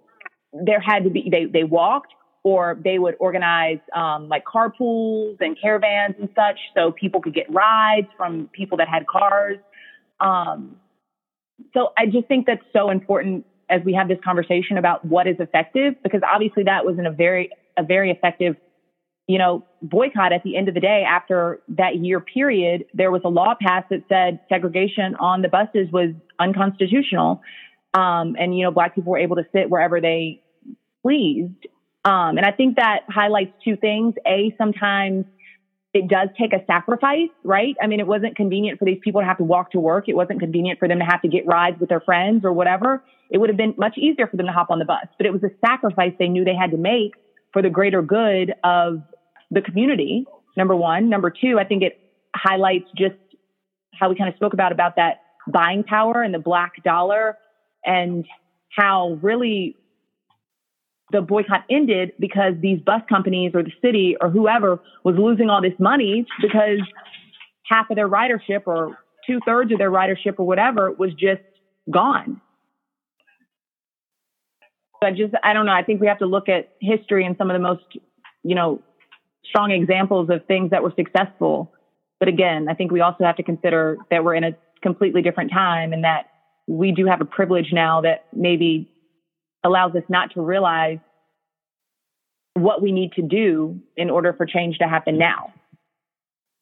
there 0.52 0.80
had 0.80 1.04
to 1.04 1.10
be, 1.10 1.28
they, 1.30 1.46
they 1.46 1.64
walked 1.64 2.12
or 2.42 2.78
they 2.82 2.98
would 2.98 3.16
organize 3.18 3.78
um, 3.94 4.28
like 4.28 4.44
carpools 4.44 5.36
and 5.40 5.56
caravans 5.60 6.14
and 6.20 6.28
such 6.36 6.58
so 6.74 6.92
people 6.92 7.20
could 7.20 7.34
get 7.34 7.52
rides 7.52 8.06
from 8.16 8.48
people 8.52 8.78
that 8.78 8.88
had 8.88 9.06
cars. 9.06 9.58
Um, 10.20 10.76
so 11.74 11.92
I 11.98 12.06
just 12.06 12.28
think 12.28 12.46
that's 12.46 12.64
so 12.72 12.90
important 12.90 13.46
as 13.68 13.82
we 13.84 13.94
have 13.94 14.08
this 14.08 14.18
conversation 14.24 14.78
about 14.78 15.04
what 15.04 15.26
is 15.26 15.36
effective 15.40 15.94
because 16.02 16.20
obviously 16.22 16.62
that 16.64 16.84
was 16.84 16.98
in 16.98 17.06
a 17.06 17.10
very 17.10 17.50
a 17.76 17.82
very 17.82 18.10
effective 18.10 18.56
you 19.26 19.38
know, 19.38 19.64
boycott 19.82 20.32
at 20.32 20.42
the 20.44 20.56
end 20.56 20.68
of 20.68 20.74
the 20.74 20.80
day 20.80 21.04
after 21.08 21.60
that 21.68 21.96
year 21.96 22.20
period, 22.20 22.84
there 22.94 23.10
was 23.10 23.22
a 23.24 23.28
law 23.28 23.54
passed 23.60 23.88
that 23.90 24.04
said 24.08 24.40
segregation 24.48 25.16
on 25.16 25.42
the 25.42 25.48
buses 25.48 25.90
was 25.92 26.10
unconstitutional. 26.38 27.42
Um, 27.92 28.36
and, 28.38 28.56
you 28.56 28.64
know, 28.64 28.70
black 28.70 28.94
people 28.94 29.12
were 29.12 29.18
able 29.18 29.36
to 29.36 29.46
sit 29.52 29.68
wherever 29.68 30.00
they 30.00 30.42
pleased. 31.02 31.66
Um, 32.04 32.36
and 32.38 32.46
I 32.46 32.52
think 32.52 32.76
that 32.76 33.00
highlights 33.08 33.52
two 33.64 33.76
things. 33.76 34.14
A, 34.26 34.54
sometimes 34.58 35.24
it 35.92 36.08
does 36.08 36.28
take 36.38 36.52
a 36.52 36.64
sacrifice, 36.66 37.30
right? 37.42 37.74
I 37.82 37.86
mean, 37.88 37.98
it 37.98 38.06
wasn't 38.06 38.36
convenient 38.36 38.78
for 38.78 38.84
these 38.84 38.98
people 39.02 39.22
to 39.22 39.26
have 39.26 39.38
to 39.38 39.44
walk 39.44 39.72
to 39.72 39.80
work. 39.80 40.08
It 40.08 40.14
wasn't 40.14 40.40
convenient 40.40 40.78
for 40.78 40.86
them 40.86 40.98
to 40.98 41.04
have 41.04 41.22
to 41.22 41.28
get 41.28 41.46
rides 41.46 41.80
with 41.80 41.88
their 41.88 42.00
friends 42.00 42.44
or 42.44 42.52
whatever. 42.52 43.02
It 43.30 43.38
would 43.38 43.48
have 43.48 43.56
been 43.56 43.74
much 43.76 43.96
easier 43.98 44.28
for 44.28 44.36
them 44.36 44.46
to 44.46 44.52
hop 44.52 44.70
on 44.70 44.78
the 44.78 44.84
bus, 44.84 45.06
but 45.16 45.26
it 45.26 45.32
was 45.32 45.42
a 45.42 45.50
sacrifice 45.66 46.12
they 46.18 46.28
knew 46.28 46.44
they 46.44 46.54
had 46.54 46.70
to 46.70 46.76
make 46.76 47.14
for 47.52 47.62
the 47.62 47.70
greater 47.70 48.02
good 48.02 48.52
of 48.62 49.02
the 49.50 49.62
community, 49.62 50.26
number 50.56 50.74
one. 50.74 51.08
Number 51.08 51.30
two, 51.30 51.58
I 51.58 51.64
think 51.64 51.82
it 51.82 51.98
highlights 52.34 52.86
just 52.96 53.14
how 53.94 54.08
we 54.08 54.16
kind 54.16 54.28
of 54.28 54.36
spoke 54.36 54.52
about, 54.52 54.72
about 54.72 54.96
that 54.96 55.22
buying 55.48 55.84
power 55.84 56.22
and 56.22 56.34
the 56.34 56.38
black 56.38 56.82
dollar 56.82 57.38
and 57.84 58.26
how 58.76 59.18
really 59.22 59.76
the 61.12 61.20
boycott 61.20 61.64
ended 61.70 62.12
because 62.18 62.54
these 62.60 62.80
bus 62.80 63.00
companies 63.08 63.52
or 63.54 63.62
the 63.62 63.72
city 63.80 64.16
or 64.20 64.28
whoever 64.28 64.80
was 65.04 65.14
losing 65.16 65.48
all 65.48 65.62
this 65.62 65.78
money 65.78 66.26
because 66.42 66.80
half 67.64 67.88
of 67.90 67.96
their 67.96 68.08
ridership 68.08 68.62
or 68.66 68.98
two 69.26 69.38
thirds 69.46 69.72
of 69.72 69.78
their 69.78 69.90
ridership 69.90 70.34
or 70.38 70.46
whatever 70.46 70.90
was 70.92 71.10
just 71.14 71.42
gone. 71.90 72.40
So 75.00 75.08
I 75.08 75.10
just, 75.12 75.34
I 75.44 75.52
don't 75.52 75.66
know. 75.66 75.72
I 75.72 75.82
think 75.82 76.00
we 76.00 76.06
have 76.06 76.18
to 76.18 76.26
look 76.26 76.48
at 76.48 76.70
history 76.80 77.24
and 77.24 77.36
some 77.36 77.50
of 77.50 77.54
the 77.54 77.60
most, 77.60 77.84
you 78.42 78.54
know, 78.54 78.82
strong 79.48 79.70
examples 79.70 80.28
of 80.30 80.44
things 80.46 80.70
that 80.70 80.82
were 80.82 80.92
successful. 80.96 81.72
But 82.18 82.28
again, 82.28 82.68
I 82.68 82.74
think 82.74 82.90
we 82.90 83.00
also 83.00 83.24
have 83.24 83.36
to 83.36 83.42
consider 83.42 83.98
that 84.10 84.24
we're 84.24 84.34
in 84.34 84.44
a 84.44 84.56
completely 84.82 85.22
different 85.22 85.50
time 85.50 85.92
and 85.92 86.04
that 86.04 86.30
we 86.66 86.92
do 86.92 87.06
have 87.06 87.20
a 87.20 87.24
privilege 87.24 87.68
now 87.72 88.00
that 88.02 88.26
maybe 88.32 88.90
allows 89.64 89.94
us 89.94 90.02
not 90.08 90.32
to 90.34 90.40
realize 90.40 90.98
what 92.54 92.82
we 92.82 92.92
need 92.92 93.12
to 93.12 93.22
do 93.22 93.80
in 93.96 94.10
order 94.10 94.32
for 94.32 94.46
change 94.46 94.78
to 94.78 94.84
happen 94.88 95.18
now. 95.18 95.52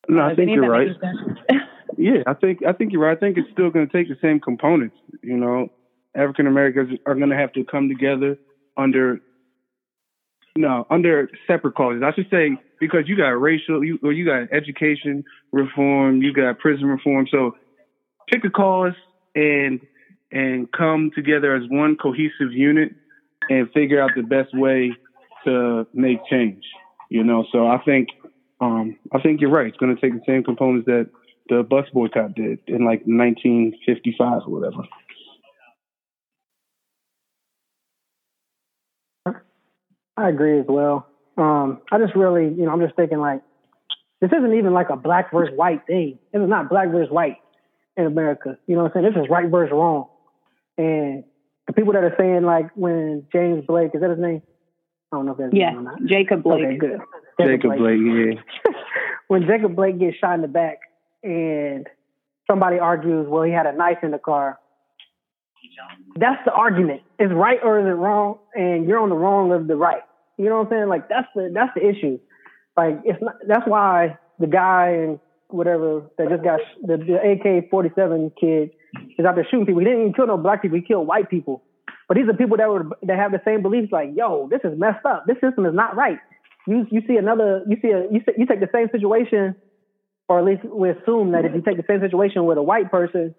No, 0.08 0.22
I 0.22 0.34
think 0.34 0.50
you're 0.50 0.68
right. 0.68 0.88
yeah, 1.96 2.22
I 2.26 2.34
think 2.34 2.64
I 2.66 2.72
think 2.72 2.92
you're 2.92 3.02
right. 3.02 3.16
I 3.16 3.20
think 3.20 3.38
it's 3.38 3.50
still 3.52 3.70
going 3.70 3.88
to 3.88 3.92
take 3.92 4.08
the 4.08 4.18
same 4.20 4.40
components. 4.40 4.96
You 5.22 5.36
know, 5.36 5.68
African 6.14 6.46
Americans 6.46 6.98
are 7.06 7.14
going 7.14 7.30
to 7.30 7.36
have 7.36 7.52
to 7.54 7.64
come 7.64 7.88
together 7.88 8.36
under 8.76 9.20
no 10.56 10.86
under 10.90 11.30
separate 11.46 11.74
causes. 11.74 12.02
I 12.04 12.12
should 12.12 12.28
say 12.30 12.56
because 12.84 13.08
you 13.08 13.16
got 13.16 13.30
racial, 13.30 13.82
you 13.82 13.98
or 14.02 14.12
you 14.12 14.26
got 14.26 14.52
education 14.52 15.24
reform, 15.52 16.20
you 16.20 16.34
got 16.34 16.58
prison 16.58 16.84
reform. 16.84 17.26
So 17.30 17.56
pick 18.30 18.44
a 18.44 18.50
cause 18.50 18.92
and 19.34 19.80
and 20.30 20.70
come 20.70 21.10
together 21.14 21.54
as 21.54 21.62
one 21.70 21.96
cohesive 21.96 22.52
unit 22.52 22.92
and 23.48 23.70
figure 23.72 24.02
out 24.02 24.10
the 24.14 24.22
best 24.22 24.50
way 24.52 24.92
to 25.44 25.86
make 25.94 26.18
change. 26.30 26.62
You 27.08 27.24
know, 27.24 27.46
so 27.52 27.66
I 27.66 27.78
think 27.84 28.08
um, 28.60 28.96
I 29.12 29.20
think 29.20 29.40
you're 29.40 29.50
right. 29.50 29.68
It's 29.68 29.78
going 29.78 29.94
to 29.94 30.00
take 30.00 30.12
the 30.12 30.24
same 30.26 30.44
components 30.44 30.86
that 30.86 31.08
the 31.48 31.62
bus 31.62 31.86
boycott 31.92 32.34
did 32.34 32.58
in 32.66 32.84
like 32.84 33.02
1955 33.06 34.42
or 34.46 34.60
whatever. 34.60 34.82
I 40.16 40.28
agree 40.28 40.60
as 40.60 40.66
well. 40.68 41.08
Um, 41.36 41.80
I 41.90 41.98
just 41.98 42.14
really, 42.14 42.44
you 42.44 42.64
know, 42.64 42.70
I'm 42.70 42.80
just 42.80 42.96
thinking 42.96 43.18
like, 43.18 43.42
this 44.20 44.30
isn't 44.32 44.54
even 44.54 44.72
like 44.72 44.90
a 44.90 44.96
black 44.96 45.32
versus 45.32 45.54
white 45.56 45.86
thing. 45.86 46.18
This 46.32 46.42
is 46.42 46.48
not 46.48 46.68
black 46.70 46.90
versus 46.90 47.12
white 47.12 47.38
in 47.96 48.06
America. 48.06 48.56
You 48.66 48.76
know 48.76 48.84
what 48.84 48.96
I'm 48.96 49.02
saying? 49.02 49.14
This 49.14 49.24
is 49.24 49.30
right 49.30 49.50
versus 49.50 49.72
wrong. 49.72 50.08
And 50.78 51.24
the 51.66 51.72
people 51.72 51.92
that 51.92 52.04
are 52.04 52.14
saying 52.18 52.42
like 52.44 52.70
when 52.74 53.26
James 53.32 53.64
Blake, 53.66 53.90
is 53.94 54.00
that 54.00 54.10
his 54.10 54.18
name? 54.18 54.42
I 55.12 55.16
don't 55.16 55.26
know 55.26 55.32
if 55.32 55.38
that's 55.38 55.52
yeah, 55.52 55.72
Jacob 56.06 56.42
Blake. 56.42 56.64
Okay, 56.64 56.76
good. 56.76 57.00
Jacob, 57.38 57.62
Jacob 57.62 57.78
Blake. 57.78 58.00
Blake, 58.00 58.40
yeah. 58.66 58.72
when 59.28 59.46
Jacob 59.46 59.76
Blake 59.76 59.98
gets 59.98 60.16
shot 60.16 60.34
in 60.34 60.42
the 60.42 60.48
back 60.48 60.78
and 61.22 61.86
somebody 62.50 62.78
argues, 62.78 63.26
well, 63.28 63.42
he 63.42 63.52
had 63.52 63.66
a 63.66 63.72
knife 63.72 63.98
in 64.02 64.10
the 64.10 64.18
car. 64.18 64.58
That's 66.16 66.44
the 66.44 66.52
argument. 66.52 67.02
Is 67.18 67.30
right 67.32 67.58
or 67.62 67.80
is 67.80 67.86
it 67.86 67.96
wrong? 67.96 68.38
And 68.54 68.86
you're 68.86 68.98
on 68.98 69.08
the 69.08 69.16
wrong 69.16 69.52
of 69.52 69.66
the 69.66 69.76
right. 69.76 70.02
You 70.36 70.46
know 70.46 70.58
what 70.58 70.66
I'm 70.66 70.70
saying? 70.72 70.88
Like 70.88 71.08
that's 71.08 71.28
the 71.34 71.50
that's 71.52 71.72
the 71.74 71.86
issue. 71.86 72.18
Like 72.76 73.00
it's 73.04 73.22
not. 73.22 73.34
That's 73.46 73.66
why 73.66 74.18
the 74.38 74.46
guy 74.46 74.88
and 74.90 75.20
whatever 75.48 76.02
that 76.18 76.28
just 76.28 76.42
got 76.42 76.60
the, 76.82 76.96
the 76.96 77.14
AK-47 77.14 78.32
kid 78.40 78.70
is 79.18 79.24
out 79.24 79.36
there 79.36 79.46
shooting 79.50 79.66
people. 79.66 79.80
He 79.80 79.86
didn't 79.86 80.00
even 80.00 80.12
kill 80.14 80.26
no 80.26 80.36
black 80.36 80.62
people. 80.62 80.78
He 80.78 80.84
killed 80.84 81.06
white 81.06 81.30
people. 81.30 81.62
But 82.08 82.16
these 82.16 82.28
are 82.28 82.34
people 82.34 82.56
that 82.56 82.68
were 82.68 82.84
that 83.02 83.16
have 83.16 83.32
the 83.32 83.40
same 83.44 83.62
beliefs. 83.62 83.92
Like, 83.92 84.10
yo, 84.14 84.48
this 84.50 84.60
is 84.64 84.78
messed 84.78 85.06
up. 85.06 85.24
This 85.26 85.36
system 85.40 85.66
is 85.66 85.74
not 85.74 85.96
right. 85.96 86.18
You 86.66 86.86
you 86.90 87.02
see 87.06 87.16
another. 87.16 87.62
You 87.68 87.76
see 87.80 87.88
a 87.88 88.02
you 88.10 88.20
see, 88.26 88.32
you 88.36 88.46
take 88.46 88.60
the 88.60 88.68
same 88.72 88.88
situation, 88.90 89.54
or 90.28 90.38
at 90.38 90.44
least 90.44 90.64
we 90.64 90.90
assume 90.90 91.32
that 91.32 91.44
if 91.44 91.54
you 91.54 91.62
take 91.62 91.76
the 91.76 91.84
same 91.88 92.00
situation 92.00 92.44
with 92.44 92.58
a 92.58 92.62
white 92.62 92.90
person 92.90 93.34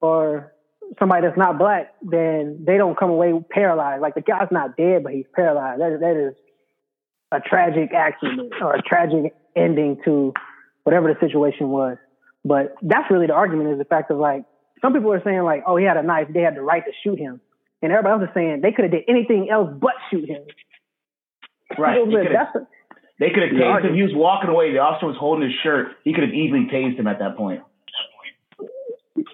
or 0.00 0.52
somebody 0.98 1.26
that's 1.26 1.38
not 1.38 1.58
black, 1.58 1.94
then 2.02 2.64
they 2.66 2.76
don't 2.76 2.98
come 2.98 3.10
away 3.10 3.32
paralyzed. 3.50 4.02
Like 4.02 4.14
the 4.14 4.20
guy's 4.22 4.48
not 4.50 4.76
dead, 4.76 5.02
but 5.02 5.12
he's 5.12 5.26
paralyzed. 5.34 5.80
That 5.80 6.00
that 6.00 6.16
is 6.16 6.34
a 7.32 7.40
tragic 7.40 7.92
accident 7.94 8.52
or 8.60 8.74
a 8.74 8.82
tragic 8.82 9.34
ending 9.56 9.98
to 10.04 10.32
whatever 10.84 11.12
the 11.12 11.20
situation 11.20 11.68
was. 11.68 11.96
But 12.44 12.74
that's 12.82 13.10
really 13.10 13.26
the 13.26 13.34
argument 13.34 13.70
is 13.70 13.78
the 13.78 13.84
fact 13.84 14.10
of 14.10 14.18
like 14.18 14.44
some 14.82 14.92
people 14.92 15.12
are 15.12 15.22
saying 15.22 15.42
like, 15.42 15.62
oh, 15.66 15.76
he 15.76 15.84
had 15.84 15.96
a 15.96 16.02
knife, 16.02 16.28
they 16.32 16.40
had 16.40 16.56
the 16.56 16.62
right 16.62 16.82
to 16.84 16.92
shoot 17.04 17.18
him, 17.18 17.40
and 17.82 17.92
everybody 17.92 18.22
else 18.22 18.30
is 18.30 18.34
saying 18.34 18.60
they 18.62 18.72
could 18.72 18.84
have 18.84 18.92
did 18.92 19.04
anything 19.08 19.48
else 19.50 19.70
but 19.78 19.94
shoot 20.10 20.28
him. 20.28 20.42
Right. 21.78 21.98
they 23.20 23.30
could 23.30 23.42
have 23.42 23.52
tased 23.52 23.84
him. 23.84 23.94
He 23.94 24.02
was 24.02 24.12
walking 24.14 24.50
away. 24.50 24.72
The 24.72 24.78
officer 24.78 25.06
was 25.06 25.16
holding 25.20 25.48
his 25.48 25.56
shirt. 25.62 25.92
He 26.02 26.14
could 26.14 26.24
have 26.24 26.32
easily 26.32 26.66
tased 26.72 26.98
him 26.98 27.06
at 27.06 27.18
that 27.20 27.36
point. 27.36 27.62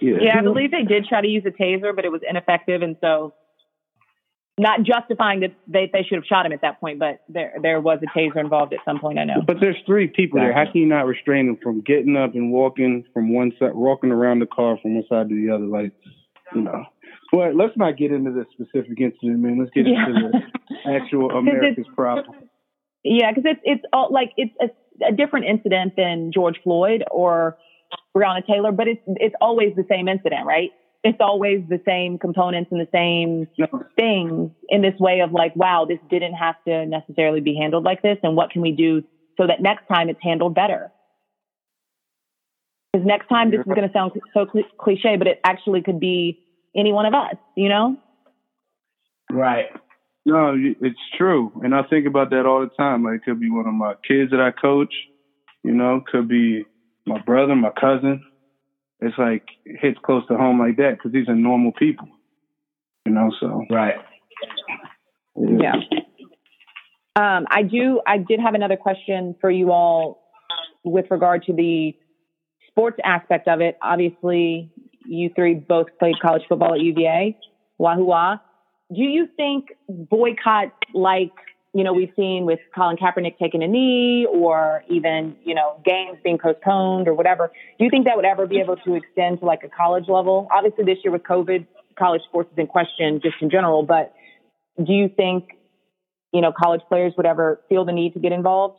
Yeah. 0.01 0.17
yeah, 0.21 0.39
I 0.39 0.43
believe 0.43 0.71
they 0.71 0.83
did 0.83 1.07
try 1.07 1.21
to 1.21 1.29
use 1.29 1.45
a 1.47 1.51
taser, 1.51 1.95
but 1.95 2.05
it 2.05 2.11
was 2.11 2.23
ineffective, 2.29 2.83
and 2.83 2.97
so 3.01 3.35
not 4.59 4.83
justifying 4.83 5.41
that 5.41 5.55
they, 5.67 5.91
they 5.93 6.03
should 6.03 6.17
have 6.17 6.25
shot 6.25 6.47
him 6.47 6.53
at 6.53 6.63
that 6.63 6.81
point, 6.81 6.99
but 6.99 7.21
there 7.29 7.55
there 7.61 7.81
was 7.81 7.99
a 8.03 8.19
taser 8.19 8.39
involved 8.39 8.73
at 8.73 8.81
some 8.85 8.99
point. 8.99 9.19
I 9.19 9.25
know. 9.25 9.43
But 9.47 9.59
there's 9.61 9.77
three 9.85 10.09
people 10.09 10.41
there. 10.41 10.53
How 10.53 10.65
can 10.65 10.81
you 10.81 10.87
not 10.87 11.07
restrain 11.07 11.47
them 11.47 11.59
from 11.63 11.83
getting 11.83 12.17
up 12.17 12.35
and 12.35 12.51
walking 12.51 13.05
from 13.13 13.33
one 13.33 13.53
side, 13.59 13.75
walking 13.75 14.11
around 14.11 14.39
the 14.39 14.47
car 14.47 14.79
from 14.81 14.95
one 14.95 15.05
side 15.09 15.29
to 15.29 15.35
the 15.35 15.55
other? 15.55 15.67
Like, 15.67 15.93
you 16.55 16.63
know. 16.63 16.85
Well, 17.33 17.55
let's 17.55 17.77
not 17.77 17.99
get 17.99 18.13
into 18.13 18.31
this 18.31 18.47
specific 18.53 18.99
incident, 19.01 19.41
man. 19.41 19.59
Let's 19.59 19.73
get 19.73 19.87
yeah. 19.87 20.07
into 20.07 20.31
the 20.31 20.91
actual 20.91 21.31
America's 21.37 21.87
problem. 21.95 22.49
Yeah, 23.05 23.31
because 23.31 23.45
it's 23.45 23.61
it's 23.65 23.85
all 23.93 24.09
like 24.11 24.33
it's 24.37 24.55
a, 24.61 25.07
a 25.07 25.13
different 25.13 25.47
incident 25.47 25.95
than 25.97 26.33
George 26.33 26.57
Floyd 26.65 27.05
or 27.11 27.59
Breonna 28.17 28.45
Taylor, 28.47 28.73
but 28.73 28.89
it's 28.89 29.01
it's 29.07 29.35
always 29.41 29.75
the 29.77 29.85
same 29.89 30.09
incident, 30.09 30.47
right? 30.47 30.71
It's 31.05 31.19
always 31.21 31.61
the 31.69 31.81
same 31.87 32.19
components 32.19 32.73
and 32.73 32.81
the 32.81 32.89
same 32.93 33.47
things 33.95 34.51
in 34.69 34.83
this 34.83 34.95
way 34.99 35.21
of 35.21 35.33
like, 35.33 35.55
wow, 35.55 35.87
this 35.89 35.99
didn't 36.11 36.35
have 36.35 36.57
to 36.67 36.87
necessarily 36.87 37.41
be 37.41 37.55
handled 37.55 37.85
like 37.85 38.03
this, 38.03 38.19
and 38.23 38.37
what 38.37 38.51
can 38.51 38.63
we 38.63 38.73
do 38.73 39.03
so 39.37 39.47
that 39.47 39.61
next 39.61 39.87
time 39.87 40.09
it's 40.09 40.19
handled 40.23 40.55
better? 40.55 40.91
Because 42.93 43.07
next 43.07 43.29
time 43.29 43.51
this 43.51 43.61
is 43.61 43.67
going 43.67 43.87
to 43.87 43.93
sound 43.93 44.13
so 44.33 44.47
cliche, 44.81 45.17
but 45.17 45.27
it 45.27 45.39
actually 45.45 45.83
could 45.83 46.01
be 46.01 46.41
any 46.75 46.93
one 46.93 47.05
of 47.05 47.15
us, 47.15 47.35
you 47.55 47.69
know? 47.69 47.97
Right. 49.31 49.67
No, 50.25 50.57
it's 50.57 50.99
true. 51.17 51.53
And 51.63 51.75
I 51.75 51.83
think 51.83 52.07
about 52.07 52.31
that 52.31 52.47
all 52.47 52.61
the 52.61 52.71
time. 52.77 53.05
Like, 53.05 53.17
it 53.17 53.25
could 53.25 53.39
be 53.39 53.51
one 53.51 53.67
of 53.67 53.75
my 53.75 53.95
kids 54.09 54.31
that 54.31 54.41
I 54.41 54.51
coach, 54.51 54.93
you 55.63 55.73
know, 55.73 56.03
could 56.11 56.27
be 56.27 56.65
my 57.07 57.21
brother, 57.21 57.55
my 57.55 57.71
cousin. 57.71 58.23
It's 59.01 59.17
like, 59.19 59.45
it 59.65 59.79
hits 59.81 59.99
close 60.05 60.27
to 60.29 60.37
home 60.37 60.59
like 60.59 60.77
that 60.77 60.93
because 60.93 61.13
these 61.13 61.29
are 61.29 61.35
normal 61.35 61.73
people, 61.73 62.09
you 63.05 63.13
know, 63.13 63.31
so. 63.41 63.65
Right. 63.71 63.97
Yeah. 65.37 65.75
Um, 67.15 67.47
I 67.51 67.63
do, 67.63 68.01
I 68.07 68.19
did 68.19 68.41
have 68.41 68.55
another 68.55 68.77
question 68.77 69.35
for 69.41 69.51
you 69.51 69.71
all 69.71 70.23
with 70.85 71.07
regard 71.11 71.45
to 71.45 71.53
the 71.53 71.95
sports 72.69 72.99
aspect 73.05 73.49
of 73.49 73.61
it. 73.61 73.79
Obviously, 73.83 74.71
you 75.07 75.31
three 75.35 75.55
both 75.55 75.87
played 75.99 76.17
college 76.21 76.43
football 76.49 76.75
at 76.75 76.81
UVA. 76.81 77.39
Wahoo 77.79 78.39
Do 78.95 79.03
you 79.03 79.29
think 79.37 79.69
boycott 79.89 80.73
like 80.95 81.33
you 81.77 81.85
know 81.85 81.93
we've 81.93 82.13
seen 82.17 82.47
with 82.47 82.59
Colin 82.75 82.97
Kaepernick 82.97 83.37
taking 83.39 83.63
a 83.63 83.69
knee, 83.69 84.27
or 84.33 84.83
even 84.89 85.37
you 85.45 85.55
know 85.55 85.79
games 85.85 86.19
being 86.25 86.39
postponed 86.39 87.07
or 87.07 87.13
whatever? 87.13 87.53
Do 87.79 87.85
you 87.85 87.91
think 87.91 88.07
that 88.07 88.17
would 88.17 88.25
ever 88.25 88.47
be 88.47 88.61
able 88.61 88.77
to 88.77 88.95
extend 88.95 89.41
to 89.41 89.45
like 89.45 89.63
a 89.63 89.69
college 89.69 90.09
level? 90.09 90.49
Obviously, 90.51 90.85
this 90.85 90.97
year 91.05 91.13
with 91.13 91.23
COVID, 91.25 91.67
college 91.99 92.23
sports 92.27 92.51
is 92.51 92.59
in 92.59 92.67
question 92.67 93.21
just 93.23 93.37
in 93.43 93.51
general. 93.51 93.83
But 93.83 94.15
do 94.79 94.91
you 94.91 95.11
think 95.15 95.51
you 96.33 96.41
know 96.41 96.51
college 96.51 96.81
players 96.89 97.13
would 97.19 97.27
ever 97.27 97.61
feel 97.69 97.85
the 97.85 97.93
need 97.93 98.15
to 98.15 98.21
get 98.21 98.33
involved? 98.33 98.79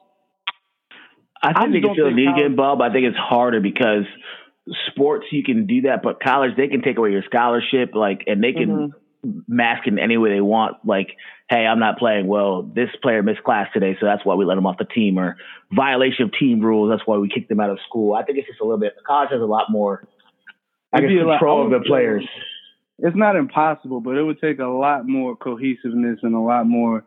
I 1.39 1.53
think 1.53 1.57
I 1.57 1.71
they 1.73 1.81
can 1.81 1.95
feel 1.95 2.05
the 2.05 2.15
need 2.15 2.25
to 2.25 2.33
get 2.35 2.45
involved. 2.47 2.79
But 2.79 2.89
I 2.89 2.93
think 2.93 3.05
it's 3.05 3.17
harder 3.17 3.59
because 3.59 4.05
sports 4.89 5.27
you 5.31 5.43
can 5.43 5.67
do 5.67 5.81
that, 5.81 6.01
but 6.01 6.19
college 6.19 6.57
they 6.57 6.67
can 6.67 6.81
take 6.81 6.97
away 6.97 7.11
your 7.11 7.23
scholarship, 7.27 7.93
like, 7.93 8.23
and 8.25 8.43
they 8.43 8.53
can 8.53 8.69
mm-hmm. 8.69 8.97
Mask 9.47 9.87
in 9.87 9.99
any 9.99 10.17
way 10.17 10.31
they 10.31 10.41
want. 10.41 10.77
Like, 10.85 11.09
hey, 11.49 11.65
I'm 11.65 11.79
not 11.79 11.97
playing. 11.97 12.27
Well, 12.27 12.63
this 12.63 12.89
player 13.01 13.23
missed 13.23 13.43
class 13.43 13.67
today, 13.73 13.95
so 13.99 14.05
that's 14.05 14.25
why 14.25 14.35
we 14.35 14.45
let 14.45 14.57
him 14.57 14.65
off 14.65 14.77
the 14.77 14.85
team, 14.85 15.17
or 15.17 15.37
violation 15.71 16.25
of 16.25 16.31
team 16.33 16.61
rules. 16.61 16.89
That's 16.89 17.05
why 17.07 17.17
we 17.17 17.29
kicked 17.29 17.49
them 17.49 17.59
out 17.59 17.69
of 17.69 17.79
school. 17.87 18.13
I 18.13 18.23
think 18.23 18.37
it's 18.37 18.47
just 18.47 18.61
a 18.61 18.63
little 18.63 18.79
bit. 18.79 18.93
College 19.05 19.29
has 19.31 19.41
a 19.41 19.45
lot 19.45 19.69
more. 19.69 20.07
I 20.93 21.01
guess 21.01 21.09
control 21.09 21.65
of 21.65 21.71
the 21.71 21.85
players. 21.85 22.27
It's 22.99 23.15
not 23.15 23.35
impossible, 23.35 24.01
but 24.01 24.15
it 24.15 24.23
would 24.23 24.41
take 24.41 24.59
a 24.59 24.65
lot 24.65 25.07
more 25.07 25.35
cohesiveness 25.35 26.19
and 26.23 26.33
a 26.33 26.39
lot 26.39 26.65
more 26.65 27.05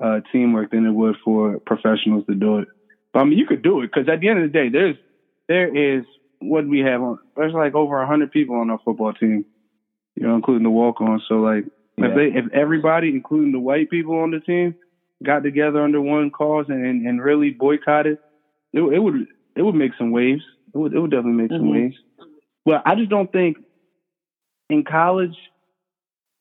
uh, 0.00 0.20
teamwork 0.32 0.70
than 0.70 0.86
it 0.86 0.92
would 0.92 1.16
for 1.24 1.58
professionals 1.60 2.24
to 2.26 2.34
do 2.34 2.58
it. 2.58 2.68
But 3.12 3.20
I 3.20 3.24
mean, 3.24 3.38
you 3.38 3.46
could 3.46 3.62
do 3.62 3.82
it 3.82 3.90
because 3.92 4.08
at 4.08 4.20
the 4.20 4.28
end 4.28 4.42
of 4.42 4.50
the 4.50 4.58
day, 4.58 4.68
there's 4.70 4.96
there 5.48 5.98
is 5.98 6.04
what 6.40 6.66
we 6.66 6.80
have 6.80 7.02
on. 7.02 7.18
There's 7.36 7.52
like 7.52 7.74
over 7.74 8.00
a 8.00 8.06
hundred 8.06 8.30
people 8.30 8.56
on 8.56 8.70
our 8.70 8.78
football 8.84 9.12
team, 9.12 9.44
you 10.16 10.26
know, 10.26 10.34
including 10.34 10.64
the 10.64 10.70
walk 10.70 11.00
on. 11.00 11.22
So 11.28 11.36
like, 11.36 11.64
yeah. 11.96 12.08
if 12.08 12.14
they, 12.14 12.38
if 12.38 12.52
everybody, 12.52 13.10
including 13.10 13.52
the 13.52 13.60
white 13.60 13.90
people 13.90 14.18
on 14.18 14.30
the 14.32 14.40
team, 14.40 14.74
got 15.22 15.42
together 15.42 15.82
under 15.82 16.00
one 16.00 16.30
cause 16.30 16.66
and 16.68 17.06
and 17.06 17.22
really 17.22 17.50
boycotted, 17.50 18.18
it, 18.72 18.80
it 18.80 18.98
would 18.98 19.26
it 19.54 19.62
would 19.62 19.74
make 19.74 19.92
some 19.96 20.10
waves. 20.10 20.42
It 20.74 20.78
would 20.78 20.92
it 20.92 20.98
would 20.98 21.10
definitely 21.10 21.42
make 21.42 21.50
mm-hmm. 21.50 21.62
some 21.62 21.72
waves. 21.72 21.96
Well, 22.64 22.82
I 22.84 22.96
just 22.96 23.10
don't 23.10 23.30
think 23.30 23.58
in 24.68 24.84
college 24.84 25.36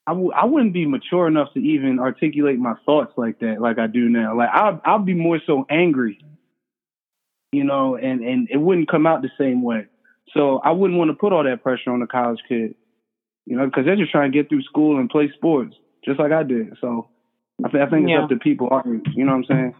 I 0.08 0.12
w- 0.12 0.32
I 0.32 0.46
wouldn't 0.46 0.74
be 0.74 0.86
mature 0.86 1.28
enough 1.28 1.54
to 1.54 1.60
even 1.60 2.00
articulate 2.00 2.60
my 2.60 2.74
thoughts 2.86 3.14
like 3.18 3.40
that, 3.40 3.62
like 3.62 3.78
I 3.78 3.88
do 3.88 4.10
now. 4.10 4.36
Like 4.36 4.50
I'll 4.52 4.82
I'll 4.84 5.00
be 5.00 5.14
more 5.14 5.40
so 5.46 5.66
angry 5.70 6.20
you 7.56 7.64
know, 7.64 7.96
and 7.96 8.22
and 8.22 8.50
it 8.52 8.58
wouldn't 8.58 8.90
come 8.90 9.08
out 9.08 9.22
the 9.22 9.32
same 9.38 9.62
way. 9.64 9.86
So 10.34 10.60
I 10.60 10.72
wouldn't 10.72 11.00
want 11.00 11.10
to 11.10 11.16
put 11.16 11.32
all 11.32 11.44
that 11.44 11.64
pressure 11.64 11.92
on 11.92 12.02
a 12.02 12.08
college 12.08 12.40
kid, 12.50 12.76
you 13.46 13.58
know, 13.58 13.66
because 13.66 13.86
they're 13.86 13.96
just 13.96 14.12
trying 14.12 14.32
to 14.32 14.38
get 14.38 14.50
through 14.50 14.64
school 14.64 15.00
and 15.00 15.10
play 15.10 15.32
sports, 15.36 15.76
just 16.04 16.20
like 16.20 16.32
I 16.32 16.44
did. 16.44 16.78
So 16.82 17.08
I, 17.64 17.70
th- 17.70 17.84
I 17.84 17.90
think 17.90 18.04
it's 18.04 18.12
yeah. 18.12 18.24
up 18.24 18.30
to 18.30 18.38
people, 18.38 18.70
you 19.14 19.26
know 19.26 19.32
what 19.32 19.38
I'm 19.38 19.46
saying? 19.46 19.76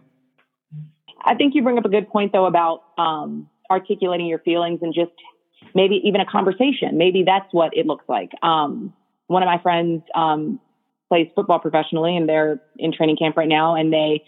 I 1.24 1.34
think 1.34 1.54
you 1.54 1.62
bring 1.62 1.78
up 1.78 1.84
a 1.84 1.88
good 1.88 2.08
point 2.08 2.32
though 2.32 2.46
about 2.46 2.84
um, 2.98 3.48
articulating 3.70 4.26
your 4.26 4.38
feelings 4.38 4.80
and 4.82 4.94
just 4.94 5.12
maybe 5.74 6.00
even 6.04 6.20
a 6.20 6.26
conversation. 6.26 6.96
Maybe 6.96 7.24
that's 7.24 7.46
what 7.52 7.76
it 7.76 7.86
looks 7.86 8.04
like. 8.08 8.30
Um, 8.42 8.94
one 9.26 9.42
of 9.42 9.46
my 9.46 9.60
friends 9.60 10.02
um, 10.14 10.60
plays 11.08 11.28
football 11.34 11.58
professionally, 11.58 12.16
and 12.16 12.28
they're 12.28 12.60
in 12.76 12.92
training 12.92 13.16
camp 13.16 13.36
right 13.36 13.48
now. 13.48 13.74
And 13.74 13.92
they, 13.92 14.22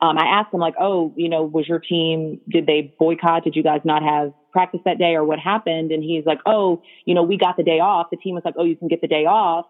um, 0.00 0.18
I 0.18 0.26
asked 0.26 0.50
them 0.50 0.60
like, 0.60 0.74
"Oh, 0.80 1.12
you 1.16 1.28
know, 1.28 1.44
was 1.44 1.68
your 1.68 1.78
team? 1.78 2.40
Did 2.48 2.66
they 2.66 2.94
boycott? 2.98 3.44
Did 3.44 3.54
you 3.54 3.62
guys 3.62 3.80
not 3.84 4.02
have 4.02 4.32
practice 4.52 4.80
that 4.84 4.98
day, 4.98 5.14
or 5.14 5.24
what 5.24 5.38
happened?" 5.38 5.92
And 5.92 6.02
he's 6.02 6.24
like, 6.26 6.40
"Oh, 6.46 6.82
you 7.04 7.14
know, 7.14 7.22
we 7.22 7.36
got 7.36 7.56
the 7.56 7.62
day 7.62 7.80
off. 7.80 8.08
The 8.10 8.16
team 8.16 8.34
was 8.34 8.44
like, 8.44 8.54
"Oh, 8.56 8.64
you 8.64 8.76
can 8.76 8.88
get 8.88 9.00
the 9.00 9.08
day 9.08 9.26
off." 9.26 9.66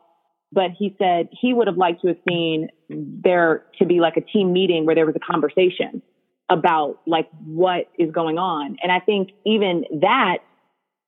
But 0.53 0.73
he 0.77 0.95
said 0.99 1.29
he 1.31 1.55
would 1.55 1.69
have 1.69 1.77
liked 1.77 2.03
to 2.03 2.09
have 2.09 2.17
seen 2.29 2.69
there 2.89 3.65
to 3.79 3.87
be 3.87 4.01
like 4.01 4.17
a 4.17 4.21
team 4.21 4.53
meeting 4.53 4.85
where 4.85 4.95
there 4.95 5.07
was 5.07 5.15
a 5.15 5.33
conversation 5.33 6.03
about 6.51 6.99
like 7.07 7.29
what 7.45 7.89
is 7.99 8.11
going 8.11 8.37
on. 8.37 8.77
And 8.83 8.91
I 8.91 8.99
think 8.99 9.31
even 9.47 9.85
that 10.01 10.39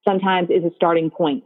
sometimes 0.06 0.48
is 0.50 0.64
a 0.64 0.70
starting 0.76 1.10
point 1.10 1.44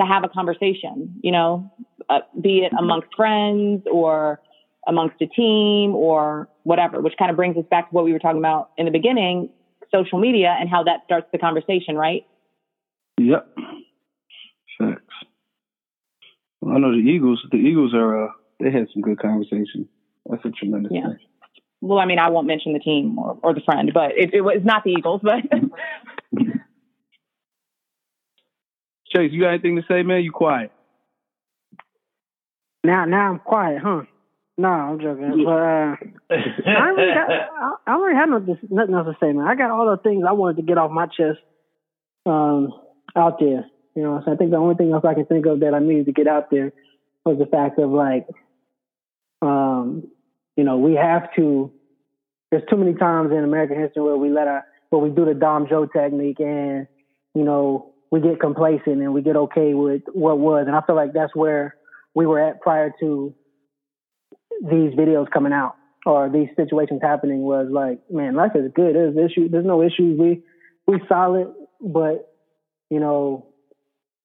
to 0.00 0.06
have 0.06 0.24
a 0.24 0.28
conversation, 0.28 1.14
you 1.22 1.30
know, 1.30 1.70
uh, 2.08 2.20
be 2.40 2.60
it 2.60 2.72
amongst 2.78 3.08
friends 3.14 3.82
or 3.92 4.40
amongst 4.88 5.20
a 5.20 5.26
team 5.26 5.94
or 5.94 6.48
whatever, 6.64 7.00
which 7.00 7.14
kind 7.18 7.30
of 7.30 7.36
brings 7.36 7.56
us 7.56 7.64
back 7.70 7.90
to 7.90 7.94
what 7.94 8.04
we 8.04 8.12
were 8.12 8.18
talking 8.18 8.38
about 8.38 8.70
in 8.78 8.86
the 8.86 8.90
beginning, 8.90 9.50
social 9.94 10.18
media 10.18 10.56
and 10.58 10.68
how 10.68 10.84
that 10.84 11.00
starts 11.04 11.26
the 11.32 11.38
conversation, 11.38 11.96
right? 11.96 12.26
Yep. 13.18 13.48
Facts. 14.78 15.02
Well, 16.60 16.76
I 16.76 16.78
know 16.78 16.92
the 16.92 16.98
Eagles, 16.98 17.44
the 17.50 17.58
Eagles 17.58 17.94
are, 17.94 18.26
uh, 18.26 18.32
they 18.60 18.70
had 18.70 18.88
some 18.92 19.02
good 19.02 19.18
conversation. 19.18 19.88
That's 20.28 20.44
a 20.44 20.50
tremendous 20.50 20.92
yeah. 20.94 21.08
thing 21.08 21.18
well, 21.82 21.98
I 21.98 22.06
mean, 22.06 22.20
I 22.20 22.30
won't 22.30 22.46
mention 22.46 22.72
the 22.72 22.78
team 22.78 23.18
or, 23.18 23.36
or 23.42 23.52
the 23.52 23.60
friend, 23.60 23.90
but 23.92 24.12
it, 24.16 24.32
it 24.32 24.40
was 24.40 24.60
not 24.64 24.84
the 24.84 24.92
Eagles, 24.92 25.20
but. 25.22 25.42
Chase, 29.14 29.32
you 29.32 29.40
got 29.42 29.48
anything 29.48 29.76
to 29.76 29.82
say, 29.88 30.02
man? 30.04 30.22
You 30.22 30.30
quiet. 30.30 30.70
Now, 32.84 33.04
now 33.04 33.30
I'm 33.30 33.40
quiet, 33.40 33.82
huh? 33.82 34.02
No, 34.62 34.68
I'm 34.68 35.00
joking. 35.00 35.42
But 35.44 35.50
uh, 35.50 35.96
I 36.30 36.88
really 36.94 37.14
got, 37.14 37.30
I, 37.30 37.74
I 37.84 37.94
already 37.94 38.14
have 38.14 38.28
nothing, 38.28 38.58
nothing 38.70 38.94
else 38.94 39.08
to 39.08 39.16
say, 39.20 39.32
man. 39.32 39.44
I 39.44 39.56
got 39.56 39.72
all 39.72 39.90
the 39.90 40.00
things 40.00 40.22
I 40.26 40.30
wanted 40.34 40.58
to 40.58 40.62
get 40.62 40.78
off 40.78 40.92
my 40.92 41.06
chest 41.06 41.40
um, 42.26 42.68
out 43.16 43.40
there. 43.40 43.66
You 43.96 44.02
know, 44.04 44.22
so 44.24 44.32
I 44.32 44.36
think 44.36 44.52
the 44.52 44.58
only 44.58 44.76
thing 44.76 44.92
else 44.92 45.04
I 45.04 45.14
can 45.14 45.26
think 45.26 45.46
of 45.46 45.58
that 45.60 45.74
I 45.74 45.80
needed 45.80 46.06
to 46.06 46.12
get 46.12 46.28
out 46.28 46.48
there 46.52 46.72
was 47.24 47.38
the 47.40 47.46
fact 47.46 47.80
of 47.80 47.90
like, 47.90 48.28
um, 49.42 50.04
you 50.56 50.62
know, 50.62 50.78
we 50.78 50.94
have 50.94 51.34
to. 51.34 51.72
There's 52.52 52.62
too 52.70 52.76
many 52.76 52.94
times 52.94 53.32
in 53.32 53.42
American 53.42 53.80
history 53.80 54.02
where 54.04 54.16
we 54.16 54.30
let 54.30 54.46
our 54.46 54.64
where 54.90 55.02
we 55.02 55.10
do 55.10 55.24
the 55.24 55.34
Dom 55.34 55.66
Joe 55.68 55.86
technique 55.86 56.38
and 56.38 56.86
you 57.34 57.42
know 57.42 57.94
we 58.12 58.20
get 58.20 58.38
complacent 58.38 59.02
and 59.02 59.12
we 59.12 59.22
get 59.22 59.34
okay 59.34 59.74
with 59.74 60.02
what 60.12 60.38
was, 60.38 60.66
and 60.68 60.76
I 60.76 60.82
feel 60.86 60.94
like 60.94 61.14
that's 61.14 61.34
where 61.34 61.74
we 62.14 62.26
were 62.26 62.38
at 62.38 62.60
prior 62.60 62.92
to 63.00 63.34
these 64.62 64.94
videos 64.94 65.30
coming 65.30 65.52
out 65.52 65.76
or 66.06 66.28
these 66.28 66.48
situations 66.56 67.00
happening 67.02 67.42
was 67.42 67.68
like, 67.70 67.98
man, 68.10 68.34
life 68.34 68.52
is 68.54 68.70
good. 68.74 68.94
There's 68.94 69.16
issue. 69.16 69.48
There's 69.48 69.66
no 69.66 69.82
issues. 69.82 70.18
We 70.18 70.42
we 70.86 71.00
solid, 71.08 71.52
but 71.80 72.32
you 72.90 73.00
know, 73.00 73.46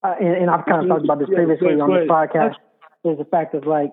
uh, 0.03 0.15
and, 0.19 0.35
and, 0.35 0.49
I've 0.49 0.65
kind 0.65 0.81
of 0.81 0.87
talked 0.87 1.03
about 1.03 1.19
this 1.19 1.29
previously 1.29 1.79
on 1.79 1.93
this 1.93 2.09
podcast. 2.09 2.55
Is 3.03 3.17
the 3.17 3.25
fact 3.25 3.53
of 3.53 3.65
like 3.65 3.91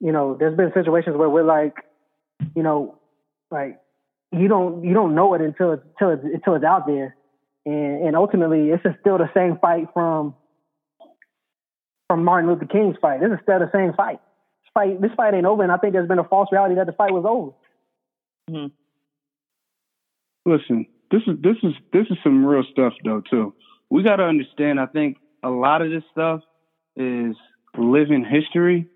you 0.00 0.12
know, 0.12 0.36
there's 0.38 0.56
been 0.56 0.72
situations 0.74 1.16
where 1.16 1.28
we're 1.28 1.44
like, 1.44 1.74
you 2.54 2.62
know, 2.62 2.98
like 3.50 3.80
you 4.32 4.48
don't 4.48 4.84
you 4.84 4.94
don't 4.94 5.14
know 5.14 5.34
it 5.34 5.40
until 5.40 5.72
it's 5.72 5.82
until 5.98 6.10
it's, 6.14 6.24
until 6.24 6.54
it's 6.54 6.64
out 6.64 6.86
there, 6.86 7.16
and 7.66 8.06
and 8.06 8.16
ultimately 8.16 8.68
it's 8.68 8.82
just 8.82 9.00
still 9.00 9.18
the 9.18 9.30
same 9.34 9.58
fight 9.60 9.86
from 9.92 10.34
from 12.08 12.24
Martin 12.24 12.50
Luther 12.50 12.66
King's 12.66 12.96
fight. 13.00 13.22
It's 13.22 13.32
is 13.32 13.38
still 13.42 13.58
the 13.58 13.70
same 13.72 13.92
fight. 13.94 14.20
This 14.78 14.90
fight 14.90 15.00
this 15.00 15.10
fight 15.16 15.34
ain't 15.34 15.46
over, 15.46 15.62
and 15.62 15.72
I 15.72 15.76
think 15.76 15.92
there's 15.92 16.08
been 16.08 16.18
a 16.18 16.24
false 16.24 16.48
reality 16.52 16.76
that 16.76 16.86
the 16.86 16.92
fight 16.92 17.12
was 17.12 17.24
over. 17.28 17.52
Mm-hmm. 18.50 18.74
Listen, 20.50 20.86
this 21.10 21.22
is 21.26 21.34
this 21.42 21.56
is 21.62 21.72
this 21.92 22.06
is 22.10 22.16
some 22.22 22.44
real 22.44 22.64
stuff 22.70 22.92
though 23.04 23.22
too. 23.30 23.54
We 23.90 24.02
got 24.02 24.16
to 24.16 24.24
understand. 24.24 24.80
I 24.80 24.86
think 24.86 25.16
a 25.42 25.50
lot 25.50 25.82
of 25.82 25.90
this 25.90 26.02
stuff 26.12 26.40
is 26.96 27.36
living 27.76 28.24
history 28.24 28.88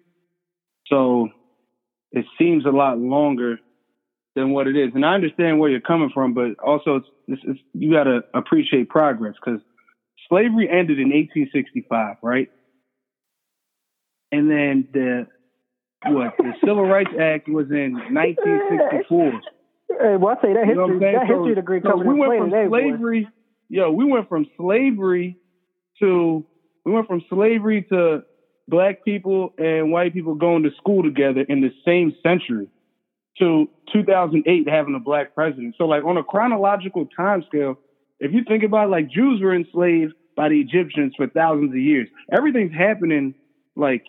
so 0.92 1.28
it 2.10 2.26
seems 2.38 2.66
a 2.66 2.70
lot 2.70 2.98
longer 2.98 3.58
than 4.34 4.50
what 4.50 4.66
it 4.66 4.76
is. 4.76 4.90
And 4.94 5.04
I 5.04 5.14
understand 5.14 5.58
where 5.58 5.70
you're 5.70 5.80
coming 5.80 6.10
from, 6.12 6.34
but 6.34 6.58
also 6.58 6.96
it's, 6.96 7.06
it's, 7.28 7.42
it's 7.44 7.60
you 7.72 7.92
got 7.92 8.04
to 8.04 8.20
appreciate 8.34 8.88
progress 8.88 9.34
because 9.42 9.60
slavery 10.28 10.68
ended 10.70 10.98
in 10.98 11.08
1865, 11.08 12.16
right? 12.22 12.50
And 14.30 14.50
then 14.50 14.88
the 14.92 15.26
what 16.06 16.36
the 16.38 16.52
Civil 16.64 16.84
Rights 16.84 17.10
Act 17.18 17.48
was 17.48 17.70
in 17.70 17.94
1964. 18.10 19.32
Hey, 19.88 20.16
well, 20.16 20.36
I 20.36 20.42
say 20.42 20.54
that 20.54 20.66
history, 20.66 20.70
you 20.70 20.74
know 20.74 20.98
that 20.98 21.26
history 21.26 21.50
so, 21.50 21.54
degree 21.54 21.80
so 21.82 21.96
we 21.96 22.14
went 22.14 22.38
from 22.38 22.50
today, 22.50 22.68
slavery. 22.68 23.24
Boy. 23.24 23.30
Yo, 23.68 23.90
we 23.90 24.04
went 24.04 24.28
from 24.28 24.46
slavery 24.56 25.36
to 26.00 26.44
we 26.84 26.92
went 26.92 27.06
from 27.06 27.22
slavery 27.28 27.86
to 27.90 28.22
black 28.68 29.04
people 29.04 29.54
and 29.58 29.92
white 29.92 30.12
people 30.12 30.34
going 30.34 30.62
to 30.62 30.70
school 30.76 31.02
together 31.02 31.44
in 31.48 31.60
the 31.60 31.70
same 31.84 32.14
century 32.22 32.68
to 33.38 33.68
2008 33.92 34.68
having 34.68 34.94
a 34.94 35.00
black 35.00 35.34
president. 35.34 35.74
So 35.78 35.84
like 35.84 36.04
on 36.04 36.16
a 36.16 36.24
chronological 36.24 37.06
time 37.16 37.44
scale, 37.48 37.78
if 38.20 38.32
you 38.32 38.42
think 38.46 38.62
about 38.62 38.88
it, 38.88 38.90
like 38.90 39.10
Jews 39.10 39.40
were 39.40 39.54
enslaved 39.54 40.14
by 40.36 40.48
the 40.48 40.60
Egyptians 40.60 41.14
for 41.16 41.26
thousands 41.28 41.70
of 41.70 41.78
years. 41.78 42.08
Everything's 42.30 42.74
happening 42.74 43.34
like 43.76 44.04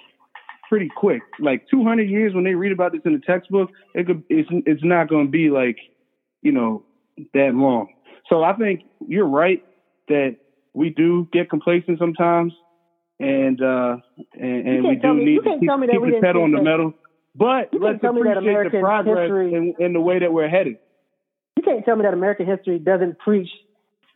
pretty 0.73 0.89
quick. 0.89 1.21
Like 1.39 1.69
200 1.69 2.09
years 2.09 2.33
when 2.33 2.43
they 2.43 2.55
read 2.55 2.71
about 2.71 2.93
this 2.93 3.01
in 3.05 3.13
the 3.13 3.19
textbook, 3.19 3.69
it 3.93 4.07
could, 4.07 4.23
it's, 4.27 4.49
it's 4.65 4.83
not 4.83 5.07
going 5.07 5.27
to 5.27 5.31
be 5.31 5.51
like, 5.51 5.77
you 6.41 6.51
know, 6.51 6.83
that 7.35 7.51
long. 7.53 7.93
So 8.27 8.43
I 8.43 8.53
think 8.53 8.81
you're 9.07 9.27
right 9.27 9.63
that 10.07 10.37
we 10.73 10.89
do 10.89 11.27
get 11.31 11.51
complacent 11.51 11.99
sometimes 11.99 12.53
and 13.19 13.61
uh, 13.61 13.97
and, 14.33 14.67
and 14.67 14.83
we 14.83 14.95
do 14.95 15.13
me, 15.13 15.25
need 15.25 15.43
to 15.43 15.59
keep, 15.59 15.69
keep 15.69 16.01
the 16.01 16.19
pedal 16.23 16.41
on 16.41 16.51
the 16.51 16.63
metal. 16.63 16.93
But 17.35 17.69
let's 17.79 18.03
appreciate 18.03 18.71
the 18.71 18.79
progress 18.79 19.29
in, 19.29 19.75
in 19.77 19.93
the 19.93 20.01
way 20.01 20.17
that 20.17 20.33
we're 20.33 20.49
headed. 20.49 20.77
You 21.55 21.61
can't 21.61 21.85
tell 21.85 21.95
me 21.95 22.01
that 22.01 22.15
American 22.15 22.47
history 22.47 22.79
doesn't 22.79 23.19
preach 23.19 23.49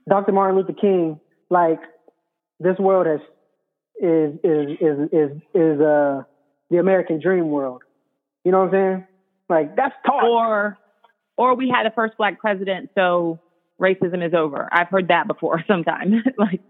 Dr. 0.09 0.31
Martin 0.31 0.57
Luther 0.57 0.73
King 0.73 1.19
like 1.51 1.81
this 2.59 2.79
world 2.79 3.05
is 3.05 3.21
is 4.01 4.39
is 4.43 4.77
is 4.81 5.09
is, 5.11 5.41
is 5.53 5.81
uh 5.81 6.23
the 6.69 6.77
American 6.77 7.19
dream 7.21 7.49
world. 7.49 7.83
You 8.43 8.51
know 8.51 8.59
what 8.59 8.73
I'm 8.73 8.73
saying? 8.73 9.07
Like 9.49 9.75
that's 9.75 9.95
taught. 10.05 10.23
Or 10.23 10.77
or 11.37 11.55
we 11.55 11.69
had 11.69 11.85
the 11.85 11.93
first 11.93 12.17
black 12.17 12.39
president, 12.39 12.89
so 12.95 13.39
racism 13.79 14.25
is 14.25 14.33
over. 14.33 14.67
I've 14.71 14.89
heard 14.89 15.09
that 15.09 15.27
before 15.27 15.63
sometimes. 15.67 16.15
like 16.37 16.61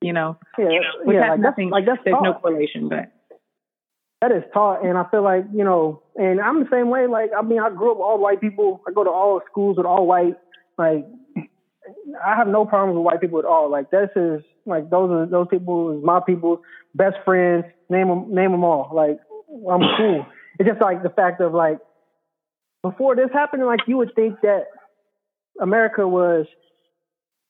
you 0.00 0.12
know, 0.12 0.38
yeah, 0.58 0.68
yeah, 1.06 1.30
like 1.30 1.40
nothing, 1.40 1.70
like 1.70 1.84
that's 1.86 2.00
there's 2.04 2.14
taught. 2.14 2.24
no 2.24 2.34
correlation, 2.34 2.88
but 2.88 3.12
that 4.20 4.32
is 4.32 4.42
taught, 4.52 4.84
and 4.84 4.96
I 4.96 5.04
feel 5.10 5.22
like 5.22 5.44
you 5.52 5.64
know, 5.64 6.02
and 6.16 6.40
I'm 6.40 6.60
the 6.60 6.68
same 6.70 6.90
way. 6.90 7.06
Like 7.06 7.30
I 7.36 7.42
mean, 7.42 7.60
I 7.60 7.70
grew 7.70 7.90
up 7.90 7.98
with 7.98 8.04
all 8.04 8.18
white 8.18 8.40
people. 8.40 8.82
I 8.88 8.92
go 8.92 9.04
to 9.04 9.10
all 9.10 9.40
schools 9.50 9.76
with 9.76 9.86
all 9.86 10.06
white. 10.06 10.36
Like 10.78 11.06
I 12.24 12.36
have 12.36 12.48
no 12.48 12.64
problems 12.64 12.96
with 12.96 13.04
white 13.04 13.20
people 13.20 13.38
at 13.38 13.44
all. 13.44 13.70
Like 13.70 13.90
this 13.90 14.10
is 14.16 14.42
like 14.66 14.90
those 14.90 15.10
are 15.10 15.26
those 15.26 15.48
people 15.50 15.98
is 15.98 16.04
my 16.04 16.20
people, 16.24 16.62
best 16.94 17.16
friends. 17.24 17.64
Name 17.88 18.08
them, 18.08 18.34
name 18.34 18.52
them 18.52 18.64
all. 18.64 18.90
Like 18.94 19.18
I'm 19.50 19.80
cool. 19.96 20.26
It's 20.58 20.68
just 20.68 20.80
like 20.80 21.02
the 21.02 21.10
fact 21.10 21.40
of 21.40 21.52
like 21.52 21.78
before 22.82 23.16
this 23.16 23.28
happened, 23.32 23.64
like 23.66 23.80
you 23.86 23.96
would 23.96 24.14
think 24.14 24.40
that 24.42 24.66
America 25.60 26.06
was 26.06 26.46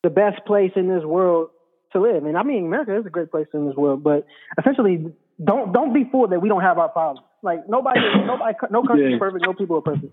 the 0.02 0.10
best 0.10 0.44
place 0.46 0.72
in 0.76 0.88
this 0.88 1.04
world 1.04 1.50
to 1.92 2.00
live. 2.00 2.24
And 2.24 2.36
I 2.36 2.42
mean, 2.42 2.66
America 2.66 2.98
is 2.98 3.06
a 3.06 3.10
great 3.10 3.30
place 3.30 3.46
in 3.52 3.66
this 3.66 3.76
world, 3.76 4.02
but 4.02 4.26
essentially, 4.58 5.12
don't 5.42 5.72
don't 5.72 5.92
be 5.92 6.08
fooled 6.10 6.32
that 6.32 6.40
we 6.40 6.48
don't 6.48 6.62
have 6.62 6.78
our 6.78 6.88
problems. 6.88 7.26
Like 7.42 7.68
nobody, 7.68 8.00
nobody, 8.26 8.54
no 8.70 8.82
country 8.82 9.14
is 9.14 9.18
perfect, 9.18 9.44
no 9.46 9.54
people 9.54 9.78
are 9.78 9.82
perfect. 9.82 10.12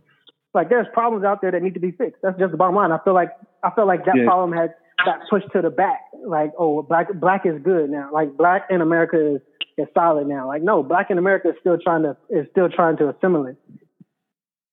Like 0.54 0.70
there's 0.70 0.88
problems 0.94 1.26
out 1.26 1.42
there 1.42 1.52
that 1.52 1.62
need 1.62 1.76
to 1.76 1.80
be 1.80 1.92
fixed. 1.92 2.22
That's 2.24 2.38
just 2.40 2.52
the 2.52 2.58
bottom 2.58 2.76
line. 2.76 2.92
I 2.92 3.00
feel 3.04 3.14
like 3.14 3.30
I 3.64 3.72
feel 3.76 3.88
like 3.88 4.06
that 4.06 4.16
yeah. 4.18 4.26
problem 4.26 4.58
has 4.58 4.70
got 5.06 5.20
pushed 5.30 5.52
to 5.54 5.62
the 5.62 5.70
back. 5.70 6.02
Like 6.26 6.52
oh, 6.58 6.82
black 6.82 7.08
black 7.14 7.46
is 7.46 7.62
good 7.64 7.90
now. 7.90 8.10
Like 8.12 8.36
black 8.36 8.68
in 8.70 8.82
America 8.82 9.36
is 9.36 9.42
is 9.78 9.88
solid 9.94 10.28
now. 10.28 10.48
Like 10.48 10.62
no, 10.62 10.84
black 10.84 11.10
in 11.10 11.18
America 11.18 11.50
is 11.50 11.56
still 11.60 11.78
trying 11.78 12.04
to 12.04 12.18
is 12.30 12.48
still 12.52 12.70
trying 12.70 12.98
to 12.98 13.10
assimilate. 13.10 13.56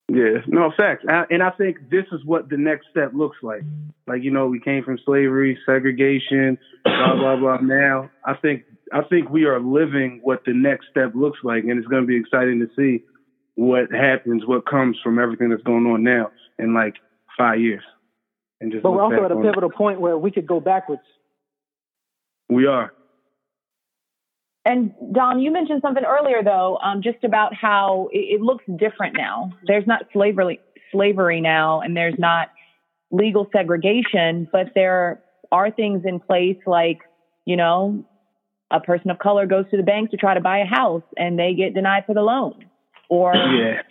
Yeah, 0.07 0.41
no 0.47 0.71
facts, 0.77 1.03
and 1.07 1.41
I 1.41 1.49
think 1.51 1.89
this 1.89 2.05
is 2.11 2.23
what 2.25 2.49
the 2.49 2.57
next 2.57 2.87
step 2.91 3.11
looks 3.15 3.37
like. 3.41 3.63
Like 4.05 4.21
you 4.23 4.29
know, 4.29 4.47
we 4.47 4.59
came 4.59 4.83
from 4.83 4.99
slavery, 5.03 5.57
segregation, 5.65 6.59
blah 6.83 7.15
blah 7.15 7.37
blah. 7.37 7.57
Now 7.57 8.11
I 8.23 8.35
think 8.35 8.65
I 8.93 9.01
think 9.01 9.29
we 9.29 9.45
are 9.45 9.59
living 9.59 10.19
what 10.23 10.43
the 10.45 10.53
next 10.53 10.87
step 10.91 11.13
looks 11.15 11.39
like, 11.43 11.63
and 11.63 11.79
it's 11.79 11.87
going 11.87 12.03
to 12.03 12.07
be 12.07 12.17
exciting 12.17 12.59
to 12.59 12.67
see 12.75 13.03
what 13.55 13.91
happens, 13.91 14.45
what 14.45 14.67
comes 14.67 14.97
from 15.03 15.17
everything 15.17 15.49
that's 15.49 15.63
going 15.63 15.85
on 15.87 16.03
now 16.03 16.29
in 16.59 16.73
like 16.73 16.95
five 17.37 17.59
years. 17.59 17.83
And 18.61 18.71
just 18.71 18.83
but 18.83 18.91
we're 18.91 19.01
also 19.01 19.25
at 19.25 19.31
a 19.31 19.35
pivotal 19.35 19.69
it. 19.69 19.75
point 19.75 19.99
where 19.99 20.17
we 20.17 20.31
could 20.31 20.47
go 20.47 20.59
backwards. 20.59 21.01
We 22.47 22.67
are. 22.67 22.93
And 24.65 24.93
Dom, 25.13 25.39
you 25.39 25.51
mentioned 25.51 25.81
something 25.83 26.03
earlier 26.03 26.43
though, 26.43 26.79
um, 26.83 27.01
just 27.03 27.23
about 27.23 27.53
how 27.53 28.09
it, 28.11 28.17
it, 28.17 28.41
looks 28.41 28.63
different 28.77 29.15
now. 29.15 29.51
There's 29.67 29.85
not 29.85 30.05
slavery 30.11 30.59
slavery 30.91 31.39
now, 31.39 31.81
and 31.81 31.95
there's 31.95 32.17
not 32.17 32.49
legal 33.11 33.47
segregation, 33.55 34.47
but 34.51 34.71
there 34.73 35.21
are 35.51 35.69
things 35.69 36.03
in 36.05 36.19
place 36.19 36.57
like, 36.65 36.99
you 37.45 37.55
know, 37.55 38.03
a 38.71 38.79
person 38.79 39.11
of 39.11 39.19
color 39.19 39.45
goes 39.45 39.65
to 39.69 39.77
the 39.77 39.83
bank 39.83 40.09
to 40.11 40.17
try 40.17 40.33
to 40.33 40.41
buy 40.41 40.59
a 40.59 40.65
house 40.65 41.03
and 41.17 41.37
they 41.37 41.53
get 41.53 41.75
denied 41.75 42.03
for 42.07 42.15
the 42.15 42.21
loan, 42.21 42.65
or 43.09 43.35
yeah. 43.35 43.81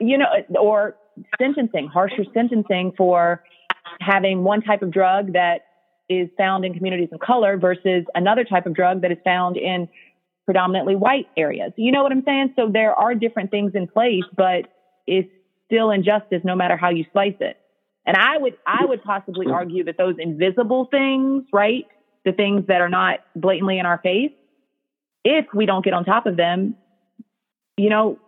you 0.00 0.16
know, 0.16 0.26
or 0.58 0.96
sentencing, 1.38 1.88
harsher 1.88 2.24
sentencing 2.32 2.92
for 2.96 3.42
having 4.00 4.42
one 4.42 4.62
type 4.62 4.80
of 4.80 4.90
drug 4.90 5.34
that 5.34 5.67
is 6.08 6.28
found 6.36 6.64
in 6.64 6.74
communities 6.74 7.08
of 7.12 7.20
color 7.20 7.56
versus 7.56 8.04
another 8.14 8.44
type 8.44 8.66
of 8.66 8.74
drug 8.74 9.02
that 9.02 9.12
is 9.12 9.18
found 9.24 9.56
in 9.56 9.88
predominantly 10.46 10.96
white 10.96 11.26
areas. 11.36 11.72
You 11.76 11.92
know 11.92 12.02
what 12.02 12.12
I'm 12.12 12.22
saying? 12.24 12.54
So 12.56 12.70
there 12.72 12.94
are 12.94 13.14
different 13.14 13.50
things 13.50 13.72
in 13.74 13.86
place, 13.86 14.24
but 14.34 14.66
it's 15.06 15.28
still 15.66 15.90
injustice 15.90 16.40
no 16.44 16.56
matter 16.56 16.76
how 16.76 16.88
you 16.88 17.04
slice 17.12 17.36
it. 17.40 17.58
And 18.06 18.16
I 18.16 18.38
would 18.38 18.56
I 18.66 18.86
would 18.86 19.02
possibly 19.02 19.46
argue 19.52 19.84
that 19.84 19.98
those 19.98 20.14
invisible 20.18 20.86
things, 20.90 21.44
right? 21.52 21.86
The 22.24 22.32
things 22.32 22.66
that 22.68 22.80
are 22.80 22.88
not 22.88 23.20
blatantly 23.36 23.78
in 23.78 23.84
our 23.84 23.98
face, 23.98 24.32
if 25.24 25.44
we 25.54 25.66
don't 25.66 25.84
get 25.84 25.92
on 25.92 26.06
top 26.06 26.24
of 26.24 26.36
them, 26.36 26.76
you 27.76 27.90
know, 27.90 28.18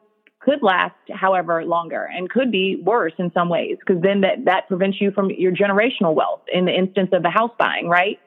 could 0.40 0.62
last 0.62 0.94
however 1.12 1.64
longer 1.64 2.02
and 2.04 2.28
could 2.28 2.50
be 2.50 2.80
worse 2.82 3.12
in 3.18 3.30
some 3.32 3.48
ways 3.48 3.76
because 3.78 4.02
then 4.02 4.22
that, 4.22 4.46
that 4.46 4.68
prevents 4.68 5.00
you 5.00 5.10
from 5.10 5.30
your 5.30 5.52
generational 5.52 6.14
wealth 6.14 6.40
in 6.52 6.64
the 6.64 6.72
instance 6.72 7.10
of 7.12 7.22
the 7.22 7.30
house 7.30 7.52
buying, 7.58 7.88
right? 7.88 8.18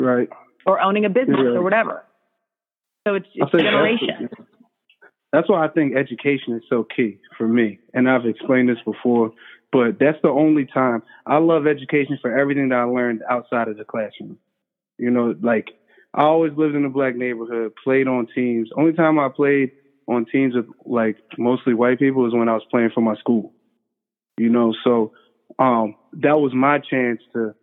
Right. 0.00 0.28
Or 0.66 0.80
owning 0.80 1.04
a 1.04 1.08
business 1.08 1.38
yeah. 1.38 1.50
or 1.50 1.62
whatever. 1.62 2.04
So 3.06 3.14
it's, 3.14 3.28
it's 3.34 3.52
generation. 3.52 4.08
That's, 4.20 4.48
that's 5.32 5.48
why 5.48 5.64
I 5.64 5.68
think 5.68 5.96
education 5.96 6.54
is 6.54 6.62
so 6.68 6.84
key 6.84 7.20
for 7.36 7.46
me. 7.46 7.78
And 7.94 8.10
I've 8.10 8.26
explained 8.26 8.68
this 8.68 8.78
before, 8.84 9.32
but 9.70 9.98
that's 10.00 10.18
the 10.22 10.30
only 10.30 10.66
time 10.66 11.02
I 11.24 11.38
love 11.38 11.66
education 11.66 12.18
for 12.20 12.36
everything 12.36 12.70
that 12.70 12.78
I 12.78 12.84
learned 12.84 13.22
outside 13.30 13.68
of 13.68 13.76
the 13.76 13.84
classroom. 13.84 14.38
You 14.98 15.10
know, 15.10 15.36
like 15.40 15.68
I 16.14 16.22
always 16.22 16.52
lived 16.56 16.74
in 16.74 16.84
a 16.84 16.90
black 16.90 17.14
neighborhood, 17.14 17.72
played 17.84 18.08
on 18.08 18.26
teams. 18.34 18.70
Only 18.76 18.92
time 18.92 19.18
I 19.18 19.28
played 19.28 19.70
on 20.08 20.24
teams 20.24 20.54
with 20.54 20.66
like 20.84 21.16
mostly 21.36 21.74
white 21.74 21.98
people 21.98 22.26
is 22.26 22.34
when 22.34 22.48
I 22.48 22.54
was 22.54 22.66
playing 22.70 22.90
for 22.94 23.00
my 23.00 23.14
school. 23.16 23.52
You 24.38 24.48
know, 24.48 24.74
so 24.84 25.12
um, 25.58 25.96
that 26.14 26.38
was 26.38 26.52
my 26.54 26.78
chance 26.78 27.20
to 27.34 27.54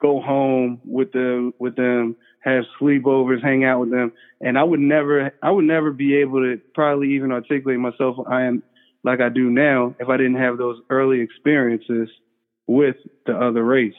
go 0.00 0.20
home 0.20 0.80
with 0.84 1.12
them 1.12 1.52
with 1.58 1.76
them, 1.76 2.16
have 2.40 2.64
sleepovers, 2.80 3.42
hang 3.42 3.64
out 3.64 3.80
with 3.80 3.90
them. 3.90 4.12
And 4.40 4.58
I 4.58 4.62
would 4.62 4.80
never 4.80 5.32
I 5.42 5.50
would 5.50 5.64
never 5.64 5.92
be 5.92 6.16
able 6.16 6.40
to 6.40 6.60
probably 6.74 7.14
even 7.14 7.32
articulate 7.32 7.78
myself 7.78 8.16
I 8.28 8.42
am 8.42 8.62
like 9.02 9.20
I 9.20 9.28
do 9.28 9.50
now 9.50 9.94
if 9.98 10.08
I 10.08 10.16
didn't 10.16 10.36
have 10.36 10.58
those 10.58 10.80
early 10.90 11.20
experiences 11.20 12.08
with 12.66 12.96
the 13.26 13.32
other 13.32 13.64
race. 13.64 13.94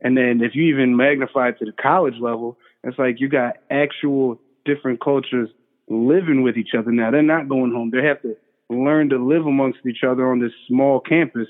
And 0.00 0.16
then 0.16 0.40
if 0.42 0.54
you 0.54 0.64
even 0.74 0.96
magnify 0.96 1.48
it 1.48 1.58
to 1.58 1.64
the 1.64 1.72
college 1.72 2.14
level, 2.20 2.58
it's 2.84 2.98
like 2.98 3.20
you 3.20 3.28
got 3.28 3.56
actual 3.70 4.40
different 4.64 5.00
cultures 5.00 5.48
living 5.92 6.42
with 6.42 6.56
each 6.56 6.70
other 6.76 6.90
now. 6.90 7.10
They're 7.10 7.22
not 7.22 7.48
going 7.48 7.72
home. 7.72 7.90
They 7.90 8.06
have 8.06 8.22
to 8.22 8.36
learn 8.70 9.10
to 9.10 9.24
live 9.24 9.46
amongst 9.46 9.80
each 9.86 10.04
other 10.06 10.30
on 10.30 10.40
this 10.40 10.52
small 10.68 11.00
campus. 11.00 11.48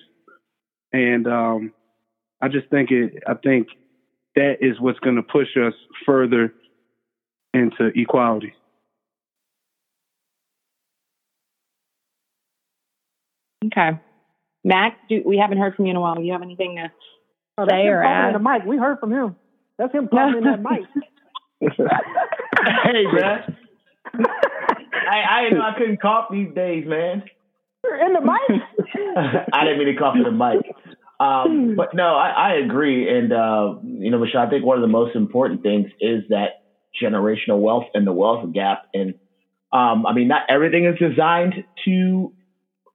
And 0.93 1.26
um, 1.26 1.72
I 2.40 2.49
just 2.49 2.68
think 2.68 2.90
it. 2.90 3.22
I 3.26 3.34
think 3.34 3.68
that 4.34 4.57
is 4.61 4.80
what's 4.80 4.99
going 4.99 5.16
to 5.16 5.22
push 5.22 5.49
us 5.57 5.74
further 6.05 6.53
into 7.55 7.90
equality. 7.95 8.55
Okay, 13.66 14.01
Max, 14.64 14.97
do, 15.09 15.22
we 15.24 15.38
haven't 15.38 15.59
heard 15.59 15.76
from 15.76 15.86
you 15.86 15.93
in 15.93 15.97
a 15.97 16.01
while. 16.01 16.16
Do 16.16 16.22
you 16.22 16.32
have 16.32 16.43
anything 16.43 16.76
to 16.76 16.90
oh, 17.59 17.66
say 17.68 17.86
or 17.86 18.03
add? 18.03 18.34
The 18.34 18.38
mic. 18.38 18.64
We 18.66 18.76
heard 18.76 18.99
from 18.99 19.12
him. 19.12 19.36
That's 19.78 19.93
him 19.95 20.09
talking 20.09 20.38
in 20.38 20.45
that 20.45 20.61
mic. 20.61 20.82
hey, 22.84 23.05
man. 23.12 23.57
I, 24.07 25.22
I 25.30 25.42
didn't 25.42 25.59
know 25.59 25.64
I 25.64 25.78
couldn't 25.78 26.00
cough 26.00 26.26
these 26.30 26.53
days, 26.55 26.84
man. 26.86 27.22
In 27.84 28.12
the 28.12 28.20
mic? 28.20 28.62
I 29.53 29.64
didn't 29.64 29.78
mean 29.78 29.94
to 29.94 29.98
cough 29.98 30.14
in 30.16 30.22
the 30.22 30.30
mic. 30.30 30.64
Um, 31.18 31.74
but 31.76 31.94
no, 31.94 32.14
I, 32.16 32.30
I 32.30 32.55
agree. 32.55 33.09
And, 33.09 33.32
uh, 33.32 33.74
you 33.82 34.11
know, 34.11 34.18
Michelle, 34.18 34.46
I 34.46 34.50
think 34.50 34.64
one 34.64 34.76
of 34.76 34.82
the 34.82 34.88
most 34.88 35.14
important 35.14 35.62
things 35.62 35.86
is 36.00 36.24
that 36.30 36.62
generational 37.00 37.61
wealth 37.61 37.84
and 37.94 38.07
the 38.07 38.12
wealth 38.12 38.53
gap. 38.53 38.84
And, 38.92 39.14
um, 39.72 40.07
I 40.07 40.14
mean, 40.14 40.28
not 40.28 40.42
everything 40.48 40.86
is 40.86 40.98
designed 40.98 41.55
to 41.84 42.32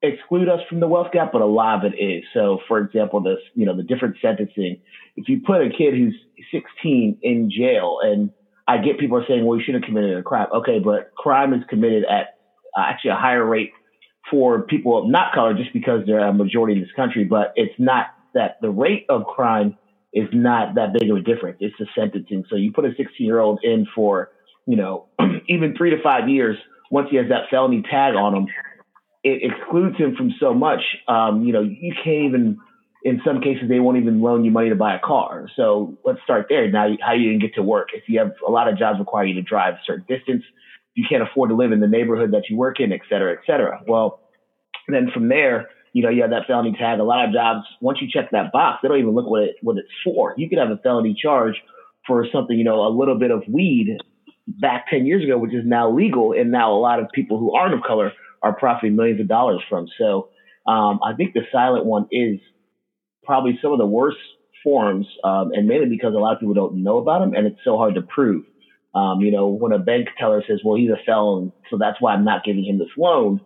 exclude 0.02 0.50
us 0.50 0.60
from 0.70 0.80
the 0.80 0.88
wealth 0.88 1.12
gap, 1.12 1.32
but 1.32 1.42
a 1.42 1.46
lot 1.46 1.86
of 1.86 1.94
it 1.94 1.96
is. 1.98 2.24
So, 2.34 2.60
for 2.68 2.80
example, 2.80 3.22
this, 3.22 3.40
you 3.56 3.66
know, 3.66 3.76
the 3.76 3.84
different 3.84 4.18
sentencing. 4.22 4.82
If 5.16 5.30
you 5.30 5.42
put 5.46 5.62
a 5.62 5.70
kid 5.70 5.94
who's 5.96 6.16
16 6.52 7.20
in 7.22 7.50
jail 7.50 8.00
and 8.04 8.30
I 8.68 8.78
get 8.80 9.00
people 9.00 9.24
saying, 9.28 9.46
well, 9.46 9.58
you 9.58 9.64
shouldn't 9.66 9.86
have 9.86 9.90
committed 9.90 10.18
a 10.18 10.24
crime. 10.24 10.48
Okay, 10.54 10.80
but 10.80 11.14
crime 11.16 11.54
is 11.54 11.62
committed 11.70 12.04
at 12.06 12.38
uh, 12.78 12.82
actually 12.82 13.12
a 13.12 13.16
higher 13.16 13.46
rate 13.46 13.72
for 14.30 14.64
people 14.64 15.04
of 15.04 15.10
not 15.10 15.34
color 15.34 15.54
just 15.54 15.72
because 15.74 16.02
they're 16.06 16.20
a 16.20 16.34
majority 16.34 16.76
in 16.76 16.82
this 16.82 16.92
country. 16.96 17.24
But 17.24 17.54
it's 17.56 17.74
not 17.80 18.08
that 18.34 18.58
the 18.62 18.70
rate 18.70 19.06
of 19.10 19.26
crime 19.26 19.78
is 20.14 20.28
not 20.34 20.76
that 20.76 20.94
big 21.00 21.10
of 21.10 21.18
a 21.18 21.22
difference. 21.22 21.58
It's 21.62 21.76
the 21.80 21.88
sentencing. 21.96 22.46
So 22.50 22.56
you 22.56 22.72
put 22.74 22.86
a 22.86 22.90
16 22.98 23.08
year 23.26 23.40
old 23.40 23.60
in 23.64 23.88
for, 23.96 24.32
you 24.66 24.76
know, 24.76 25.08
even 25.48 25.76
three 25.78 25.92
to 25.92 26.02
five 26.04 26.28
years 26.28 26.58
once 26.92 27.10
he 27.10 27.18
has 27.18 27.28
that 27.30 27.50
felony 27.50 27.84
tag 27.90 28.16
on 28.16 28.36
him, 28.36 28.48
it 29.24 29.42
excludes 29.52 29.98
him 29.98 30.16
from 30.16 30.34
so 30.40 30.54
much. 30.54 30.82
Um, 31.08 31.44
you 31.44 31.54
know, 31.54 31.62
you 31.62 31.94
can't 32.04 32.26
even 32.26 32.60
in 33.08 33.22
some 33.26 33.40
cases 33.40 33.70
they 33.70 33.80
won't 33.80 33.98
even 33.98 34.22
loan 34.22 34.44
you 34.44 34.52
money 34.52 34.68
to 34.68 34.76
buy 34.76 34.94
a 34.94 35.00
car. 35.00 35.48
So 35.56 35.98
let's 36.04 36.20
start 36.26 36.48
there. 36.50 36.70
Now, 36.70 36.90
how 37.02 37.14
you 37.14 37.32
can 37.32 37.40
get 37.40 37.56
to 37.56 37.64
work? 37.64 37.90
If 37.94 38.04
you 38.08 38.20
have 38.20 38.34
a 38.46 38.52
lot 38.52 38.68
of 38.68 38.78
jobs 38.78 39.00
require 39.00 39.24
you 39.24 39.36
to 39.36 39.42
drive 39.42 39.76
a 39.76 39.80
certain 39.86 40.06
distance, 40.10 40.44
you 40.94 41.06
can't 41.10 41.24
afford 41.24 41.50
to 41.52 41.56
live 41.56 41.72
in 41.72 41.80
the 41.80 41.88
neighborhood 41.88 42.32
that 42.32 42.50
you 42.50 42.58
work 42.58 42.82
in, 42.82 42.92
et 42.92 43.00
cetera, 43.10 43.32
et 43.32 43.40
cetera. 43.48 43.80
Well, 43.88 44.20
then 44.90 45.10
from 45.14 45.30
there, 45.30 45.70
you 45.94 46.04
know, 46.04 46.10
you 46.10 46.22
have 46.22 46.32
that 46.32 46.48
felony 46.48 46.76
tag. 46.78 47.00
A 47.00 47.04
lot 47.04 47.26
of 47.26 47.34
jobs, 47.34 47.66
once 47.80 48.00
you 48.02 48.10
check 48.12 48.32
that 48.32 48.52
box, 48.52 48.80
they 48.82 48.90
don't 48.90 49.00
even 49.00 49.16
look 49.16 49.30
what 49.30 49.44
it 49.44 49.56
what 49.62 49.78
it's 49.78 49.88
for. 50.04 50.34
You 50.36 50.50
could 50.50 50.58
have 50.58 50.70
a 50.70 50.78
felony 50.78 51.16
charge 51.20 51.56
for 52.06 52.26
something, 52.34 52.58
you 52.58 52.66
know, 52.66 52.86
a 52.86 52.92
little 52.92 53.18
bit 53.18 53.32
of 53.32 53.44
weed 53.48 53.98
back 54.48 54.88
10 54.90 55.06
years 55.06 55.24
ago, 55.24 55.38
which 55.38 55.54
is 55.54 55.64
now 55.66 55.90
legal. 55.90 56.34
And 56.34 56.52
now 56.52 56.74
a 56.74 56.80
lot 56.80 57.00
of 57.00 57.08
people 57.14 57.40
who 57.40 57.56
aren't 57.56 57.74
of 57.74 57.84
color 57.88 58.12
are 58.44 58.54
profiting 58.54 58.98
millions 58.98 59.22
of 59.22 59.30
dollars 59.30 59.62
from. 59.70 59.88
So 59.98 60.30
um, 60.68 61.00
I 61.06 61.14
think 61.16 61.34
the 61.34 61.42
silent 61.54 61.86
one 61.86 62.08
is 62.12 62.40
probably 63.28 63.60
some 63.62 63.74
of 63.74 63.78
the 63.78 63.86
worst 63.86 64.18
forms, 64.64 65.06
um, 65.24 65.52
and 65.54 65.68
mainly 65.68 65.90
because 65.90 66.16
a 66.16 66.18
lot 66.18 66.34
of 66.34 66.40
people 66.40 66.56
don't 66.56 66.82
know 66.82 66.98
about 66.98 67.20
them, 67.20 67.36
and 67.36 67.46
it's 67.46 67.60
so 67.64 67.78
hard 67.78 67.94
to 67.96 68.02
prove. 68.02 68.46
Um, 68.96 69.20
you 69.22 69.32
know, 69.32 69.48
when 69.48 69.74
a 69.74 69.78
bank 69.80 70.08
teller 70.18 70.44
says, 70.48 70.62
"Well, 70.66 70.76
he's 70.76 70.90
a 70.90 70.98
felon, 71.06 71.52
so 71.70 71.78
that's 71.78 72.02
why 72.02 72.14
I'm 72.14 72.26
not 72.26 72.44
giving 72.44 72.66
him 72.66 72.80
this 72.80 72.90
loan," 72.98 73.42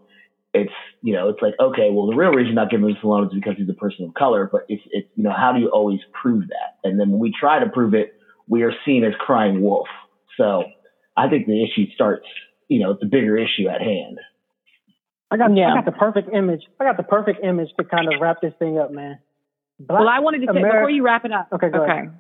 it's 0.53 0.71
you 1.01 1.13
know, 1.13 1.29
it's 1.29 1.41
like, 1.41 1.53
okay, 1.59 1.89
well, 1.91 2.07
the 2.07 2.15
real 2.15 2.31
reason 2.31 2.49
I'm 2.49 2.55
not 2.55 2.69
giving 2.69 2.87
him 2.87 2.93
this 2.93 3.03
loan 3.03 3.25
is 3.25 3.33
because 3.33 3.55
he's 3.57 3.69
a 3.69 3.73
person 3.73 4.05
of 4.05 4.13
color. 4.13 4.49
But 4.51 4.65
it's 4.69 4.83
it's 4.91 5.07
you 5.15 5.23
know, 5.23 5.33
how 5.35 5.51
do 5.53 5.59
you 5.59 5.69
always 5.69 5.99
prove 6.21 6.47
that? 6.47 6.87
And 6.87 6.99
then 6.99 7.11
when 7.11 7.19
we 7.19 7.33
try 7.37 7.59
to 7.59 7.69
prove 7.69 7.93
it, 7.93 8.13
we 8.47 8.63
are 8.63 8.73
seen 8.85 9.03
as 9.03 9.13
crying 9.19 9.61
wolf. 9.61 9.87
So 10.37 10.63
I 11.15 11.29
think 11.29 11.47
the 11.47 11.63
issue 11.63 11.91
starts, 11.93 12.25
you 12.67 12.79
know, 12.79 12.97
the 12.99 13.07
bigger 13.07 13.37
issue 13.37 13.67
at 13.69 13.81
hand. 13.81 14.19
I 15.29 15.37
got 15.37 15.55
yeah. 15.55 15.71
I 15.71 15.75
got 15.75 15.85
the 15.85 15.91
perfect 15.97 16.33
image. 16.33 16.61
I 16.79 16.83
got 16.83 16.97
the 16.97 17.03
perfect 17.03 17.43
image 17.43 17.69
to 17.79 17.85
kind 17.85 18.13
of 18.13 18.19
wrap 18.19 18.41
this 18.41 18.53
thing 18.59 18.77
up, 18.77 18.91
man. 18.91 19.19
Black 19.87 19.99
well, 19.99 20.09
I 20.09 20.19
wanted 20.19 20.39
to 20.45 20.53
say 20.53 20.61
before 20.61 20.89
you 20.89 21.03
wrap 21.03 21.25
it 21.25 21.31
up. 21.31 21.49
Okay, 21.53 21.67
okay. 21.67 21.91
Ahead. 21.91 22.17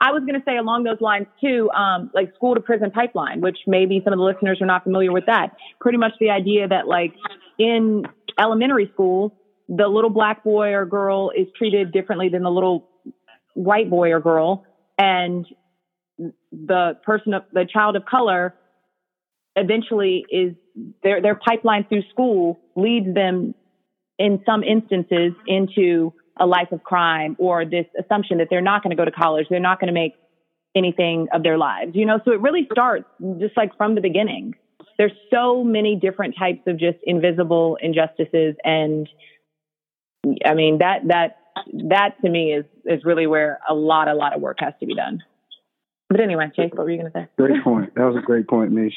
I 0.00 0.12
was 0.12 0.20
going 0.20 0.34
to 0.34 0.44
say 0.44 0.56
along 0.56 0.84
those 0.84 1.00
lines 1.00 1.26
too, 1.40 1.70
um, 1.70 2.10
like 2.14 2.32
school 2.36 2.54
to 2.54 2.60
prison 2.60 2.90
pipeline, 2.90 3.40
which 3.40 3.58
maybe 3.66 4.00
some 4.04 4.12
of 4.12 4.18
the 4.18 4.24
listeners 4.24 4.58
are 4.60 4.66
not 4.66 4.84
familiar 4.84 5.12
with 5.12 5.26
that. 5.26 5.56
Pretty 5.80 5.98
much 5.98 6.12
the 6.20 6.30
idea 6.30 6.68
that 6.68 6.86
like 6.86 7.14
in 7.58 8.04
elementary 8.38 8.90
school, 8.92 9.34
the 9.68 9.88
little 9.88 10.10
black 10.10 10.44
boy 10.44 10.68
or 10.68 10.86
girl 10.86 11.30
is 11.36 11.48
treated 11.56 11.92
differently 11.92 12.28
than 12.28 12.42
the 12.42 12.50
little 12.50 12.88
white 13.54 13.90
boy 13.90 14.12
or 14.12 14.20
girl, 14.20 14.64
and 14.96 15.46
the 16.52 16.96
person 17.04 17.34
of 17.34 17.44
the 17.52 17.66
child 17.70 17.96
of 17.96 18.04
color 18.04 18.54
eventually 19.56 20.24
is 20.30 20.54
their 21.02 21.20
their 21.20 21.34
pipeline 21.34 21.84
through 21.88 22.02
school 22.10 22.58
leads 22.76 23.12
them 23.14 23.54
in 24.18 24.40
some 24.46 24.62
instances 24.62 25.32
into 25.46 26.12
a 26.38 26.46
life 26.46 26.72
of 26.72 26.82
crime 26.82 27.36
or 27.38 27.64
this 27.64 27.86
assumption 27.98 28.38
that 28.38 28.48
they're 28.50 28.60
not 28.60 28.82
going 28.82 28.90
to 28.90 28.96
go 28.96 29.04
to 29.04 29.10
college, 29.10 29.46
they're 29.50 29.60
not 29.60 29.80
going 29.80 29.88
to 29.88 29.94
make 29.94 30.14
anything 30.74 31.28
of 31.32 31.42
their 31.42 31.58
lives. 31.58 31.92
You 31.94 32.06
know, 32.06 32.20
so 32.24 32.32
it 32.32 32.40
really 32.40 32.68
starts 32.72 33.06
just 33.38 33.56
like 33.56 33.76
from 33.76 33.94
the 33.94 34.00
beginning. 34.00 34.54
There's 34.96 35.12
so 35.32 35.62
many 35.62 35.96
different 35.96 36.34
types 36.38 36.62
of 36.66 36.78
just 36.78 36.98
invisible 37.04 37.78
injustices 37.80 38.56
and 38.64 39.08
I 40.44 40.54
mean 40.54 40.78
that 40.78 41.06
that 41.06 41.38
that 41.88 42.16
to 42.22 42.30
me 42.30 42.52
is 42.52 42.64
is 42.84 43.04
really 43.04 43.26
where 43.26 43.60
a 43.68 43.74
lot 43.74 44.08
a 44.08 44.14
lot 44.14 44.34
of 44.34 44.40
work 44.40 44.58
has 44.60 44.74
to 44.80 44.86
be 44.86 44.94
done. 44.94 45.22
But 46.08 46.20
anyway, 46.20 46.50
Chase, 46.56 46.70
what 46.72 46.84
were 46.84 46.90
you 46.90 46.98
going 46.98 47.12
to 47.12 47.18
say? 47.18 47.28
Great 47.36 47.62
point. 47.62 47.94
That 47.94 48.04
was 48.04 48.16
a 48.16 48.24
great 48.24 48.48
point, 48.48 48.72
Mish. 48.72 48.94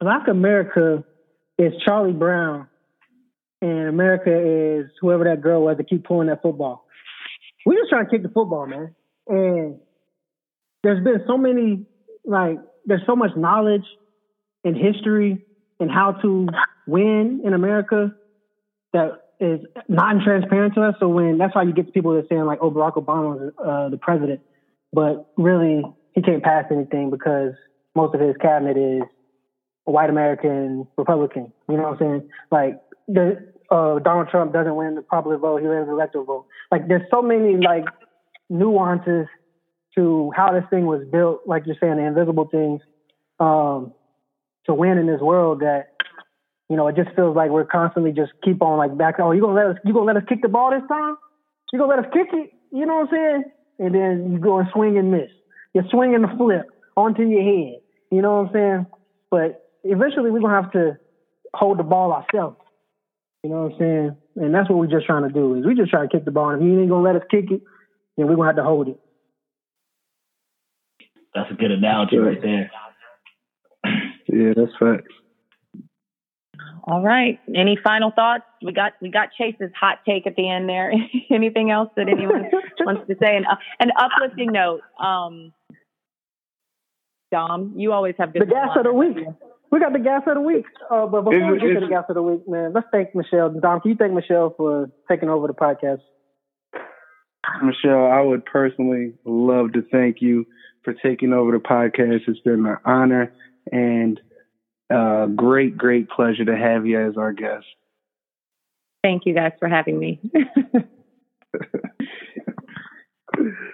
Black 0.00 0.26
America 0.28 1.04
is 1.58 1.72
Charlie 1.84 2.12
Brown, 2.12 2.66
and 3.64 3.88
America 3.88 4.30
is 4.30 4.90
whoever 5.00 5.24
that 5.24 5.40
girl 5.40 5.62
was 5.64 5.78
to 5.78 5.84
keep 5.84 6.04
pulling 6.04 6.28
that 6.28 6.42
football. 6.42 6.84
We 7.64 7.76
just 7.76 7.88
trying 7.88 8.04
to 8.04 8.10
kick 8.10 8.22
the 8.22 8.28
football, 8.28 8.66
man. 8.66 8.94
And 9.26 9.78
there's 10.82 11.02
been 11.02 11.24
so 11.26 11.38
many, 11.38 11.86
like, 12.26 12.58
there's 12.84 13.00
so 13.06 13.16
much 13.16 13.30
knowledge 13.36 13.84
and 14.64 14.76
history 14.76 15.46
and 15.80 15.90
how 15.90 16.12
to 16.12 16.46
win 16.86 17.40
in 17.42 17.54
America 17.54 18.14
that 18.92 19.12
is 19.40 19.60
non-transparent 19.88 20.74
to 20.74 20.82
us. 20.82 20.94
So 21.00 21.08
when 21.08 21.38
that's 21.38 21.54
why 21.54 21.62
you 21.62 21.72
get 21.72 21.86
to 21.86 21.92
people 21.92 22.14
that 22.14 22.28
saying 22.28 22.44
like, 22.44 22.58
"Oh, 22.60 22.70
Barack 22.70 22.94
Obama 22.94 23.48
is 23.48 23.54
uh, 23.58 23.88
the 23.88 23.96
president," 23.96 24.40
but 24.92 25.32
really 25.36 25.82
he 26.12 26.22
can't 26.22 26.42
pass 26.42 26.66
anything 26.70 27.10
because 27.10 27.52
most 27.96 28.14
of 28.14 28.20
his 28.20 28.36
cabinet 28.40 28.76
is 28.76 29.02
white 29.84 30.10
American 30.10 30.86
Republican. 30.96 31.52
You 31.68 31.78
know 31.78 31.82
what 31.84 31.92
I'm 31.92 31.98
saying? 31.98 32.28
Like 32.50 32.80
the 33.08 33.53
uh, 33.70 33.98
Donald 33.98 34.28
Trump 34.30 34.52
doesn't 34.52 34.74
win 34.74 34.94
the 34.94 35.02
popular 35.02 35.38
vote; 35.38 35.60
he 35.60 35.68
wins 35.68 35.86
the 35.86 35.92
electoral 35.92 36.24
vote. 36.24 36.46
Like 36.70 36.88
there's 36.88 37.08
so 37.10 37.22
many 37.22 37.56
like 37.56 37.84
nuances 38.48 39.26
to 39.96 40.32
how 40.34 40.52
this 40.52 40.64
thing 40.70 40.86
was 40.86 41.06
built. 41.10 41.40
Like 41.46 41.64
you're 41.66 41.76
saying, 41.80 41.96
the 41.96 42.02
invisible 42.04 42.48
things 42.50 42.80
um, 43.40 43.92
to 44.66 44.74
win 44.74 44.98
in 44.98 45.06
this 45.06 45.20
world 45.20 45.60
that 45.60 45.86
you 46.68 46.76
know, 46.76 46.88
it 46.88 46.96
just 46.96 47.14
feels 47.14 47.36
like 47.36 47.50
we're 47.50 47.66
constantly 47.66 48.12
just 48.12 48.32
keep 48.42 48.62
on 48.62 48.78
like 48.78 48.96
back. 48.96 49.16
Oh, 49.18 49.32
you 49.32 49.40
gonna 49.40 49.54
let 49.54 49.66
us? 49.66 49.76
You 49.84 49.92
gonna 49.92 50.06
let 50.06 50.16
us 50.16 50.22
kick 50.28 50.40
the 50.42 50.48
ball 50.48 50.70
this 50.70 50.86
time? 50.88 51.16
You 51.72 51.78
gonna 51.78 51.94
let 51.94 52.04
us 52.04 52.10
kick 52.12 52.28
it? 52.32 52.50
You 52.72 52.86
know 52.86 52.96
what 52.96 53.08
I'm 53.08 53.14
saying? 53.14 53.44
And 53.78 53.94
then 53.94 54.32
you 54.32 54.38
go 54.38 54.58
and 54.58 54.68
swing 54.72 54.96
and 54.96 55.10
miss. 55.10 55.28
You're 55.74 55.84
swinging 55.90 56.22
the 56.22 56.28
flip 56.36 56.66
onto 56.96 57.22
your 57.22 57.42
head. 57.42 57.80
You 58.10 58.22
know 58.22 58.36
what 58.36 58.48
I'm 58.48 58.52
saying? 58.52 58.86
But 59.30 59.62
eventually 59.82 60.30
we're 60.30 60.40
gonna 60.40 60.62
have 60.62 60.72
to 60.72 60.96
hold 61.54 61.78
the 61.78 61.82
ball 61.82 62.12
ourselves. 62.12 62.56
You 63.44 63.50
know 63.50 63.64
what 63.64 63.72
I'm 63.72 63.78
saying? 63.78 64.16
And 64.36 64.54
that's 64.54 64.70
what 64.70 64.78
we're 64.78 64.86
just 64.86 65.04
trying 65.04 65.28
to 65.28 65.28
do 65.28 65.54
is 65.54 65.66
we 65.66 65.74
just 65.74 65.90
try 65.90 66.00
to 66.00 66.08
kick 66.08 66.24
the 66.24 66.30
ball. 66.30 66.48
And 66.48 66.62
if 66.62 66.66
you 66.66 66.80
ain't 66.80 66.88
gonna 66.88 67.02
let 67.02 67.14
us 67.14 67.28
kick 67.30 67.50
it, 67.50 67.60
then 68.16 68.26
we're 68.26 68.36
gonna 68.36 68.48
have 68.48 68.56
to 68.56 68.64
hold 68.64 68.88
it. 68.88 68.98
That's 71.34 71.50
a 71.50 71.54
good 71.54 71.70
analogy 71.70 72.16
right 72.16 72.40
there. 72.40 72.70
Yeah, 74.28 74.54
that's 74.56 74.72
facts. 74.80 75.12
All 76.84 77.02
right. 77.02 77.38
Any 77.54 77.76
final 77.84 78.10
thoughts? 78.10 78.44
We 78.62 78.72
got 78.72 78.92
we 79.02 79.10
got 79.10 79.28
Chase's 79.36 79.70
hot 79.78 79.98
take 80.06 80.26
at 80.26 80.36
the 80.36 80.48
end 80.48 80.66
there. 80.66 80.92
Anything 81.30 81.70
else 81.70 81.90
that 81.96 82.08
anyone 82.08 82.50
wants 82.80 83.06
to 83.08 83.16
say? 83.20 83.36
And 83.36 83.46
uh, 83.46 83.56
an 83.78 83.90
uplifting 83.96 84.52
note. 84.52 84.80
Um, 84.98 85.52
Dom, 87.30 87.74
you 87.76 87.92
always 87.92 88.14
have 88.18 88.32
good. 88.32 88.42
The 88.42 88.46
gas 88.46 88.70
of 88.76 88.84
the 88.84 88.92
week. 88.92 89.18
We 89.74 89.80
got 89.80 89.92
the 89.92 89.98
gas 89.98 90.22
of 90.28 90.34
the 90.34 90.40
week. 90.40 90.66
Uh, 90.88 91.06
but 91.06 91.22
before 91.22 91.52
we 91.52 91.58
get 91.58 91.74
to 91.74 91.80
the 91.80 91.88
gas 91.88 92.04
of 92.08 92.14
the 92.14 92.22
week, 92.22 92.48
man, 92.48 92.72
let's 92.72 92.86
thank 92.92 93.12
Michelle. 93.12 93.50
Dom, 93.50 93.80
can 93.80 93.90
you 93.90 93.96
thank 93.96 94.12
Michelle 94.12 94.54
for 94.56 94.88
taking 95.10 95.28
over 95.28 95.48
the 95.48 95.52
podcast? 95.52 95.98
Michelle, 97.60 98.06
I 98.06 98.20
would 98.20 98.44
personally 98.44 99.14
love 99.24 99.72
to 99.72 99.82
thank 99.90 100.22
you 100.22 100.46
for 100.84 100.94
taking 100.94 101.32
over 101.32 101.50
the 101.50 101.58
podcast. 101.58 102.20
It's 102.28 102.38
been 102.38 102.64
an 102.64 102.76
honor 102.84 103.32
and 103.72 104.20
uh, 104.94 105.26
great, 105.26 105.76
great 105.76 106.08
pleasure 106.08 106.44
to 106.44 106.56
have 106.56 106.86
you 106.86 107.04
as 107.04 107.16
our 107.16 107.32
guest. 107.32 107.66
Thank 109.02 109.26
you 109.26 109.34
guys 109.34 109.54
for 109.58 109.68
having 109.68 109.98
me. 109.98 110.20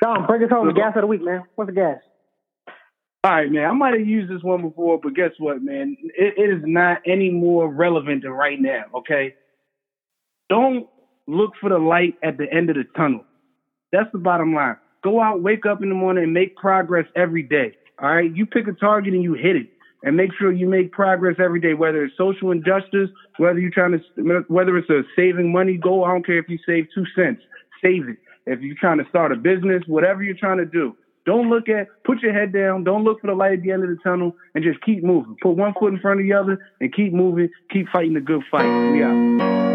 Dom, 0.02 0.26
bring 0.26 0.42
us 0.44 0.50
home. 0.50 0.66
The 0.66 0.72
gas 0.72 0.94
of 0.96 1.02
the 1.02 1.06
week, 1.06 1.22
man. 1.22 1.42
What's 1.56 1.68
the 1.68 1.74
gas? 1.74 1.98
All 3.22 3.32
right, 3.32 3.52
man. 3.52 3.66
I 3.66 3.72
might 3.72 3.98
have 3.98 4.06
used 4.06 4.30
this 4.32 4.42
one 4.42 4.62
before, 4.62 4.98
but 5.02 5.14
guess 5.14 5.32
what, 5.38 5.62
man? 5.62 5.96
It, 6.02 6.34
it 6.38 6.56
is 6.56 6.62
not 6.64 7.02
any 7.06 7.30
more 7.30 7.70
relevant 7.70 8.22
than 8.22 8.30
right 8.32 8.58
now. 8.58 8.84
Okay. 8.94 9.34
Don't 10.48 10.88
look 11.26 11.52
for 11.60 11.68
the 11.68 11.78
light 11.78 12.14
at 12.22 12.38
the 12.38 12.50
end 12.50 12.70
of 12.70 12.76
the 12.76 12.84
tunnel. 12.96 13.24
That's 13.92 14.10
the 14.12 14.18
bottom 14.18 14.54
line. 14.54 14.76
Go 15.04 15.20
out, 15.20 15.42
wake 15.42 15.66
up 15.66 15.82
in 15.82 15.90
the 15.90 15.94
morning, 15.94 16.24
and 16.24 16.32
make 16.32 16.56
progress 16.56 17.06
every 17.14 17.42
day. 17.42 17.76
All 18.00 18.08
right. 18.08 18.34
You 18.34 18.46
pick 18.46 18.66
a 18.68 18.72
target 18.72 19.12
and 19.12 19.22
you 19.22 19.34
hit 19.34 19.54
it 19.54 19.68
and 20.02 20.16
make 20.16 20.30
sure 20.38 20.50
you 20.50 20.66
make 20.66 20.90
progress 20.90 21.36
every 21.38 21.60
day, 21.60 21.74
whether 21.74 22.02
it's 22.02 22.16
social 22.16 22.52
injustice, 22.52 23.10
whether 23.36 23.58
you're 23.58 23.70
trying 23.70 23.92
to, 23.92 24.44
whether 24.48 24.78
it's 24.78 24.88
a 24.88 25.02
saving 25.14 25.52
money 25.52 25.76
goal. 25.76 26.06
I 26.06 26.12
don't 26.12 26.24
care 26.24 26.38
if 26.38 26.48
you 26.48 26.58
save 26.64 26.86
two 26.94 27.04
cents, 27.14 27.42
save 27.82 28.08
it. 28.08 28.16
If 28.46 28.60
you're 28.60 28.76
trying 28.80 28.96
to 28.96 29.08
start 29.10 29.30
a 29.30 29.36
business, 29.36 29.82
whatever 29.86 30.22
you're 30.22 30.34
trying 30.34 30.56
to 30.56 30.64
do, 30.64 30.96
don't 31.26 31.50
look 31.50 31.68
at, 31.68 31.88
put 32.04 32.22
your 32.22 32.32
head 32.32 32.52
down, 32.52 32.84
don't 32.84 33.04
look 33.04 33.20
for 33.20 33.26
the 33.26 33.34
light 33.34 33.52
at 33.52 33.62
the 33.62 33.70
end 33.72 33.82
of 33.82 33.90
the 33.90 33.98
tunnel, 34.02 34.34
and 34.54 34.64
just 34.64 34.80
keep 34.82 35.04
moving. 35.04 35.36
Put 35.42 35.52
one 35.52 35.74
foot 35.78 35.92
in 35.92 36.00
front 36.00 36.20
of 36.20 36.26
the 36.26 36.32
other 36.32 36.58
and 36.80 36.92
keep 36.92 37.12
moving, 37.12 37.50
keep 37.70 37.88
fighting 37.88 38.14
the 38.14 38.20
good 38.20 38.42
fight. 38.50 38.92
We 38.92 39.02
out. 39.02 39.69